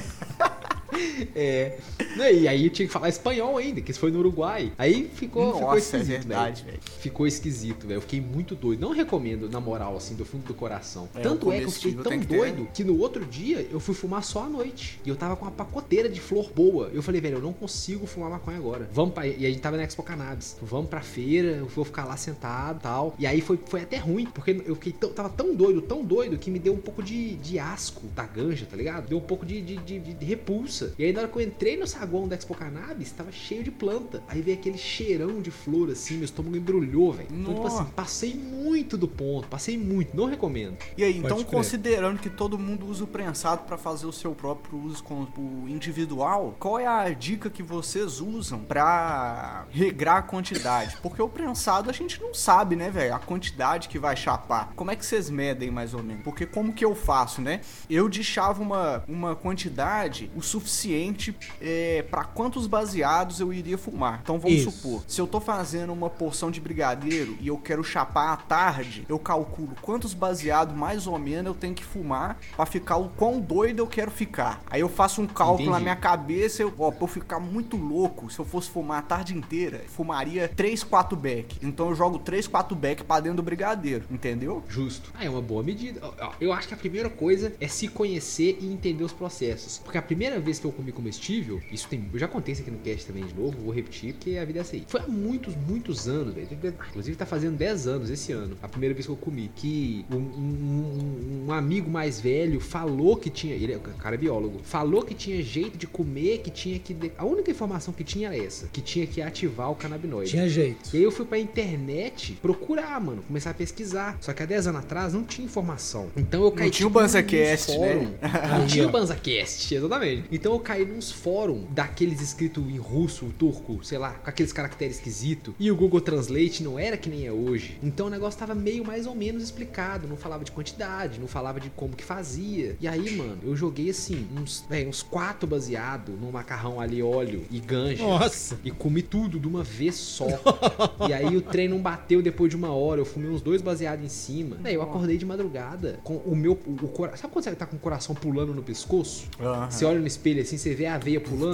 É. 1.35 1.79
Não, 2.17 2.25
E 2.27 2.47
aí 2.49 2.65
eu 2.65 2.71
tinha 2.71 2.87
que 2.87 2.93
falar 2.93 3.09
espanhol 3.09 3.57
ainda, 3.57 3.81
que 3.81 3.91
isso 3.91 4.01
foi 4.01 4.11
no 4.11 4.19
Uruguai. 4.21 4.73
Aí 4.79 5.09
ficou, 5.15 5.53
ficou 5.55 5.61
Nossa, 5.63 5.77
é 5.77 5.79
esquisito, 5.79 6.19
verdade, 6.27 6.65
velho. 6.65 6.79
Ficou 7.01 7.27
esquisito, 7.27 7.87
velho. 7.87 7.99
Eu 7.99 8.01
fiquei 8.03 8.21
muito 8.21 8.55
doido. 8.55 8.81
Não 8.81 8.93
recomendo, 8.93 9.49
na 9.49 9.61
moral, 9.61 9.97
assim, 9.97 10.15
do 10.15 10.25
fundo 10.25 10.45
do 10.45 10.55
coração. 10.55 11.09
É, 11.15 11.21
Tanto 11.21 11.51
é 11.53 11.59
que 11.59 11.65
eu 11.65 11.71
fiquei 11.71 11.93
tão 11.95 12.05
tem 12.05 12.21
que 12.21 12.27
doido 12.27 12.69
que 12.73 12.85
no 12.85 12.99
outro 12.99 13.25
dia 13.25 13.67
eu 13.71 13.81
fui 13.81 13.95
fumar 13.95 14.23
só 14.25 14.45
à 14.45 14.49
noite. 14.49 15.01
E 15.05 15.09
eu 15.09 15.17
tava 15.17 15.37
com 15.37 15.45
uma 15.45 15.51
pacoteira 15.51 16.09
de 16.09 16.21
flor 16.21 16.51
boa. 16.55 16.91
Eu 16.93 17.03
falei, 17.03 17.21
velho, 17.21 17.37
eu 17.39 17.43
não 17.43 17.53
consigo 17.53 18.07
fumar 18.07 18.31
maconha 18.31 18.57
agora. 18.59 18.89
Vamos 18.93 19.15
pra. 19.15 19.27
E 19.27 19.45
a 19.47 19.49
gente 19.51 19.61
tava 19.61 19.77
na 19.77 19.85
Expo 19.85 20.03
Cannabis. 20.03 20.57
Vamos 20.63 20.89
pra 20.89 21.01
feira, 21.01 21.49
eu 21.49 21.67
vou 21.67 21.85
ficar 21.85 22.05
lá 22.05 22.17
sentado 22.17 22.79
e 22.79 22.83
tal. 22.83 23.15
E 23.19 23.27
aí 23.27 23.41
foi, 23.41 23.59
foi 23.67 23.83
até 23.83 23.97
ruim, 23.97 24.27
porque 24.27 24.63
eu 24.67 24.75
fiquei 24.75 24.93
tão, 24.93 25.11
tava 25.13 25.29
tão 25.29 25.55
doido, 25.55 25.81
tão 25.83 26.05
doido, 26.05 26.39
que 26.39 26.51
me 26.51 26.59
deu 26.59 26.73
um 26.75 26.79
pouco 26.79 27.03
de, 27.03 27.35
de 27.37 27.59
asco 27.59 28.03
da 28.15 28.25
ganja, 28.25 28.67
tá 28.71 28.77
ligado? 28.77 29.09
Deu 29.09 29.19
um 29.19 29.23
pouco 29.23 29.45
de, 29.45 29.61
de, 29.61 29.77
de- 29.79 29.99
de 30.15 30.25
repulsa. 30.25 30.93
E 30.99 31.05
aí 31.05 31.13
na 31.13 31.21
hora 31.21 31.29
que 31.29 31.37
eu 31.39 31.43
entrei 31.43 31.77
no 31.77 31.87
saguão 32.05 32.29
da 32.29 32.37
Expo 32.37 32.55
Cannabis, 32.55 33.11
tava 33.11 33.33
cheio 33.33 33.65
de 33.65 33.71
planta. 33.71 34.23
Aí 34.29 34.43
veio 34.43 34.59
aquele 34.59 34.77
cheirão 34.77 35.41
de 35.41 35.51
flor 35.51 35.91
assim, 35.91 36.17
meu 36.17 36.25
estômago 36.25 36.57
embrulhou, 36.57 37.13
velho. 37.13 37.29
Então, 37.33 37.55
tipo 37.55 37.67
assim, 37.67 37.85
passei 37.97 38.35
muito 38.35 38.97
do 38.97 39.09
ponto, 39.09 39.49
passei 39.49 39.79
muito. 39.79 40.15
Não 40.17 40.27
recomendo. 40.27 40.77
E 40.97 41.03
aí, 41.03 41.19
então, 41.19 41.43
considerando 41.45 42.19
que 42.19 42.29
todo 42.29 42.59
mundo 42.59 42.87
usa 42.87 43.05
o 43.05 43.07
prensado 43.07 43.65
pra 43.65 43.79
fazer 43.79 44.07
o 44.07 44.13
seu 44.13 44.35
próprio 44.35 44.79
uso 44.79 45.03
com 45.03 45.27
o 45.37 45.65
individual, 45.69 46.55
qual 46.59 46.79
é 46.79 46.87
a 46.87 47.09
dica 47.11 47.49
que 47.49 47.63
vocês 47.63 48.21
usam 48.21 48.61
pra 48.61 49.67
regrar 49.71 50.19
a 50.19 50.23
quantidade? 50.23 50.97
Porque 51.03 51.23
o 51.23 51.29
prensado 51.29 51.89
a 51.89 51.93
gente 51.93 52.21
não 52.21 52.35
sabe, 52.35 52.77
né, 52.77 52.91
velho? 52.91 53.15
A 53.15 53.19
quantidade 53.19 53.89
que 53.89 53.99
vai 53.99 54.17
chapar. 54.17 54.73
Como 54.77 54.91
é 54.91 54.97
que 54.97 55.07
vocês 55.07 55.31
medem 55.31 55.71
mais 55.71 55.95
ou 55.95 56.03
menos? 56.03 56.23
Porque 56.23 56.45
como 56.45 56.73
que 56.73 56.85
eu 56.85 56.95
faço, 56.95 57.41
né? 57.41 57.61
Eu 57.89 58.09
deixava 58.09 58.63
uma, 58.63 59.05
uma 59.09 59.35
quantidade 59.35 60.31
o 60.35 60.43
suficiente 60.43 61.35
é, 61.61 61.94
para 62.03 62.25
quantos 62.25 62.67
baseados 62.67 63.41
eu 63.41 63.53
iria 63.53 63.79
fumar. 63.79 64.21
Então 64.23 64.39
vamos 64.39 64.59
Isso. 64.59 64.71
supor, 64.71 65.03
se 65.07 65.21
eu 65.21 65.27
tô 65.27 65.41
fazendo 65.41 65.93
uma 65.93 66.11
porção 66.11 66.51
de 66.51 66.61
brigadeiro 66.61 67.37
e 67.41 67.49
eu 67.49 67.59
quero 67.59 67.83
chapar 67.85 68.33
à 68.33 68.37
tarde, 68.37 69.05
eu 69.09 69.19
calculo 69.19 69.75
quantos 69.81 70.15
baseados 70.15 70.75
mais 70.75 71.07
ou 71.07 71.19
menos 71.19 71.47
eu 71.47 71.55
tenho 71.55 71.75
que 71.75 71.85
fumar 71.85 72.39
pra 72.57 72.67
ficar 72.67 72.97
o 72.97 73.09
quão 73.11 73.41
doido 73.41 73.79
eu 73.81 73.87
quero 73.87 74.11
ficar. 74.11 74.63
Aí 74.71 74.81
eu 74.81 74.89
faço 74.89 75.21
um 75.21 75.27
cálculo 75.27 75.71
na 75.71 75.77
Entendi. 75.77 75.83
minha 75.85 75.97
cabeça, 75.97 76.63
eu, 76.63 76.73
ó, 76.79 76.91
pra 76.91 77.05
eu 77.05 77.09
ficar 77.09 77.41
muito 77.41 77.77
louco, 77.77 78.31
se 78.31 78.39
eu 78.39 78.45
fosse 78.45 78.71
fumar 78.71 78.99
a 78.99 79.03
tarde 79.03 79.37
inteira, 79.37 79.85
fumaria 79.89 80.49
3, 80.55 80.83
4 80.83 81.17
beck. 81.17 81.59
Então 81.63 81.91
eu 81.91 81.95
jogo 81.95 82.19
3, 82.19 82.47
4 82.47 82.77
beck 82.77 83.05
pra 83.05 83.21
dentro 83.21 83.37
do 83.37 83.43
brigadeiro, 83.43 84.05
entendeu? 84.11 84.63
Justo. 84.69 85.11
Ah, 85.15 85.25
é 85.25 85.31
uma 85.31 85.43
boa 85.43 85.63
medida. 85.63 86.01
Eu 86.41 86.53
acho 86.53 86.69
que 86.69 86.75
a 86.75 86.77
primeira 86.77 87.09
coisa 87.11 87.55
é 87.61 87.69
se 87.69 87.89
conhecer 87.89 88.59
e 88.61 88.73
entender 88.73 89.05
os 89.05 89.13
processos. 89.13 89.79
Porque 89.79 89.99
a 89.99 90.03
primeira 90.03 90.39
vez 90.41 90.59
que 90.59 90.65
eu 90.65 90.73
comi 90.73 90.93
comestível, 90.93 91.61
isso 91.71 91.84
tem. 91.89 92.05
Eu 92.13 92.19
já 92.19 92.29
contei 92.29 92.53
isso 92.53 92.63
aqui 92.63 92.71
no 92.71 92.79
cast 92.79 93.07
também 93.07 93.25
de 93.25 93.35
novo, 93.35 93.59
vou 93.61 93.73
repetir, 93.73 94.15
porque 94.15 94.37
a 94.37 94.45
vida 94.45 94.59
é 94.59 94.63
essa 94.63 94.75
aí. 94.77 94.85
Foi 94.87 95.01
há 95.01 95.07
muitos, 95.07 95.55
muitos 95.69 96.09
anos, 96.09 96.35
velho. 96.35 96.49
Inclusive 96.91 97.17
tá 97.17 97.27
fazendo 97.27 97.57
10 97.57 97.87
anos 97.87 98.11
esse 98.11 98.33
ano. 98.33 98.57
A 98.63 98.69
primeira 98.69 98.95
vez 98.95 99.07
que 99.07 99.13
eu 99.13 99.17
comi. 99.17 99.51
Que 99.55 100.05
um, 100.11 100.17
um- 100.17 101.45
um 101.49 101.53
amigo 101.53 101.91
mais 101.91 102.21
velho 102.21 102.61
falou 102.61 103.17
que 103.17 103.31
tinha. 103.31 103.55
Ele 103.55 103.73
é 103.73 103.77
um 103.77 103.81
cara 103.81 104.15
é 104.15 104.19
biólogo. 104.19 104.61
Falou 104.65 105.03
que 105.03 105.15
tinha 105.15 105.43
jeito 105.43 105.77
de 105.77 105.87
comer, 105.87 106.39
que 106.39 106.51
tinha 106.51 106.79
que. 106.79 106.95
de- 106.95 107.13
A 107.19 107.25
única 107.25 107.51
informação 107.51 107.93
que 107.93 108.05
tinha 108.05 108.29
era 108.29 108.37
essa: 108.45 108.67
que 108.69 108.81
tinha 108.81 109.07
que 109.07 109.21
ativar 109.23 109.71
o 109.71 109.75
canabinoide. 109.75 110.31
Tinha 110.31 110.49
jeito. 110.49 110.91
E 110.95 110.99
aí 110.99 111.03
eu 111.03 111.11
fui 111.13 111.25
pra 111.27 111.39
internet 111.39 112.39
procurar, 112.41 113.01
mano, 113.01 113.23
começar 113.23 113.51
a 113.51 113.55
pesquisar. 113.55 114.17
Só 114.21 114.33
que 114.33 114.43
há 114.43 114.47
10 114.47 114.67
anos 114.69 114.81
atrás 114.81 115.13
não 115.13 115.25
tinha 115.25 115.45
informação. 115.45 116.09
Então 116.17 116.43
eu 116.45 116.51
caí 116.53 116.71
tinha 116.71 116.87
o 116.87 116.91
tipo, 116.91 117.01
BanzaCast, 117.01 117.79
né? 117.79 118.09
Não 118.59 118.67
tinha 118.67 118.87
o. 118.89 118.91
BanzaCast, 118.91 119.75
exatamente. 119.75 120.25
Então 120.31 120.53
eu 120.53 120.61
caí 120.61 120.85
nos 120.85 121.11
fóruns 121.11 121.65
daqueles 121.75 122.21
escritos 122.21 122.65
em 122.65 122.79
russo, 122.79 123.27
turco, 123.37 123.85
sei 123.85 123.99
lá, 123.99 124.13
com 124.13 124.31
aqueles 124.31 124.53
caracteres 124.53 124.97
esquisitos. 124.97 125.55
E 125.59 125.71
o 125.71 125.77
Google 125.77 126.01
Translate 126.01 126.63
não 126.63 126.79
era 126.79 126.97
que 126.97 127.11
nem 127.11 127.27
é 127.27 127.33
hoje. 127.33 127.79
Então 127.83 128.07
o 128.07 128.11
negócio 128.11 128.39
tava 128.39 128.55
meio 128.55 128.85
mais 128.85 129.07
ou 129.07 129.15
menos 129.15 129.43
explicado. 129.43 130.07
Não 130.07 130.17
falava 130.17 130.45
de 130.45 130.53
quantidade, 130.53 131.19
não 131.19 131.27
falava 131.27 131.59
de 131.59 131.71
como 131.71 131.97
que 131.97 132.05
fazia. 132.05 132.77
E 132.81 132.87
aí, 132.87 133.17
mano, 133.17 133.39
eu 133.43 133.57
joguei 133.57 133.91
assim, 133.91 134.27
uns, 134.39 134.65
véio, 134.69 134.89
uns 134.89 135.03
quatro 135.03 135.49
baseado 135.49 136.13
no 136.13 136.31
macarrão 136.31 136.81
ali, 136.81 137.03
óleo 137.03 137.45
e 137.51 137.59
ganja. 137.59 138.05
Nossa! 138.05 138.59
E 138.65 138.71
comi 138.71 139.03
tudo 139.03 139.41
de 139.41 139.49
uma 139.49 139.65
vez 139.65 139.97
só. 139.97 140.27
e 141.09 141.13
aí 141.13 141.37
o 141.37 141.43
trem 141.43 141.69
não 141.69 141.81
bateu 141.81 142.23
depois 142.23 142.51
de 142.51 142.57
uma 142.57 142.73
hora. 142.73 143.01
Eu 143.01 143.05
fumei 143.05 143.31
uns 143.31 143.43
dois 143.43 143.61
baseados 143.61 144.05
em 144.05 144.09
cima. 144.09 144.57
Véi, 144.63 144.77
eu 144.77 144.83
acordei 144.83 145.19
de 145.19 145.27
madrugada 145.27 145.99
com 146.05 146.17
o 146.19 146.37
meu. 146.37 146.53
O, 146.67 146.85
o 146.85 146.89
cora... 146.89 147.17
Sabe 147.17 147.33
quando 147.33 147.45
você 147.45 147.55
tá 147.55 147.67
com 147.67 147.77
o 147.77 147.81
coração 147.81 148.15
pulando 148.15 148.55
no 148.55 148.63
pescoço? 148.63 149.27
Aham. 149.41 149.71
Você 149.71 149.85
olha 149.85 149.99
no 149.99 150.07
espelho 150.07 150.41
assim, 150.41 150.57
você 150.57 150.75
vê 150.75 150.87
a 150.87 150.99
veia 150.99 151.21
pulando. 151.21 151.54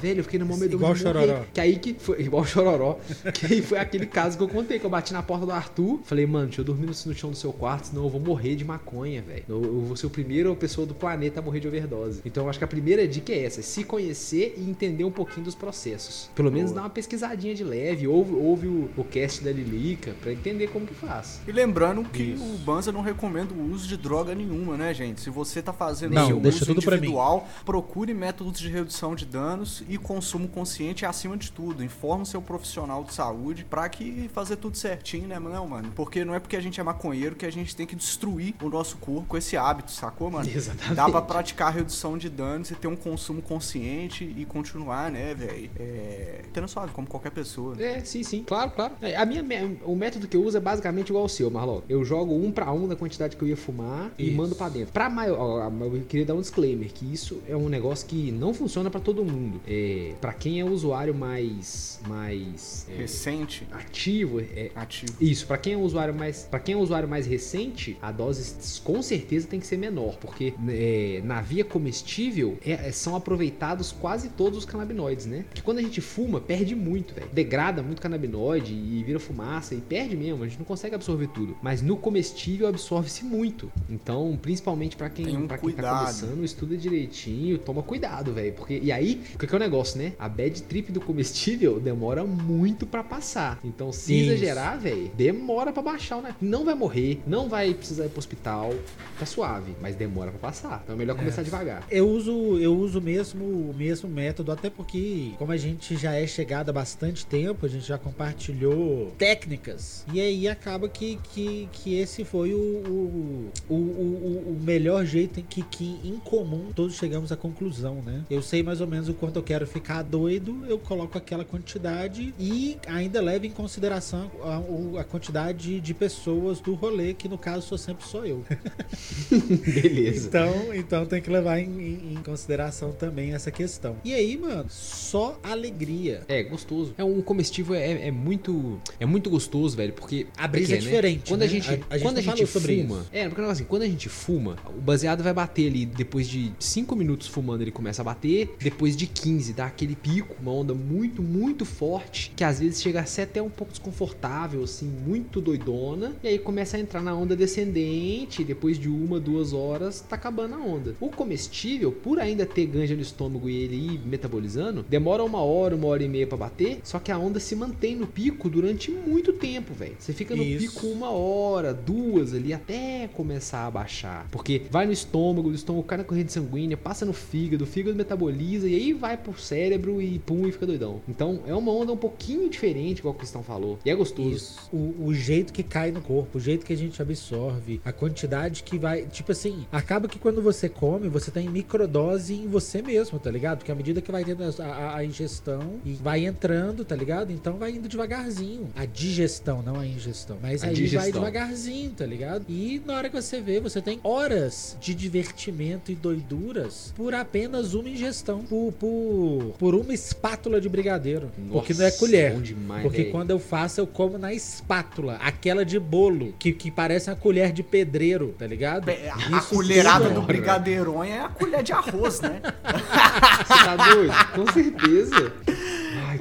Velho, 0.00 0.20
eu 0.20 0.24
fiquei 0.24 0.38
no 0.38 0.46
momento 0.46 0.72
Igual 0.72 0.90
morrer. 0.92 1.02
chororó. 1.02 1.44
Que 1.52 1.60
aí 1.60 1.76
que 1.76 1.94
foi. 1.94 2.20
Igual 2.20 2.44
chororó. 2.44 2.98
que 3.34 3.46
aí 3.46 3.62
foi 3.62 3.78
aquele 3.78 4.06
caso 4.06 4.36
que 4.36 4.42
eu 4.42 4.48
contei, 4.48 4.78
que 4.78 4.86
eu 4.86 4.90
bati 4.90 5.12
na 5.12 5.22
porta 5.22 5.46
do 5.46 5.52
Arthur. 5.52 6.00
Falei, 6.04 6.26
mano, 6.26 6.46
deixa 6.46 6.60
eu 6.60 6.64
dormir 6.64 6.86
no, 6.86 7.14
chão 7.14 7.30
do 7.30 7.36
seu 7.36 7.52
quarto, 7.52 7.88
senão 7.88 8.04
eu 8.04 8.10
vou 8.10 8.20
morrer 8.20 8.56
de 8.56 8.64
maconha, 8.64 9.22
velho. 9.22 9.44
Eu, 9.48 9.62
eu 9.62 9.80
vou 9.82 9.96
ser 9.96 10.06
o 10.06 10.10
primeiro 10.10 10.54
pessoa 10.56 10.86
do 10.86 10.94
planeta 10.94 11.40
a 11.40 11.42
morrer 11.42 11.60
de 11.60 11.68
overdose. 11.68 12.20
Então 12.24 12.44
eu 12.44 12.50
acho 12.50 12.58
que 12.58 12.64
a 12.64 12.68
primeira 12.68 13.06
dica 13.06 13.32
é 13.32 13.44
essa: 13.44 13.60
é 13.60 13.62
se 13.62 13.84
conhecer 13.84 14.54
e 14.56 14.68
entender 14.68 15.04
um 15.04 15.10
pouquinho 15.10 15.44
dos 15.44 15.54
processos. 15.54 16.30
Pelo 16.34 16.50
menos 16.50 16.70
Boa. 16.70 16.82
dar 16.82 16.86
uma 16.86 16.90
pesquisadinha 16.90 17.54
de 17.54 17.64
leve, 17.64 18.06
ouve, 18.06 18.34
ouve 18.34 18.66
o, 18.66 18.90
o 18.96 19.04
cast 19.04 19.42
da 19.42 19.50
Lilica 19.50 20.14
pra 20.20 20.32
entender 20.32 20.68
como 20.68 20.86
que 20.86 20.94
faz. 20.94 21.40
E 21.46 21.52
lembrando 21.52 22.04
que 22.04 22.22
Isso. 22.22 22.42
o 22.44 22.58
Banza 22.58 22.92
não 22.92 23.02
recomenda 23.02 23.52
o 23.54 23.72
uso 23.72 23.88
de 23.88 23.96
droga 23.96 24.34
nenhuma, 24.34 24.76
né, 24.76 24.94
gente? 24.94 25.20
Se 25.20 25.30
você 25.30 25.60
tá 25.60 25.72
fazendo 25.72 26.14
Não, 26.14 26.38
deixa 26.38 26.58
uso 26.58 26.66
tudo 26.66 26.82
pra 26.82 26.92
mim. 26.92 26.98
individual, 26.98 27.48
procure 27.64 28.14
métodos 28.14 28.60
de 28.60 28.68
redução 28.68 29.11
de 29.14 29.26
danos 29.26 29.82
e 29.88 29.98
consumo 29.98 30.48
consciente 30.48 31.04
acima 31.06 31.36
de 31.36 31.50
tudo. 31.52 31.82
Informe 31.84 32.22
o 32.22 32.26
seu 32.26 32.40
profissional 32.42 33.04
de 33.04 33.12
saúde 33.14 33.64
pra 33.64 33.88
que 33.88 34.28
fazer 34.32 34.56
tudo 34.56 34.76
certinho, 34.76 35.26
né, 35.28 35.38
não, 35.38 35.66
mano? 35.68 35.92
Porque 35.94 36.24
não 36.24 36.34
é 36.34 36.40
porque 36.40 36.56
a 36.56 36.60
gente 36.60 36.80
é 36.80 36.82
maconheiro 36.82 37.36
que 37.36 37.46
a 37.46 37.50
gente 37.50 37.74
tem 37.74 37.86
que 37.86 37.94
destruir 37.96 38.54
o 38.62 38.68
nosso 38.68 38.96
corpo 38.96 39.26
com 39.28 39.36
esse 39.36 39.56
hábito, 39.56 39.90
sacou, 39.90 40.30
mano? 40.30 40.48
Exatamente. 40.52 40.94
Dá 40.94 41.08
pra 41.08 41.22
praticar 41.22 41.72
redução 41.72 42.16
de 42.18 42.28
danos 42.28 42.70
e 42.70 42.74
ter 42.74 42.88
um 42.88 42.96
consumo 42.96 43.42
consciente 43.42 44.24
e 44.36 44.44
continuar, 44.44 45.10
né, 45.10 45.34
velho? 45.34 45.70
É... 45.78 46.42
Tendo 46.52 46.68
suave, 46.68 46.92
como 46.92 47.06
qualquer 47.06 47.30
pessoa. 47.30 47.80
É, 47.82 48.00
sim, 48.00 48.22
sim. 48.22 48.42
Claro, 48.44 48.70
claro. 48.70 48.94
É, 49.00 49.16
A 49.16 49.24
minha, 49.24 49.42
o 49.84 49.96
método 49.96 50.26
que 50.28 50.36
eu 50.36 50.44
uso 50.44 50.56
é 50.56 50.60
basicamente 50.60 51.08
igual 51.08 51.22
ao 51.22 51.28
seu, 51.28 51.50
Marlon. 51.50 51.80
Eu 51.88 52.04
jogo 52.04 52.34
um 52.34 52.50
pra 52.50 52.72
um 52.72 52.86
da 52.86 52.96
quantidade 52.96 53.36
que 53.36 53.42
eu 53.42 53.48
ia 53.48 53.56
fumar 53.56 54.10
e 54.18 54.28
Isso. 54.28 54.36
mando 54.36 54.54
pra 54.54 54.68
dentro. 54.68 54.92
Pra 54.92 55.08
maior, 55.08 55.70
eu 55.80 56.02
queria 56.08 56.26
dar 56.26 56.34
um 56.34 56.40
disclaimer 56.40 56.92
que 56.92 57.12
isso 57.12 57.40
é 57.48 57.56
um 57.56 57.68
negócio 57.68 58.06
que 58.06 58.30
não 58.32 58.52
funciona 58.52 58.90
pra 58.90 59.00
todo 59.02 59.24
mundo. 59.24 59.60
É, 59.66 60.12
para 60.20 60.32
quem 60.32 60.60
é 60.60 60.64
usuário 60.64 61.14
mais 61.14 62.00
mais 62.06 62.86
é, 62.90 62.96
Recente, 63.02 63.66
ativo, 63.70 64.40
é, 64.40 64.70
ativo. 64.74 65.12
isso, 65.20 65.46
pra 65.46 65.56
quem 65.58 65.74
é 65.74 65.76
usuário 65.76 66.14
mais, 66.14 66.42
para 66.50 66.58
quem 66.60 66.74
é 66.74 66.78
usuário 66.78 67.08
mais 67.08 67.26
recente, 67.26 67.96
a 68.02 68.10
dose 68.10 68.80
com 68.82 69.00
certeza 69.02 69.46
tem 69.46 69.60
que 69.60 69.66
ser 69.66 69.76
menor, 69.76 70.16
porque 70.16 70.54
é, 70.68 71.20
na 71.24 71.40
via 71.40 71.64
comestível 71.64 72.58
é- 72.64 72.88
é- 72.88 72.92
são 72.92 73.14
aproveitados 73.16 73.92
quase 73.92 74.28
todos 74.30 74.58
os 74.58 74.64
canabinoides, 74.64 75.26
né? 75.26 75.44
Que 75.54 75.62
quando 75.62 75.78
a 75.78 75.82
gente 75.82 76.00
fuma 76.00 76.40
perde 76.40 76.74
muito, 76.74 77.14
velho. 77.14 77.28
Degrada 77.32 77.82
muito 77.82 78.00
canabinoide 78.00 78.72
e 78.72 79.02
vira 79.04 79.18
fumaça 79.18 79.74
e 79.74 79.80
perde 79.80 80.16
mesmo. 80.16 80.42
A 80.44 80.46
gente 80.48 80.58
não 80.58 80.64
consegue 80.66 80.94
absorver 80.94 81.28
tudo. 81.28 81.56
Mas 81.62 81.82
no 81.82 81.96
comestível 81.96 82.66
absorve-se 82.68 83.24
muito. 83.24 83.70
Então, 83.88 84.38
principalmente 84.40 84.96
pra 84.96 85.08
quem, 85.10 85.36
um 85.36 85.46
pra 85.46 85.58
quem 85.58 85.70
tá 85.72 85.98
começando, 86.00 86.44
estuda 86.44 86.76
direitinho, 86.76 87.58
toma 87.58 87.82
cuidado, 87.82 88.32
velho, 88.32 88.52
porque 88.52 88.78
e 88.82 88.91
aí, 88.92 89.22
o 89.34 89.38
que 89.38 89.46
que 89.46 89.54
é 89.54 89.56
o 89.56 89.60
negócio, 89.60 89.98
né? 89.98 90.12
A 90.18 90.28
bad 90.28 90.62
trip 90.62 90.92
do 90.92 91.00
comestível 91.00 91.80
demora 91.80 92.24
muito 92.24 92.86
pra 92.86 93.02
passar. 93.02 93.58
Então, 93.64 93.92
se 93.92 94.14
Isso. 94.14 94.32
exagerar, 94.32 94.78
velho, 94.78 95.10
demora 95.16 95.72
pra 95.72 95.82
baixar, 95.82 96.22
né? 96.22 96.34
Não 96.40 96.64
vai 96.64 96.74
morrer, 96.74 97.20
não 97.26 97.48
vai 97.48 97.74
precisar 97.74 98.06
ir 98.06 98.08
pro 98.10 98.18
hospital, 98.18 98.74
tá 99.18 99.26
suave, 99.26 99.74
mas 99.80 99.96
demora 99.96 100.30
pra 100.30 100.40
passar. 100.40 100.80
Então 100.84 100.94
é 100.94 100.98
melhor 100.98 101.16
começar 101.16 101.42
devagar. 101.42 101.86
Eu 101.90 102.08
uso, 102.08 102.58
eu 102.58 102.76
uso 102.76 103.00
mesmo 103.00 103.44
o 103.44 103.74
mesmo 103.76 104.08
método, 104.08 104.52
até 104.52 104.70
porque, 104.70 105.32
como 105.38 105.52
a 105.52 105.56
gente 105.56 105.96
já 105.96 106.14
é 106.14 106.26
chegado 106.26 106.70
há 106.70 106.72
bastante 106.72 107.24
tempo, 107.26 107.66
a 107.66 107.68
gente 107.68 107.86
já 107.86 107.98
compartilhou 107.98 109.12
técnicas. 109.18 110.04
E 110.12 110.20
aí 110.20 110.48
acaba 110.48 110.88
que, 110.88 111.18
que, 111.32 111.68
que 111.72 111.98
esse 111.98 112.24
foi 112.24 112.54
o, 112.54 112.58
o, 112.58 113.50
o, 113.68 113.74
o, 113.74 114.56
o 114.56 114.60
melhor 114.62 115.04
jeito 115.04 115.40
em 115.40 115.42
que, 115.42 115.62
que, 115.62 116.00
em 116.04 116.18
comum, 116.18 116.70
todos 116.74 116.96
chegamos 116.96 117.32
à 117.32 117.36
conclusão, 117.36 117.96
né? 118.04 118.24
Eu 118.30 118.42
sei 118.42 118.62
mais 118.62 118.80
ou 118.80 118.81
menos 118.86 119.08
o 119.08 119.14
quanto 119.14 119.36
eu 119.36 119.42
quero 119.42 119.66
ficar 119.66 120.02
doido, 120.02 120.64
eu 120.68 120.78
coloco 120.78 121.16
aquela 121.18 121.44
quantidade 121.44 122.34
e 122.38 122.76
ainda 122.86 123.20
levo 123.20 123.46
em 123.46 123.50
consideração 123.50 124.30
a, 124.42 125.00
a 125.00 125.04
quantidade 125.04 125.80
de 125.80 125.94
pessoas 125.94 126.60
do 126.60 126.74
rolê, 126.74 127.14
que 127.14 127.28
no 127.28 127.38
caso 127.38 127.66
sou 127.66 127.78
sempre 127.78 128.06
só 128.06 128.24
eu. 128.24 128.44
Beleza. 129.30 130.28
Então, 130.28 130.74
então 130.74 131.06
tem 131.06 131.20
que 131.20 131.30
levar 131.30 131.58
em, 131.58 131.64
em- 131.64 132.12
em 132.14 132.22
consideração 132.22 132.92
também 132.92 133.32
essa 133.34 133.50
questão. 133.50 133.96
E 134.04 134.12
aí, 134.14 134.36
mano, 134.36 134.66
só 134.68 135.38
alegria. 135.42 136.22
É, 136.28 136.42
gostoso. 136.42 136.94
É 136.98 137.04
um 137.04 137.20
comestível 137.22 137.74
é, 137.74 138.08
é 138.08 138.10
muito 138.10 138.80
é 139.00 139.06
muito 139.06 139.30
gostoso, 139.30 139.76
velho, 139.76 139.92
porque 139.92 140.26
A 140.36 140.46
brisa 140.46 140.74
porque, 140.74 140.86
é 140.86 140.90
diferente, 140.90 141.28
Quando 141.28 141.40
né? 141.40 141.46
a 141.46 141.48
gente 141.48 141.68
A- 141.70 141.72
a 141.90 141.98
gente 141.98 142.02
quando 142.06 142.18
a 142.18 142.22
gente 142.22 142.46
fuma, 142.46 142.98
isso. 143.00 143.08
é, 143.12 143.28
porque 143.28 143.42
assim, 143.42 143.64
quando 143.64 143.82
a 143.82 143.86
gente 143.86 144.08
fuma, 144.08 144.56
o 144.76 144.80
baseado 144.80 145.22
vai 145.22 145.32
bater 145.32 145.68
ali 145.68 145.86
depois 145.86 146.28
de 146.28 146.52
5 146.58 146.94
minutos 146.96 147.26
fumando, 147.28 147.62
ele 147.62 147.70
começa 147.70 148.02
a 148.02 148.04
bater, 148.04 148.54
depois 148.72 148.96
de 148.96 149.06
15 149.06 149.52
dá 149.52 149.66
aquele 149.66 149.94
pico, 149.94 150.34
uma 150.40 150.50
onda 150.50 150.72
muito 150.72 151.22
muito 151.22 151.64
forte, 151.64 152.32
que 152.34 152.42
às 152.42 152.58
vezes 152.58 152.80
chega 152.80 153.00
a 153.00 153.04
ser 153.04 153.22
até 153.22 153.42
um 153.42 153.50
pouco 153.50 153.70
desconfortável, 153.70 154.64
assim, 154.64 154.86
muito 154.86 155.40
doidona, 155.40 156.14
e 156.22 156.28
aí 156.28 156.38
começa 156.38 156.78
a 156.78 156.80
entrar 156.80 157.02
na 157.02 157.14
onda 157.14 157.36
descendente, 157.36 158.42
depois 158.42 158.78
de 158.78 158.88
uma, 158.88 159.20
duas 159.20 159.52
horas, 159.52 160.00
tá 160.00 160.16
acabando 160.16 160.54
a 160.54 160.58
onda. 160.58 160.96
O 161.00 161.10
comestível, 161.10 161.92
por 161.92 162.18
ainda 162.18 162.46
ter 162.46 162.64
ganja 162.66 162.94
no 162.94 163.02
estômago 163.02 163.48
e 163.48 163.56
ele 163.56 163.76
ir 163.76 164.00
metabolizando, 164.06 164.84
demora 164.88 165.22
uma 165.22 165.42
hora, 165.42 165.76
uma 165.76 165.88
hora 165.88 166.02
e 166.02 166.08
meia 166.08 166.26
pra 166.26 166.38
bater, 166.38 166.80
só 166.82 166.98
que 166.98 167.12
a 167.12 167.18
onda 167.18 167.38
se 167.38 167.54
mantém 167.54 167.94
no 167.94 168.06
pico 168.06 168.48
durante 168.48 168.90
muito 168.90 169.34
tempo, 169.34 169.74
velho. 169.74 169.96
Você 169.98 170.14
fica 170.14 170.34
no 170.34 170.42
Isso. 170.42 170.74
pico 170.74 170.86
uma 170.86 171.10
hora, 171.10 171.74
duas 171.74 172.32
ali, 172.32 172.54
até 172.54 173.08
começar 173.12 173.66
a 173.66 173.70
baixar. 173.70 174.26
Porque 174.30 174.62
vai 174.70 174.86
no 174.86 174.92
estômago, 174.92 175.50
do 175.50 175.54
estômago 175.54 175.86
cai 175.86 175.98
na 175.98 176.04
corrente 176.04 176.32
sanguínea, 176.32 176.76
passa 176.76 177.04
no 177.04 177.12
fígado, 177.12 177.64
o 177.64 177.66
fígado 177.66 177.96
metaboliza 177.96 178.61
e 178.66 178.74
aí 178.74 178.92
vai 178.92 179.16
pro 179.16 179.38
cérebro 179.38 180.00
e 180.00 180.18
pum, 180.18 180.46
e 180.46 180.52
fica 180.52 180.66
doidão. 180.66 181.00
Então 181.08 181.40
é 181.46 181.54
uma 181.54 181.72
onda 181.72 181.92
um 181.92 181.96
pouquinho 181.96 182.48
diferente, 182.48 182.98
igual 182.98 183.14
o 183.14 183.18
Cristão 183.18 183.42
falou. 183.42 183.78
E 183.84 183.90
é 183.90 183.94
gostoso. 183.94 184.30
Isso. 184.34 184.68
O, 184.72 185.06
o 185.06 185.14
jeito 185.14 185.52
que 185.52 185.62
cai 185.62 185.90
no 185.90 186.00
corpo, 186.00 186.38
o 186.38 186.40
jeito 186.40 186.64
que 186.66 186.72
a 186.72 186.76
gente 186.76 187.00
absorve, 187.00 187.80
a 187.84 187.92
quantidade 187.92 188.62
que 188.62 188.78
vai. 188.78 189.06
Tipo 189.06 189.32
assim, 189.32 189.66
acaba 189.70 190.08
que 190.08 190.18
quando 190.18 190.42
você 190.42 190.68
come, 190.68 191.08
você 191.08 191.30
tem 191.30 191.48
microdose 191.48 192.34
em 192.34 192.46
você 192.48 192.82
mesmo, 192.82 193.18
tá 193.18 193.30
ligado? 193.30 193.58
Porque 193.58 193.72
à 193.72 193.74
medida 193.74 194.00
que 194.00 194.10
vai 194.12 194.24
tendo 194.24 194.42
a, 194.44 194.64
a- 194.64 194.96
a 194.98 195.04
ingestão 195.04 195.80
e 195.84 195.92
vai 195.94 196.24
entrando, 196.26 196.84
tá 196.84 196.94
ligado? 196.96 197.32
Então 197.32 197.54
vai 197.56 197.72
indo 197.72 197.88
devagarzinho. 197.88 198.68
A 198.76 198.84
digestão, 198.84 199.62
não 199.62 199.76
a 199.78 199.86
ingestão. 199.86 200.38
Mas 200.42 200.62
A 200.62 200.66
aí 200.68 200.74
vai 200.74 200.82
digestão. 200.82 201.12
devagarzinho, 201.12 201.90
tá 201.92 202.06
ligado? 202.06 202.44
E 202.48 202.80
na 202.86 202.94
hora 202.94 203.08
que 203.08 203.20
você 203.20 203.40
vê, 203.40 203.60
você 203.60 203.80
tem 203.80 204.00
horas 204.02 204.76
de 204.80 204.94
divertimento 204.94 205.90
e 205.90 205.94
doiduras 205.94 206.92
por 206.96 207.14
apenas 207.14 207.74
uma 207.74 207.88
ingestão. 207.88 208.44
Por, 208.52 208.70
por, 208.72 209.54
por 209.58 209.74
uma 209.74 209.94
espátula 209.94 210.60
de 210.60 210.68
brigadeiro. 210.68 211.30
porque 211.50 211.72
não 211.72 211.80
é 211.80 211.84
Nossa, 211.86 211.98
colher. 211.98 212.34
bom 212.34 212.42
demais, 212.42 212.82
Porque 212.82 213.04
quando 213.04 213.30
eu 213.30 213.38
faço, 213.38 213.80
eu 213.80 213.86
como 213.86 214.18
na 214.18 214.34
espátula. 214.34 215.14
Aquela 215.22 215.64
de 215.64 215.78
bolo, 215.80 216.34
que, 216.38 216.52
que 216.52 216.70
parece 216.70 217.08
uma 217.08 217.16
colher 217.16 217.50
de 217.50 217.62
pedreiro, 217.62 218.34
tá 218.38 218.46
ligado? 218.46 218.90
É, 218.90 219.08
A 219.10 219.38
Isso 219.38 219.48
colherada 219.54 220.04
tudo- 220.04 220.20
do 220.20 220.26
brigadeironha 220.26 221.14
é 221.14 221.20
a 221.20 221.28
colher 221.30 221.62
de 221.62 221.72
arroz, 221.72 222.20
né? 222.20 222.42
Você 223.48 223.64
tá 223.64 223.76
doido? 223.76 224.12
Com 224.34 224.52
certeza. 224.52 225.32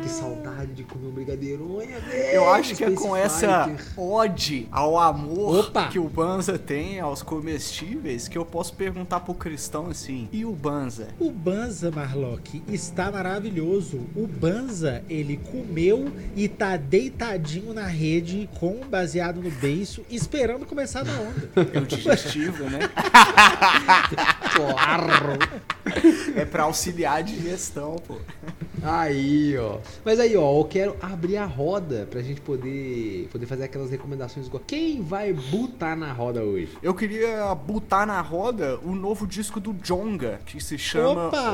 Que 0.02 0.10
saudade 0.10 0.74
de 0.74 0.84
comer 0.84 1.08
um 1.08 1.12
brigadeironha, 1.12 2.00
velho. 2.00 2.24
Eu 2.34 2.50
acho 2.50 2.76
que 2.76 2.84
é 2.84 2.92
com 2.92 3.16
essa 3.16 3.66
Fighter. 3.66 4.00
ode 4.00 4.68
ao 4.72 4.98
amor 4.98 5.60
Opa! 5.68 5.88
que 5.90 6.00
o 6.00 6.10
Banza 6.10 6.58
tem 6.58 7.00
aos 7.00 7.22
comestíveis 7.22 8.28
que 8.28 8.38
eu 8.38 8.44
posso 8.46 8.74
perguntar 8.74 9.20
pro 9.20 9.34
cristão 9.34 9.88
assim: 9.88 10.28
e 10.32 10.44
o 10.44 10.52
Banza? 10.54 11.10
O 11.20 11.30
Banza, 11.32 11.92
Marlock, 11.92 12.64
está 12.68 13.12
maravilhoso. 13.12 14.02
O 14.16 14.26
Banza, 14.28 15.04
ele 15.10 15.38
comeu 15.38 16.12
e 16.36 16.48
tá 16.48 16.78
deitadinho 16.78 17.74
na 17.74 17.86
rede 17.86 18.50
com 18.60 18.82
um 18.82 18.88
baseado 18.90 19.42
no 19.42 19.52
beiço, 19.52 20.04
esperando 20.10 20.66
começar 20.66 21.04
na 21.06 21.14
onda. 21.14 21.52
É 21.74 21.80
o 21.80 21.86
digestivo, 21.86 22.64
né? 22.70 22.80
Claro. 24.54 25.40
É 26.36 26.46
pra 26.46 26.64
auxiliar 26.64 27.18
a 27.18 27.22
digestão, 27.22 27.96
pô. 28.08 28.18
Aí, 28.84 29.58
ó. 29.58 29.78
Mas 30.04 30.20
aí, 30.20 30.36
ó, 30.36 30.60
eu 30.60 30.66
quero 30.66 30.96
abrir 31.02 31.38
a 31.38 31.46
roda 31.46 32.08
pra 32.10 32.22
gente 32.22 32.42
poder, 32.42 33.28
poder 33.32 33.46
fazer 33.46 33.64
aquelas 33.64 33.92
recomendações. 33.92 34.50
Quem 34.68 35.02
vai 35.02 35.34
botar 35.34 35.96
na 35.96 36.12
roda 36.12 36.44
hoje? 36.44 36.78
Eu 36.82 36.94
queria 36.94 37.54
botar 37.56 38.06
na 38.06 38.22
roda 38.22 38.80
o 38.84 38.96
novo 38.96 39.26
disco 39.28 39.60
do 39.60 39.74
Jonga, 39.74 40.40
que 40.46 40.62
se 40.62 40.78
chama 40.78 41.28
Opa! 41.28 41.52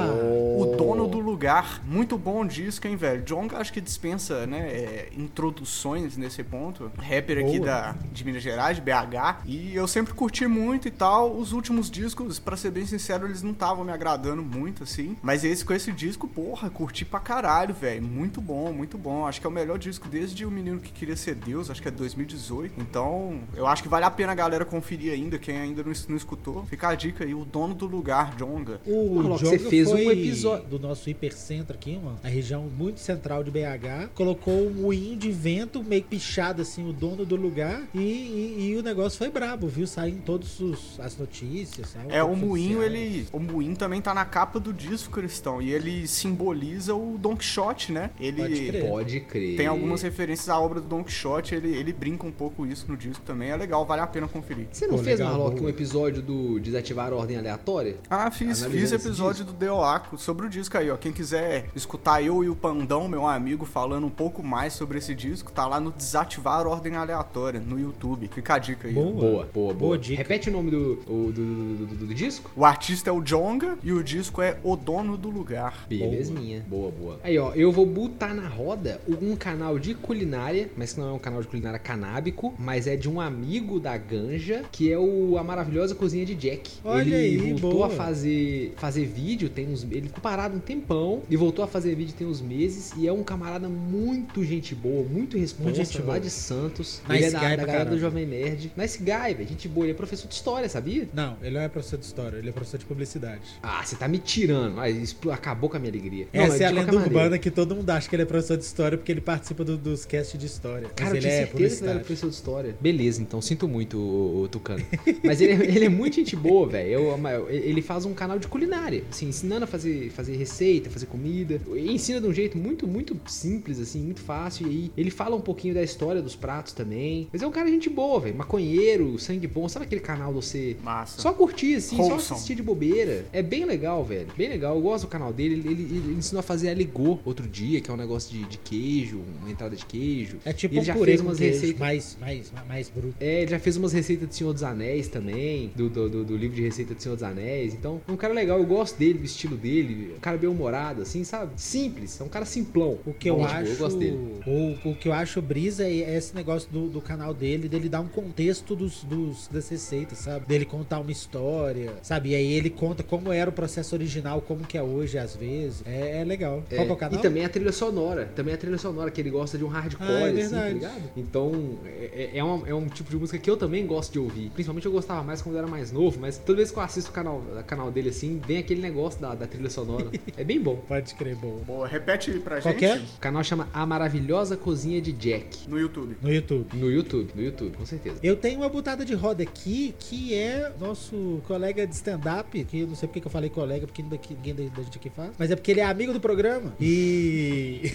O 0.57 0.75
Dono 0.77 1.07
do 1.07 1.19
Lugar. 1.19 1.81
Muito 1.85 2.17
bom 2.17 2.45
disco, 2.45 2.87
hein, 2.87 2.95
velho? 2.95 3.23
Jonga 3.23 3.57
acho 3.57 3.71
que 3.73 3.81
dispensa, 3.81 4.45
né, 4.45 4.59
é, 4.59 5.09
introduções 5.15 6.17
nesse 6.17 6.43
ponto. 6.43 6.91
Rapper 6.97 7.39
aqui 7.39 7.59
Boa. 7.59 7.65
da, 7.65 7.95
de 8.11 8.25
Minas 8.25 8.43
Gerais, 8.43 8.79
BH. 8.79 9.43
E 9.45 9.75
eu 9.75 9.87
sempre 9.87 10.13
curti 10.13 10.47
muito 10.47 10.87
e 10.87 10.91
tal. 10.91 11.35
Os 11.35 11.53
últimos 11.53 11.89
discos, 11.89 12.39
pra 12.39 12.57
ser 12.57 12.71
bem 12.71 12.85
sincero, 12.85 13.25
eles 13.25 13.41
não 13.41 13.51
estavam 13.51 13.83
me 13.83 13.91
agradando 13.91 14.41
muito, 14.41 14.83
assim. 14.83 15.15
Mas 15.21 15.43
esse 15.43 15.63
com 15.63 15.73
esse 15.73 15.91
disco, 15.91 16.27
porra, 16.27 16.69
curti 16.69 17.05
pra 17.05 17.19
caralho, 17.19 17.73
velho. 17.73 18.03
Muito 18.03 18.26
bom, 18.41 18.71
muito 18.73 18.97
bom. 18.97 19.25
Acho 19.25 19.39
que 19.41 19.47
é 19.47 19.49
o 19.49 19.53
melhor 19.53 19.77
disco 19.79 20.07
desde 20.07 20.45
O 20.45 20.51
Menino 20.51 20.79
que 20.79 20.91
Queria 20.91 21.15
Ser 21.15 21.35
Deus, 21.35 21.69
acho 21.69 21.81
que 21.81 21.87
é 21.87 21.91
2018. 21.91 22.73
Então, 22.79 23.39
eu 23.55 23.65
acho 23.67 23.81
que 23.83 23.89
vale 23.89 24.05
a 24.05 24.11
pena 24.11 24.31
a 24.31 24.35
galera 24.35 24.65
conferir 24.65 25.13
ainda, 25.13 25.37
quem 25.39 25.57
ainda 25.57 25.83
não, 25.83 25.93
não 26.09 26.17
escutou. 26.17 26.65
Fica 26.65 26.89
a 26.89 26.95
dica 26.95 27.23
aí, 27.23 27.33
o 27.33 27.45
dono 27.45 27.73
do 27.73 27.85
lugar, 27.85 28.35
Jonga. 28.35 28.79
O 28.85 29.21
Diogo 29.37 29.37
você 29.39 29.59
fez 29.59 29.87
um 29.87 29.91
foi 29.91 30.07
episódio- 30.19 30.67
do 30.67 30.79
nosso 30.79 31.09
hipercentro 31.09 31.73
aqui, 31.75 31.97
mano, 31.97 32.19
a 32.23 32.27
região 32.27 32.63
muito 32.63 32.99
central 32.99 33.43
de 33.43 33.51
BH, 33.51 34.09
colocou 34.13 34.67
um 34.67 34.73
moinho 34.73 35.15
de 35.17 35.31
vento 35.31 35.83
meio 35.83 36.03
pichado 36.03 36.61
assim, 36.61 36.87
o 36.87 36.93
dono 36.93 37.25
do 37.25 37.35
lugar, 37.35 37.83
e, 37.93 37.99
e- 37.99 38.69
e 38.71 38.77
o 38.77 38.83
negócio 38.83 39.17
foi 39.17 39.29
brabo, 39.29 39.67
viu? 39.67 39.87
Saiu 39.87 40.15
em 40.15 40.19
todas 40.19 40.57
as 40.99 41.17
notícias. 41.17 41.89
saiu 41.89 42.09
É, 42.11 42.23
o 42.23 42.35
moinho, 42.35 42.81
ele. 42.83 43.27
O 43.31 43.39
moinho 43.39 43.75
também 43.75 44.01
tá 44.01 44.13
na 44.13 44.25
capa 44.25 44.59
do 44.59 44.73
disco 44.73 45.11
cristão. 45.11 45.61
E 45.61 45.71
ele 45.71 46.07
simboliza 46.07 46.93
o 46.95 47.17
Don 47.17 47.35
Quixote, 47.35 47.91
né? 47.91 48.09
Ele. 48.19 48.41
Pode 48.41 48.65
crer. 48.67 48.89
Pode 48.89 49.19
crer. 49.21 49.57
Tem 49.57 49.67
algumas 49.67 50.01
referências 50.01 50.49
à 50.49 50.59
obra 50.59 50.79
do 50.81 50.87
Don 50.87 51.03
Quixote, 51.03 51.55
ele, 51.55 51.75
ele 51.75 51.93
brinca 51.93 52.25
um 52.25 52.31
pouco 52.31 52.65
isso 52.65 52.85
no 52.89 52.97
disco 52.97 53.23
também. 53.25 53.49
É 53.49 53.55
legal, 53.55 53.85
vale 53.85 54.01
a 54.01 54.07
pena 54.07 54.27
conferir. 54.27 54.67
Você 54.71 54.87
não 54.87 54.97
Pô, 54.97 55.03
fez, 55.03 55.19
Marlock, 55.19 55.61
um 55.61 55.69
episódio 55.69 56.21
do 56.21 56.59
Desativar 56.59 57.11
a 57.11 57.15
Ordem 57.15 57.37
Aleatória? 57.37 57.97
Ah, 58.09 58.29
fiz, 58.31 58.63
fiz 58.65 58.91
episódio 58.91 59.45
do 59.45 59.53
DOACO 59.53 60.17
sobre 60.17 60.45
o 60.45 60.49
disco 60.49 60.77
aí, 60.77 60.89
ó. 60.89 60.97
Quem 60.97 61.11
quiser 61.11 61.65
escutar 61.75 62.21
eu 62.23 62.43
e 62.43 62.49
o 62.49 62.55
Pandão, 62.55 63.07
meu 63.07 63.25
amigo, 63.27 63.65
falando 63.65 64.05
um 64.07 64.09
pouco 64.09 64.43
mais 64.43 64.73
sobre 64.73 64.97
esse 64.97 65.13
disco, 65.13 65.51
tá 65.51 65.65
lá 65.67 65.79
no 65.79 65.91
Desativar 65.91 66.65
a 66.65 66.69
Ordem 66.69 66.95
Aleatória, 66.95 67.59
no 67.59 67.79
YouTube. 67.79 68.29
Fica 68.33 68.55
a 68.55 68.59
dica 68.59 68.87
aí. 68.87 68.93
Boa. 68.93 69.11
Boa, 69.11 69.21
boa, 69.21 69.45
boa. 69.53 69.73
Boa 69.73 69.97
dica. 69.97 70.17
Repete 70.17 70.49
o 70.49 70.51
nome 70.53 70.71
do, 70.71 70.93
o- 71.07 71.31
do, 71.31 71.75
do, 71.77 71.85
do- 71.85 72.05
do 72.07 72.13
disco? 72.13 72.51
O 72.55 72.65
artista 72.65 73.09
é 73.09 73.13
o 73.13 73.21
Jonga 73.21 73.77
e 73.83 73.91
o 73.91 74.03
disco 74.03 74.41
é 74.41 74.57
O 74.63 74.75
Dono 74.75 75.17
do 75.17 75.29
Lugar. 75.29 75.85
Belezinha. 75.87 76.65
Boa, 76.67 76.91
boa. 76.91 77.19
Aí, 77.23 77.37
ó, 77.37 77.51
eu 77.53 77.71
vou 77.71 77.85
botar 78.07 78.33
na 78.33 78.47
roda 78.47 78.99
um 79.21 79.35
canal 79.35 79.77
de 79.77 79.93
culinária, 79.93 80.69
mas 80.75 80.93
que 80.93 80.99
não 80.99 81.09
é 81.09 81.11
um 81.13 81.19
canal 81.19 81.41
de 81.41 81.47
culinária 81.47 81.79
canábico, 81.79 82.53
mas 82.57 82.87
é 82.87 82.95
de 82.95 83.09
um 83.09 83.19
amigo 83.19 83.79
da 83.79 83.95
Ganja, 83.97 84.63
que 84.71 84.91
é 84.91 84.97
o 84.97 85.37
A 85.37 85.43
Maravilhosa 85.43 85.93
Cozinha 85.93 86.25
de 86.25 86.35
Jack. 86.35 86.71
Olha 86.83 87.15
ele 87.15 87.15
aí, 87.15 87.37
voltou 87.37 87.79
boa. 87.79 87.87
a 87.87 87.89
fazer, 87.89 88.73
fazer 88.77 89.05
vídeo, 89.05 89.49
tem 89.49 89.67
uns. 89.67 89.83
Ele 89.83 90.07
ficou 90.07 90.21
parado 90.21 90.55
um 90.55 90.59
tempão 90.59 91.21
e 91.29 91.35
voltou 91.35 91.63
a 91.63 91.67
fazer 91.67 91.95
vídeo 91.95 92.13
tem 92.17 92.25
uns 92.25 92.41
meses. 92.41 92.93
E 92.97 93.07
é 93.07 93.13
um 93.13 93.23
camarada 93.23 93.67
muito 93.67 94.43
gente 94.43 94.73
boa, 94.73 95.03
muito 95.03 95.37
responsa, 95.37 95.75
gente 95.75 95.99
lá 95.99 96.05
boa. 96.05 96.19
de 96.19 96.29
Santos. 96.29 97.01
Nice 97.07 97.23
ele 97.23 97.25
é 97.25 97.31
da, 97.31 97.55
da 97.55 97.65
galera 97.65 97.89
do. 97.89 97.97
Jovem 97.97 98.25
Nerd. 98.25 98.71
Nice 98.77 98.97
guy, 98.99 99.33
velho. 99.33 99.49
Gente 99.49 99.67
boa. 99.67 99.85
Ele 99.85 99.91
é 99.91 99.95
professor 99.95 100.27
de 100.27 100.35
história, 100.35 100.69
sabia? 100.69 101.09
Não, 101.13 101.37
ele 101.41 101.55
não 101.55 101.61
é 101.61 101.67
professor 101.67 101.97
de 101.97 102.05
história, 102.05 102.37
ele 102.37 102.49
é 102.49 102.51
professor 102.51 102.77
de 102.77 102.85
publicidade. 102.85 103.41
Ah, 103.61 103.83
você 103.83 103.95
tá 103.95 104.07
me 104.07 104.19
tirando. 104.19 104.79
Ah, 104.79 104.85
acabou 105.33 105.69
com 105.69 105.77
a 105.77 105.79
minha 105.79 105.91
alegria. 105.91 106.27
Não, 106.33 106.43
Essa 106.43 106.63
é 106.63 106.67
a 106.67 106.69
lenda 106.69 106.93
maneira. 106.93 107.07
urbana 107.07 107.39
que 107.39 107.51
todo 107.51 107.75
mundo 107.75 107.89
acha 107.97 108.09
que 108.09 108.15
ele 108.15 108.23
é 108.23 108.25
professor 108.25 108.57
de 108.57 108.63
história 108.63 108.97
porque 108.97 109.11
ele 109.11 109.21
participa 109.21 109.63
do- 109.63 109.77
dos 109.77 110.05
casts 110.05 110.39
de 110.39 110.45
história. 110.45 110.89
Cara, 110.89 111.09
Mas 111.09 111.11
ele 111.13 111.19
tinha 111.21 111.33
é 111.33 111.37
certeza 111.47 111.75
que 111.77 111.83
ele 111.83 111.89
era 111.91 111.99
professor 111.99 112.29
de 112.29 112.35
história. 112.35 112.75
Beleza, 112.79 113.21
então 113.21 113.41
sinto 113.41 113.67
muito, 113.67 113.97
o, 113.97 114.41
o 114.43 114.47
Tucano. 114.47 114.83
Mas 115.23 115.41
ele, 115.41 115.53
é- 115.63 115.65
ele 115.75 115.85
é 115.85 115.89
muito 115.89 116.15
gente 116.15 116.35
boa, 116.35 116.67
velho. 116.67 117.17
Ele 117.49 117.81
faz 117.81 118.05
um 118.05 118.13
canal 118.13 118.39
de 118.39 118.47
culinária, 118.47 119.03
assim, 119.09 119.27
ensinando 119.27 119.63
a 119.65 119.67
fazer, 119.67 120.09
fazer 120.11 120.35
receita, 120.35 120.89
fazer 120.89 121.05
comida. 121.07 121.59
E 121.75 121.91
ensina 121.91 122.21
de 122.21 122.27
um 122.27 122.33
jeito 122.33 122.57
muito, 122.57 122.87
muito 122.87 123.17
simples, 123.27 123.79
assim, 123.79 123.99
muito 124.01 124.21
fácil. 124.21 124.67
E 124.67 124.69
aí 124.69 124.91
ele 124.97 125.11
fala 125.11 125.35
um 125.35 125.41
pouquinho 125.41 125.73
da 125.73 125.83
história 125.83 126.21
dos 126.21 126.35
pratos 126.35 126.73
também. 126.73 127.27
Mas 127.31 127.41
é 127.41 127.47
um 127.47 127.51
cara 127.51 127.69
gente 127.69 127.89
boa, 127.89 128.19
velho. 128.19 128.35
Maconheiro, 128.35 129.17
sangue 129.19 129.47
bom. 129.47 129.67
Sabe 129.67 129.85
aquele 129.85 130.01
canal 130.01 130.33
do 130.33 130.41
você 130.41 130.75
Massa. 130.83 131.21
só 131.21 131.33
curtir, 131.33 131.75
assim, 131.75 131.97
só 131.97 132.15
assistir 132.15 132.55
de 132.55 132.61
bobeira. 132.63 133.25
É 133.33 133.41
bem 133.41 133.65
legal, 133.65 134.03
velho. 134.03 134.27
Bem 134.37 134.49
legal. 134.49 134.75
Eu 134.75 134.81
gosto 134.81 135.05
do 135.05 135.09
canal 135.09 135.33
dele. 135.33 135.55
Ele, 135.55 135.67
ele- 135.69 135.97
ele 135.97 136.13
ensinou 136.17 136.39
a 136.39 136.43
fazer 136.43 136.69
aligô 136.69 137.19
outro 137.25 137.47
dia, 137.47 137.81
que 137.87 137.91
é 137.91 137.93
um 137.93 137.97
negócio 137.97 138.37
de, 138.37 138.43
de 138.45 138.57
queijo, 138.57 139.21
uma 139.41 139.49
entrada 139.49 139.73
de 139.75 139.85
queijo. 139.85 140.37
É 140.43 140.51
tipo 140.51 140.73
Ele 140.73 140.81
um 140.81 140.83
já 140.83 140.93
fez 140.95 141.21
umas 141.21 141.37
queijo, 141.37 141.53
receitas. 141.53 141.79
mais, 141.79 142.17
mais, 142.19 142.51
mais 142.67 142.89
bruto. 142.89 143.15
É, 143.19 143.41
ele 143.43 143.51
já 143.51 143.59
fez 143.59 143.77
umas 143.77 143.93
receitas 143.93 144.27
de 144.27 144.35
Senhor 144.35 144.51
dos 144.51 144.61
Anéis 144.63 145.07
também, 145.07 145.71
do, 145.75 145.89
do, 145.89 146.09
do- 146.09 146.25
do 146.25 146.35
livro 146.35 146.55
de 146.55 146.61
receita 146.61 146.93
de 146.93 147.01
Senhor 147.01 147.15
dos 147.15 147.23
Anéis. 147.23 147.73
Então, 147.73 148.01
é 148.05 148.11
um 148.11 148.17
cara 148.17 148.33
legal, 148.33 148.59
eu 148.59 148.65
gosto 148.65 148.97
dele, 148.97 149.19
do 149.19 149.25
estilo 149.25 149.55
dele. 149.55 150.13
Um 150.17 150.19
cara 150.19 150.37
bem 150.37 150.49
humorado, 150.49 151.01
assim, 151.01 151.23
sabe? 151.23 151.51
Simples, 151.55 152.19
é 152.19 152.23
um 152.25 152.27
cara 152.29 152.43
simplão. 152.45 152.97
O 153.05 153.13
que 153.13 153.29
eu 153.29 153.37
Bom, 153.37 153.45
tipo, 153.47 153.57
acho. 153.57 153.71
Eu 153.71 153.77
gosto 153.77 153.99
dele. 153.99 154.17
O, 154.45 154.89
o 154.89 154.95
que 154.95 155.07
eu 155.07 155.13
acho 155.13 155.41
brisa 155.41 155.85
é 155.85 156.17
esse 156.17 156.35
negócio 156.35 156.69
do, 156.69 156.89
do 156.89 156.99
canal 157.01 157.33
dele, 157.33 157.69
dele 157.69 157.87
dar 157.87 158.01
um 158.01 158.07
contexto 158.07 158.75
dos, 158.75 159.03
dos, 159.05 159.47
das 159.47 159.69
receitas, 159.69 160.17
sabe? 160.19 160.45
Dele 160.45 160.65
contar 160.65 160.99
uma 160.99 161.11
história, 161.11 161.93
sabe? 162.03 162.29
E 162.31 162.35
aí 162.35 162.51
ele 162.51 162.69
conta 162.69 163.01
como 163.03 163.31
era 163.31 163.49
o 163.49 163.53
processo 163.53 163.95
original, 163.95 164.41
como 164.41 164.65
que 164.65 164.77
é 164.77 164.83
hoje, 164.83 165.17
às 165.17 165.35
vezes. 165.35 165.83
É, 165.85 166.21
é 166.21 166.23
legal. 166.25 166.63
É, 166.69 166.75
Qual 166.75 166.87
é 166.87 166.91
o 166.91 166.95
canal? 166.95 167.19
E 167.19 167.21
também 167.21 167.45
a 167.45 167.49
trilha 167.49 167.71
sonora. 167.77 168.25
Também 168.35 168.53
a 168.53 168.57
trilha 168.57 168.77
sonora, 168.77 169.09
que 169.11 169.21
ele 169.21 169.29
gosta 169.29 169.57
de 169.57 169.63
um 169.63 169.67
hardcore, 169.67 170.07
Ah, 170.09 170.29
é 170.33 170.41
assim, 170.41 170.55
tá 170.55 170.69
ligado? 170.69 171.03
Então, 171.15 171.77
é, 171.85 172.31
é, 172.33 172.43
um, 172.43 172.67
é 172.67 172.73
um 172.73 172.87
tipo 172.87 173.09
de 173.09 173.15
música 173.17 173.37
que 173.37 173.49
eu 173.49 173.55
também 173.55 173.85
gosto 173.85 174.11
de 174.11 174.19
ouvir. 174.19 174.49
Principalmente 174.49 174.85
eu 174.85 174.91
gostava 174.91 175.23
mais 175.23 175.41
quando 175.41 175.55
eu 175.55 175.59
era 175.59 175.67
mais 175.67 175.91
novo, 175.91 176.19
mas 176.19 176.37
toda 176.37 176.57
vez 176.57 176.71
que 176.71 176.77
eu 176.77 176.83
assisto 176.83 177.11
o 177.11 177.13
canal, 177.13 177.37
o 177.37 177.63
canal 177.63 177.91
dele 177.91 178.09
assim, 178.09 178.41
vem 178.45 178.57
aquele 178.57 178.81
negócio 178.81 179.19
da, 179.21 179.35
da 179.35 179.47
trilha 179.47 179.69
sonora. 179.69 180.09
é 180.35 180.43
bem 180.43 180.59
bom. 180.59 180.75
Pode 180.87 181.13
crer, 181.15 181.35
boa. 181.35 181.59
Boa, 181.65 181.87
repete 181.87 182.31
pra 182.39 182.61
Qual 182.61 182.73
gente 182.73 182.85
é? 182.85 182.95
O 182.97 183.19
canal 183.19 183.43
chama 183.43 183.67
A 183.73 183.85
Maravilhosa 183.85 184.57
Cozinha 184.57 185.01
de 185.01 185.11
Jack. 185.11 185.69
no 185.69 185.79
YouTube. 185.79 186.17
No 186.21 186.33
YouTube. 186.33 186.67
No 186.73 186.91
YouTube, 186.91 187.31
no 187.35 187.41
YouTube, 187.41 187.77
com 187.77 187.85
certeza. 187.85 188.17
Eu 188.23 188.35
tenho 188.35 188.59
uma 188.59 188.69
botada 188.69 189.05
de 189.05 189.13
roda 189.13 189.43
aqui 189.43 189.93
que 189.99 190.33
é 190.33 190.71
nosso 190.79 191.41
colega 191.47 191.85
de 191.85 191.93
stand-up, 191.93 192.63
que 192.65 192.79
eu 192.79 192.87
não 192.87 192.95
sei 192.95 193.07
porque 193.07 193.21
que 193.21 193.27
eu 193.27 193.31
falei 193.31 193.49
colega, 193.49 193.85
porque 193.85 194.01
ninguém 194.01 194.53
da 194.69 194.81
gente 194.81 194.97
aqui 194.97 195.09
faz, 195.09 195.31
mas 195.37 195.51
é 195.51 195.55
porque 195.55 195.71
ele 195.71 195.81
é 195.81 195.85
amigo 195.85 196.13
do 196.13 196.19
programa. 196.19 196.73
E. 196.79 197.66
い。 197.67 197.91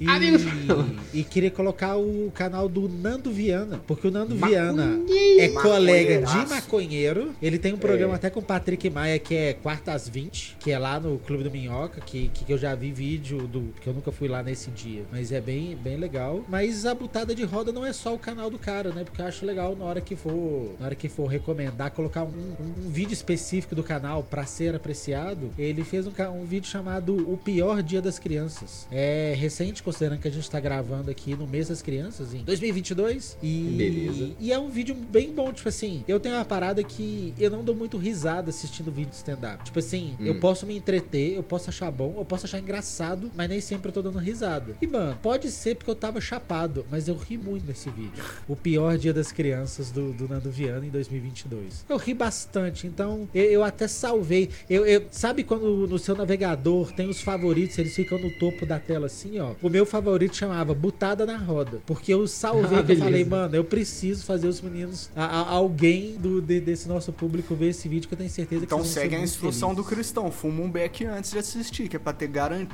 E, 0.00 0.38
programa. 0.38 0.94
e 1.12 1.24
queria 1.24 1.50
colocar 1.50 1.96
o 1.96 2.30
canal 2.34 2.68
do 2.68 2.88
Nando 2.88 3.30
Viana, 3.30 3.80
porque 3.86 4.06
o 4.08 4.10
Nando 4.10 4.34
Viana 4.36 5.00
é 5.38 5.48
colega 5.48 6.22
de 6.26 6.46
maconheiro. 6.48 7.34
Ele 7.42 7.58
tem 7.58 7.72
um 7.72 7.78
programa 7.78 8.14
É. 8.14 8.16
até 8.16 8.30
com 8.30 8.40
o 8.40 8.42
Patrick 8.42 8.88
Maia, 8.90 9.18
que 9.18 9.34
é 9.34 9.52
quarta 9.54 9.92
às 9.92 10.08
20, 10.08 10.56
que 10.60 10.70
é 10.70 10.78
lá 10.78 10.98
no 11.00 11.18
Clube 11.18 11.44
do 11.44 11.50
Minhoca, 11.50 12.00
que, 12.00 12.28
que 12.28 12.50
eu 12.52 12.58
já 12.58 12.74
vi 12.74 12.92
vídeo 12.92 13.46
do. 13.46 13.72
que 13.80 13.86
eu 13.88 13.92
nunca 13.94 14.12
fui 14.12 14.28
lá 14.28 14.42
nesse 14.42 14.70
dia. 14.70 15.02
Mas 15.10 15.32
é 15.32 15.40
bem, 15.40 15.76
bem 15.76 15.96
legal. 15.96 16.44
Mas 16.48 16.86
a 16.86 16.94
butada 16.94 17.34
de 17.34 17.44
roda 17.44 17.72
não 17.72 17.84
é 17.84 17.92
só 17.92 18.14
o 18.14 18.18
canal 18.18 18.50
do 18.50 18.58
cara, 18.58 18.90
né? 18.90 19.04
Porque 19.04 19.20
eu 19.20 19.26
acho 19.26 19.44
legal 19.44 19.74
na 19.76 19.84
hora 19.84 20.00
que 20.00 20.14
for. 20.16 20.74
Na 20.78 20.86
hora 20.86 20.94
que 20.94 21.08
for 21.08 21.26
recomendar, 21.26 21.90
colocar 21.90 22.22
um, 22.24 22.28
um- 22.28 22.86
um 22.86 22.90
vídeo 22.90 23.12
específico 23.12 23.74
do 23.74 23.82
canal 23.82 24.22
pra 24.22 24.44
ser 24.46 24.74
apreciado. 24.74 25.50
Ele 25.58 25.84
fez 25.84 26.06
um, 26.06 26.12
um 26.34 26.44
vídeo 26.44 26.68
chamado 26.68 27.14
O 27.30 27.36
Pior 27.36 27.82
Dia 27.82 28.00
das 28.02 28.18
Crianças. 28.18 28.86
É 28.90 29.34
recente, 29.36 29.82
considerando 29.88 30.20
que 30.20 30.28
a 30.28 30.30
gente 30.30 30.50
tá 30.50 30.60
gravando 30.60 31.10
aqui 31.10 31.34
no 31.34 31.46
mês 31.46 31.68
das 31.68 31.80
crianças, 31.80 32.34
em 32.34 32.42
2022. 32.44 33.36
E, 33.42 33.74
Beleza. 33.76 34.30
e 34.38 34.52
é 34.52 34.58
um 34.58 34.68
vídeo 34.68 34.94
bem 34.94 35.32
bom, 35.32 35.50
tipo 35.52 35.68
assim, 35.68 36.04
eu 36.06 36.20
tenho 36.20 36.34
uma 36.34 36.44
parada 36.44 36.82
que 36.84 37.32
eu 37.38 37.50
não 37.50 37.64
dou 37.64 37.74
muito 37.74 37.96
risada 37.96 38.50
assistindo 38.50 38.90
vídeo 38.92 39.10
de 39.10 39.16
stand-up. 39.16 39.64
Tipo 39.64 39.78
assim, 39.78 40.14
Hum. 40.20 40.26
eu 40.26 40.34
posso 40.40 40.66
me 40.66 40.76
entreter, 40.76 41.34
eu 41.34 41.42
posso 41.42 41.70
achar 41.70 41.90
bom, 41.90 42.14
eu 42.18 42.24
posso 42.24 42.44
achar 42.46 42.58
engraçado, 42.58 43.30
mas 43.34 43.48
nem 43.48 43.60
sempre 43.60 43.88
eu 43.88 43.92
tô 43.92 44.02
dando 44.02 44.18
risada. 44.18 44.74
E, 44.82 44.86
mano, 44.86 45.18
pode 45.22 45.50
ser 45.50 45.74
porque 45.76 45.90
eu 45.90 45.94
tava 45.94 46.20
chapado, 46.20 46.84
mas 46.90 47.08
eu 47.08 47.16
ri 47.16 47.38
muito 47.38 47.66
nesse 47.66 47.88
vídeo. 47.90 48.22
O 48.46 48.54
pior 48.54 48.98
dia 48.98 49.14
das 49.14 49.32
crianças 49.32 49.90
do, 49.90 50.12
do 50.12 50.28
Nando 50.28 50.50
Viana 50.50 50.84
em 50.86 50.90
2022. 50.90 51.84
Eu 51.88 51.96
ri 51.96 52.12
bastante, 52.14 52.86
então 52.86 53.28
eu, 53.34 53.44
eu 53.44 53.64
até 53.64 53.88
salvei. 53.88 54.50
Eu, 54.68 54.84
eu- 54.86 55.06
sabe 55.10 55.44
quando 55.44 55.86
no 55.86 55.98
seu 55.98 56.14
navegador 56.14 56.92
tem 56.92 57.08
os 57.08 57.20
favoritos, 57.20 57.78
eles 57.78 57.94
ficam 57.94 58.18
no 58.18 58.30
topo 58.38 58.66
da 58.66 58.78
tela 58.78 59.06
assim, 59.06 59.38
ó? 59.38 59.54
O 59.62 59.68
meu 59.68 59.77
favorito 59.86 60.36
chamava 60.36 60.74
Butada 60.74 61.24
na 61.26 61.36
Roda. 61.36 61.80
Porque 61.86 62.12
eu 62.12 62.26
salvei 62.26 62.78
Ah, 62.78 62.82
que 62.82 62.92
eu 62.92 62.96
falei, 62.98 63.24
mano, 63.24 63.54
eu 63.54 63.64
preciso 63.64 64.24
fazer 64.24 64.48
os 64.48 64.60
meninos, 64.60 65.10
a- 65.14 65.24
a- 65.24 65.48
alguém 65.50 66.16
do, 66.16 66.40
de- 66.40 66.60
desse 66.60 66.88
nosso 66.88 67.12
público 67.12 67.54
ver 67.54 67.68
esse 67.68 67.88
vídeo 67.88 68.08
que 68.08 68.14
eu 68.14 68.18
tenho 68.18 68.30
certeza 68.30 68.64
Então 68.64 68.78
que 68.78 68.84
vão 68.84 68.92
segue 68.92 69.14
a 69.16 69.20
instrução 69.20 69.74
do 69.74 69.82
cristão. 69.84 70.30
Fuma 70.30 70.62
um 70.62 70.70
beck 70.70 71.04
antes 71.04 71.30
de 71.32 71.38
assistir, 71.38 71.88
que 71.88 71.96
é 71.96 71.98
pra 71.98 72.12
ter 72.12 72.28
garan... 72.28 72.58
Um 72.58 72.66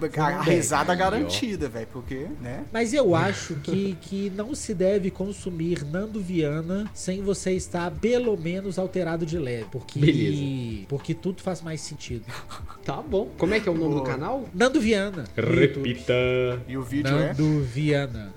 a 0.90 0.92
ó. 0.92 0.96
garantida, 0.96 1.68
velho. 1.68 1.86
Porque, 1.92 2.26
né? 2.40 2.64
Mas 2.72 2.92
eu 2.94 3.14
acho 3.14 3.54
que, 3.56 3.96
que 4.00 4.30
não 4.34 4.54
se 4.54 4.74
deve 4.74 5.10
consumir 5.10 5.84
Nando 5.84 6.20
Viana 6.20 6.90
sem 6.94 7.22
você 7.22 7.52
estar 7.52 7.90
pelo 7.90 8.36
menos 8.36 8.78
alterado 8.78 9.24
de 9.26 9.38
leve. 9.38 9.66
Porque, 9.70 9.98
Beleza. 9.98 10.86
porque 10.88 11.14
tudo 11.14 11.42
faz 11.42 11.60
mais 11.62 11.80
sentido. 11.80 12.24
Tá 12.84 12.96
bom. 13.02 13.30
Como 13.38 13.54
é 13.54 13.60
que 13.60 13.68
é 13.68 13.72
o 13.72 13.76
nome 13.76 13.94
do 13.94 14.02
canal? 14.02 14.44
Nando 14.54 14.80
Viana. 14.80 15.24
Repita. 15.36 16.12
E 16.68 16.76
o 16.76 16.82
vídeo 16.94 17.18
é. 17.18 17.28
Nando 17.28 17.60
Viana. 17.64 18.32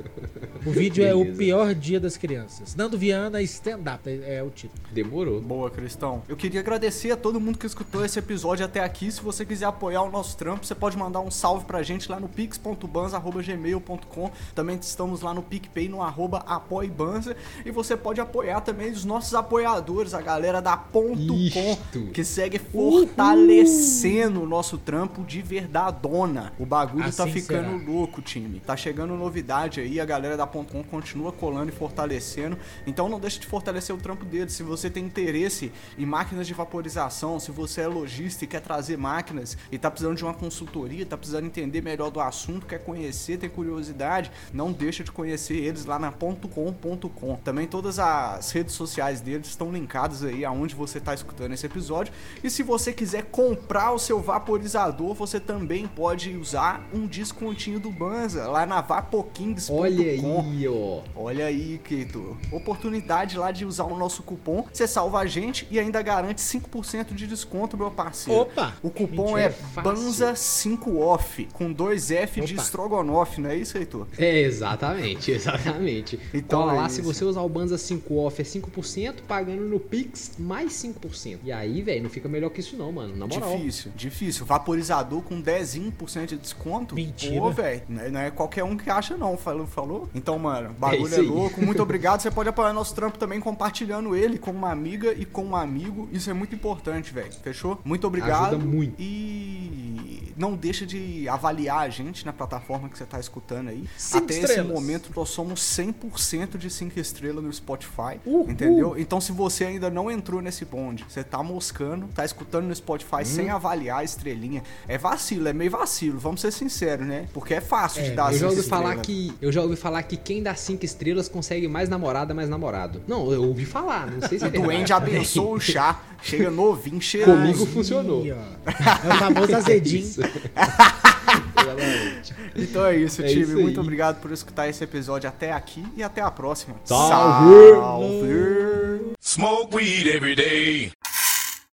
O 0.66 0.72
vídeo 0.72 1.06
é 1.06 1.14
o 1.14 1.34
pior 1.36 1.76
dia 1.76 2.00
das 2.00 2.18
crianças. 2.18 2.76
Nando 2.76 2.98
Viana 2.98 3.42
stand-up 3.42 4.10
é, 4.10 4.38
é 4.38 4.44
o 4.44 4.50
título. 4.50 4.82
Demorou. 4.92 5.42
Boa, 5.42 5.70
Cristão. 5.70 6.24
Eu 6.28 6.36
queria 6.36 6.60
agradecer 6.60 7.12
a 7.12 7.18
todo 7.18 7.40
mundo 7.40 7.58
que 7.58 7.66
escutou 7.66 8.04
esse 8.04 8.20
episódio 8.20 8.66
até 8.66 8.84
aqui. 8.84 9.10
Se 9.12 9.22
você 9.22 9.46
quiser 9.46 9.66
apoiar 9.66 10.02
o 10.02 10.12
nosso 10.12 10.36
trampo, 10.36 10.66
você 10.66 10.76
pode 10.76 10.98
mandar 10.98 11.20
um 11.22 11.32
salve 11.32 11.66
pra 11.66 11.84
gente 11.84 12.10
lá 12.10 12.20
no 12.20 12.28
pix.banza.gmail.com. 12.28 14.32
Também 14.56 14.78
estamos 14.82 15.22
lá 15.22 15.34
no 15.34 15.44
PicPay, 15.44 15.88
no 15.88 16.02
arroba 16.02 16.40
apoibanza. 16.40 17.36
E 17.66 17.72
você 17.72 17.96
pode 17.96 18.20
apoiar 18.20 18.62
também 18.62 18.92
os 18.92 19.06
nossos 19.06 19.34
apoiadores, 19.34 20.14
a 20.14 20.22
galera 20.22 20.62
da 20.62 20.76
Ponto 20.76 21.36
Isto. 21.36 21.60
Com, 21.94 22.08
que 22.12 22.24
segue 22.24 22.60
fortalecendo 22.60 24.42
o 24.42 24.48
nosso 24.48 24.78
trampo 24.78 25.24
de 25.24 25.42
verdadona. 25.42 26.52
O 26.60 26.66
bagulho 26.66 27.12
tá 27.12 27.24
Assim 27.24 27.34
ficando 27.34 27.80
será. 27.80 27.92
louco, 27.92 28.22
time. 28.48 28.60
Tá 28.60 28.76
chegando 28.76 29.16
novidade 29.16 29.80
aí, 29.80 30.00
a 30.00 30.06
galera 30.06 30.38
da 30.38 30.48
Ponto 30.48 30.72
Com 30.72 30.84
continua 30.84 31.32
colando 31.32 31.70
e 31.70 31.76
fortalecendo. 31.76 32.58
Então 32.86 33.10
não 33.10 33.20
deixe 33.20 33.40
de 33.40 33.46
fortalecer 33.46 33.96
o 33.96 34.00
trampo 34.00 34.26
deles. 34.26 34.54
Se 34.54 34.64
você 34.64 34.90
tem 34.90 35.06
interesse 35.06 35.72
em 35.98 36.06
máquinas 36.06 36.48
de 36.48 36.54
vaporização, 36.54 37.40
se 37.40 37.52
você 37.52 37.82
é 37.82 37.88
lojista 37.88 38.46
e 38.46 38.48
quer 38.48 38.62
trazer 38.62 38.98
máquinas 38.98 39.58
e 39.72 39.78
tá 39.78 39.92
precisando 39.92 40.18
de 40.18 40.24
uma 40.24 40.34
consultoria, 40.34 41.06
tá 41.06 41.18
precisando 41.18 41.46
entender 41.46 41.82
melhor 41.82 42.10
do 42.10 42.20
assunto, 42.20 42.66
quer 42.66 42.80
conhecer, 42.80 43.38
tem 43.38 43.50
curiosidade, 43.50 44.32
não 44.54 44.72
deixa 44.72 45.04
de 45.04 45.12
conhecer 45.12 45.58
eles 45.58 45.86
lá 45.86 46.00
na 46.00 46.12
.com.com. 46.12 47.36
Também 47.44 47.68
todas 47.68 48.00
as 48.00 48.52
redes 48.52 48.74
sociais 48.74 49.22
deles 49.22 49.48
estão 49.48 49.72
linkadas 49.72 50.24
aí 50.24 50.46
aonde 50.46 50.74
você 50.76 51.00
tá 51.00 51.14
escutando 51.14 51.54
esse 51.54 51.66
episódio. 51.66 52.14
E 52.44 52.50
se 52.50 52.64
você 52.64 52.94
quiser 52.94 53.26
comprar 53.26 53.92
o 53.92 54.00
seu 54.00 54.22
vaporizador, 54.22 55.14
você 55.14 55.40
também 55.40 55.88
pode 55.88 56.36
usar 56.38 56.88
um 56.94 57.06
descontinho 57.06 57.80
do 57.80 57.92
Banza 57.92 58.37
lá 58.46 58.66
na 58.66 58.82
vapokings.com. 58.82 59.74
Olha 59.76 60.12
aí, 60.12 60.68
ó. 60.68 61.02
Olha 61.16 61.46
aí, 61.46 61.80
Keito. 61.84 62.38
Oportunidade 62.52 63.38
lá 63.38 63.52
de 63.52 63.66
usar 63.66 63.86
o 63.86 63.98
nosso 63.98 64.22
cupom. 64.24 64.66
Você 64.72 64.88
salva 64.88 65.20
a 65.20 65.26
gente 65.26 65.68
e 65.72 65.80
ainda 65.80 66.02
garante 66.02 66.42
5% 66.42 67.14
de 67.14 67.26
desconto, 67.28 67.78
meu 67.78 67.90
parceiro. 67.92 68.42
Opa! 68.42 68.76
O 68.84 68.90
cupom 68.90 69.38
é 69.38 69.50
fácil. 69.50 69.92
Banza5OFF, 69.92 71.48
com 71.54 71.72
dois 71.72 72.12
F 72.12 72.42
de 72.42 72.54
Opa. 72.54 72.64
Strogonoff, 72.64 73.40
não 73.42 73.50
é 73.50 73.56
isso, 73.56 73.78
Heitor? 73.78 74.08
É, 74.18 74.40
exatamente, 74.42 75.32
exatamente. 75.32 76.20
Então 76.34 76.60
Cola 76.62 76.74
é 76.74 76.76
lá, 76.78 76.88
isso. 76.88 76.96
se 76.96 77.02
você 77.02 77.24
usar 77.26 77.42
o 77.42 77.50
Banza 77.50 77.78
5 77.78 78.14
off 78.16 78.42
é 78.42 78.46
5%, 78.46 79.16
pagando 79.28 79.62
no 79.64 79.80
Pix 79.80 80.34
mais 80.38 80.74
5%. 80.74 81.40
E 81.44 81.52
aí, 81.52 81.82
velho, 81.82 82.04
não 82.04 82.10
fica 82.10 82.28
melhor 82.28 82.50
que 82.50 82.60
isso 82.60 82.76
não, 82.76 82.92
mano. 82.92 83.16
Na 83.16 83.28
moral. 83.28 83.58
Difícil, 83.58 83.92
difícil. 83.96 84.46
Vaporizador 84.46 85.22
com 85.22 85.42
10% 85.42 86.26
de 86.28 86.38
desconto. 86.38 86.96
Mentira. 86.96 87.40
Pô, 87.40 87.52
velho, 87.52 87.82
não 87.88 88.02
é- 88.02 88.10
não 88.10 88.20
é 88.28 88.32
qualquer 88.32 88.64
um 88.64 88.76
que 88.78 88.90
acha 88.90 89.18
não, 89.18 89.38
falou? 89.38 89.66
falou? 89.68 90.10
Então, 90.14 90.38
mano, 90.38 90.74
bagulho 90.78 91.06
isso 91.08 91.16
é, 91.16 91.20
aí. 91.20 91.26
louco. 91.28 91.62
Muito 91.62 91.82
obrigado. 91.84 92.22
Você 92.22 92.30
pode 92.32 92.50
apoiar 92.50 92.74
nosso 92.74 92.94
trampo 92.94 93.18
também 93.18 93.40
compartilhando 93.40 94.16
ele 94.16 94.38
com 94.38 94.52
uma 94.52 94.72
amiga 94.72 95.14
e 95.14 95.26
com 95.26 95.44
um 95.46 95.56
amigo. 95.56 96.08
Isso 96.12 96.30
é 96.30 96.34
muito 96.34 96.54
importante, 96.56 97.14
velho. 97.14 97.32
Fechou? 97.44 97.80
Muito 97.84 98.06
obrigado. 98.08 98.56
Ajuda 98.56 98.66
muito. 98.66 98.96
E 99.02 100.34
não 100.38 100.56
deixa 100.56 100.86
de 100.86 101.28
avaliar 101.28 101.80
a 101.80 101.90
gente 101.90 102.26
na 102.26 102.32
plataforma 102.32 102.88
que 102.90 102.98
você 102.98 103.06
tá 103.06 103.20
escutando 103.20 103.70
aí. 103.70 103.86
Cinco 103.98 104.26
Até 104.26 104.34
esse 104.36 104.46
estrelas. 104.46 104.72
momento 104.72 105.12
nós 105.16 105.30
somos 105.30 105.62
100% 105.62 106.58
de 106.58 106.70
5 106.70 107.00
estrelas 107.00 107.44
no 107.44 107.52
Spotify, 107.52 108.20
Uhul. 108.26 108.50
entendeu? 108.50 108.96
Então 108.98 109.20
se 109.20 109.32
você 109.32 109.66
ainda 109.66 109.90
não 109.90 110.12
entrou 110.12 110.42
nesse 110.42 110.64
bonde, 110.66 111.06
você 111.10 111.24
tá 111.24 111.42
moscando, 111.42 112.08
tá 112.14 112.24
escutando 112.24 112.66
no 112.68 112.76
Spotify 112.76 113.22
Hum. 113.22 113.26
sem 113.26 113.50
avaliar 113.50 114.00
a 114.00 114.04
estrelinha, 114.04 114.62
é 114.88 114.98
vacilo, 114.98 115.48
é 115.48 115.54
meio 115.54 115.72
vacilo, 115.72 116.20
vamos 116.20 116.42
ser 116.42 116.52
sinceros, 116.52 117.06
né? 117.08 117.28
Porque 117.34 117.54
é 117.56 117.62
fácil 117.62 118.04
de 118.04 118.07
É, 118.08 118.12
dar 118.16 118.34
Eu 118.34 118.40
já 118.40 118.50
cinco 118.50 118.58
ouvi 118.58 118.70
falar 118.70 118.96
estrelas. 118.98 119.06
que 119.06 119.34
eu 119.42 119.52
já 119.52 119.62
ouvi 119.62 119.76
falar 119.76 120.04
que 120.04 120.18
quem 120.18 120.42
dá 120.44 120.56
5 120.56 120.84
estrelas 120.86 121.28
consegue 121.30 121.68
mais 121.68 121.90
namorada, 121.90 122.34
mais 122.34 122.50
namorado. 122.50 123.02
Não, 123.08 123.32
eu 123.32 123.44
ouvi 123.44 123.66
falar, 123.66 124.10
não 124.12 124.28
sei 124.28 124.40
se 124.40 124.46
é 124.46 124.48
O 124.48 124.52
duende 124.52 124.94
abençoa 124.94 125.56
o 125.56 125.60
chá, 125.60 126.00
chega 126.22 126.50
novinho, 126.50 127.00
cheirado. 127.02 127.38
Comigo 127.40 127.66
funcionou. 127.66 128.24
ó. 128.24 129.08
É 129.10 129.14
o 129.14 129.18
famoso 129.18 129.54
azedinho. 129.56 130.02
Isso. 130.04 130.22
Exatamente. 130.22 132.36
Então 132.60 132.84
é 132.88 132.96
isso, 132.96 133.22
É 133.22 133.28
time. 133.28 133.42
isso. 133.44 133.54
Muito 133.54 133.80
obrigado 133.80 134.20
por 134.20 134.32
escutar 134.32 134.68
esse 134.68 134.84
episódio 134.84 135.30
até 135.30 135.52
aqui 135.52 135.86
e 135.96 136.02
até 136.02 136.22
a 136.22 136.32
próxima. 136.32 136.74
Salve! 136.84 137.54
Salve! 137.76 139.12
Smoke 139.22 139.76
weed 139.76 140.08
every 140.08 140.36
day. 140.36 140.92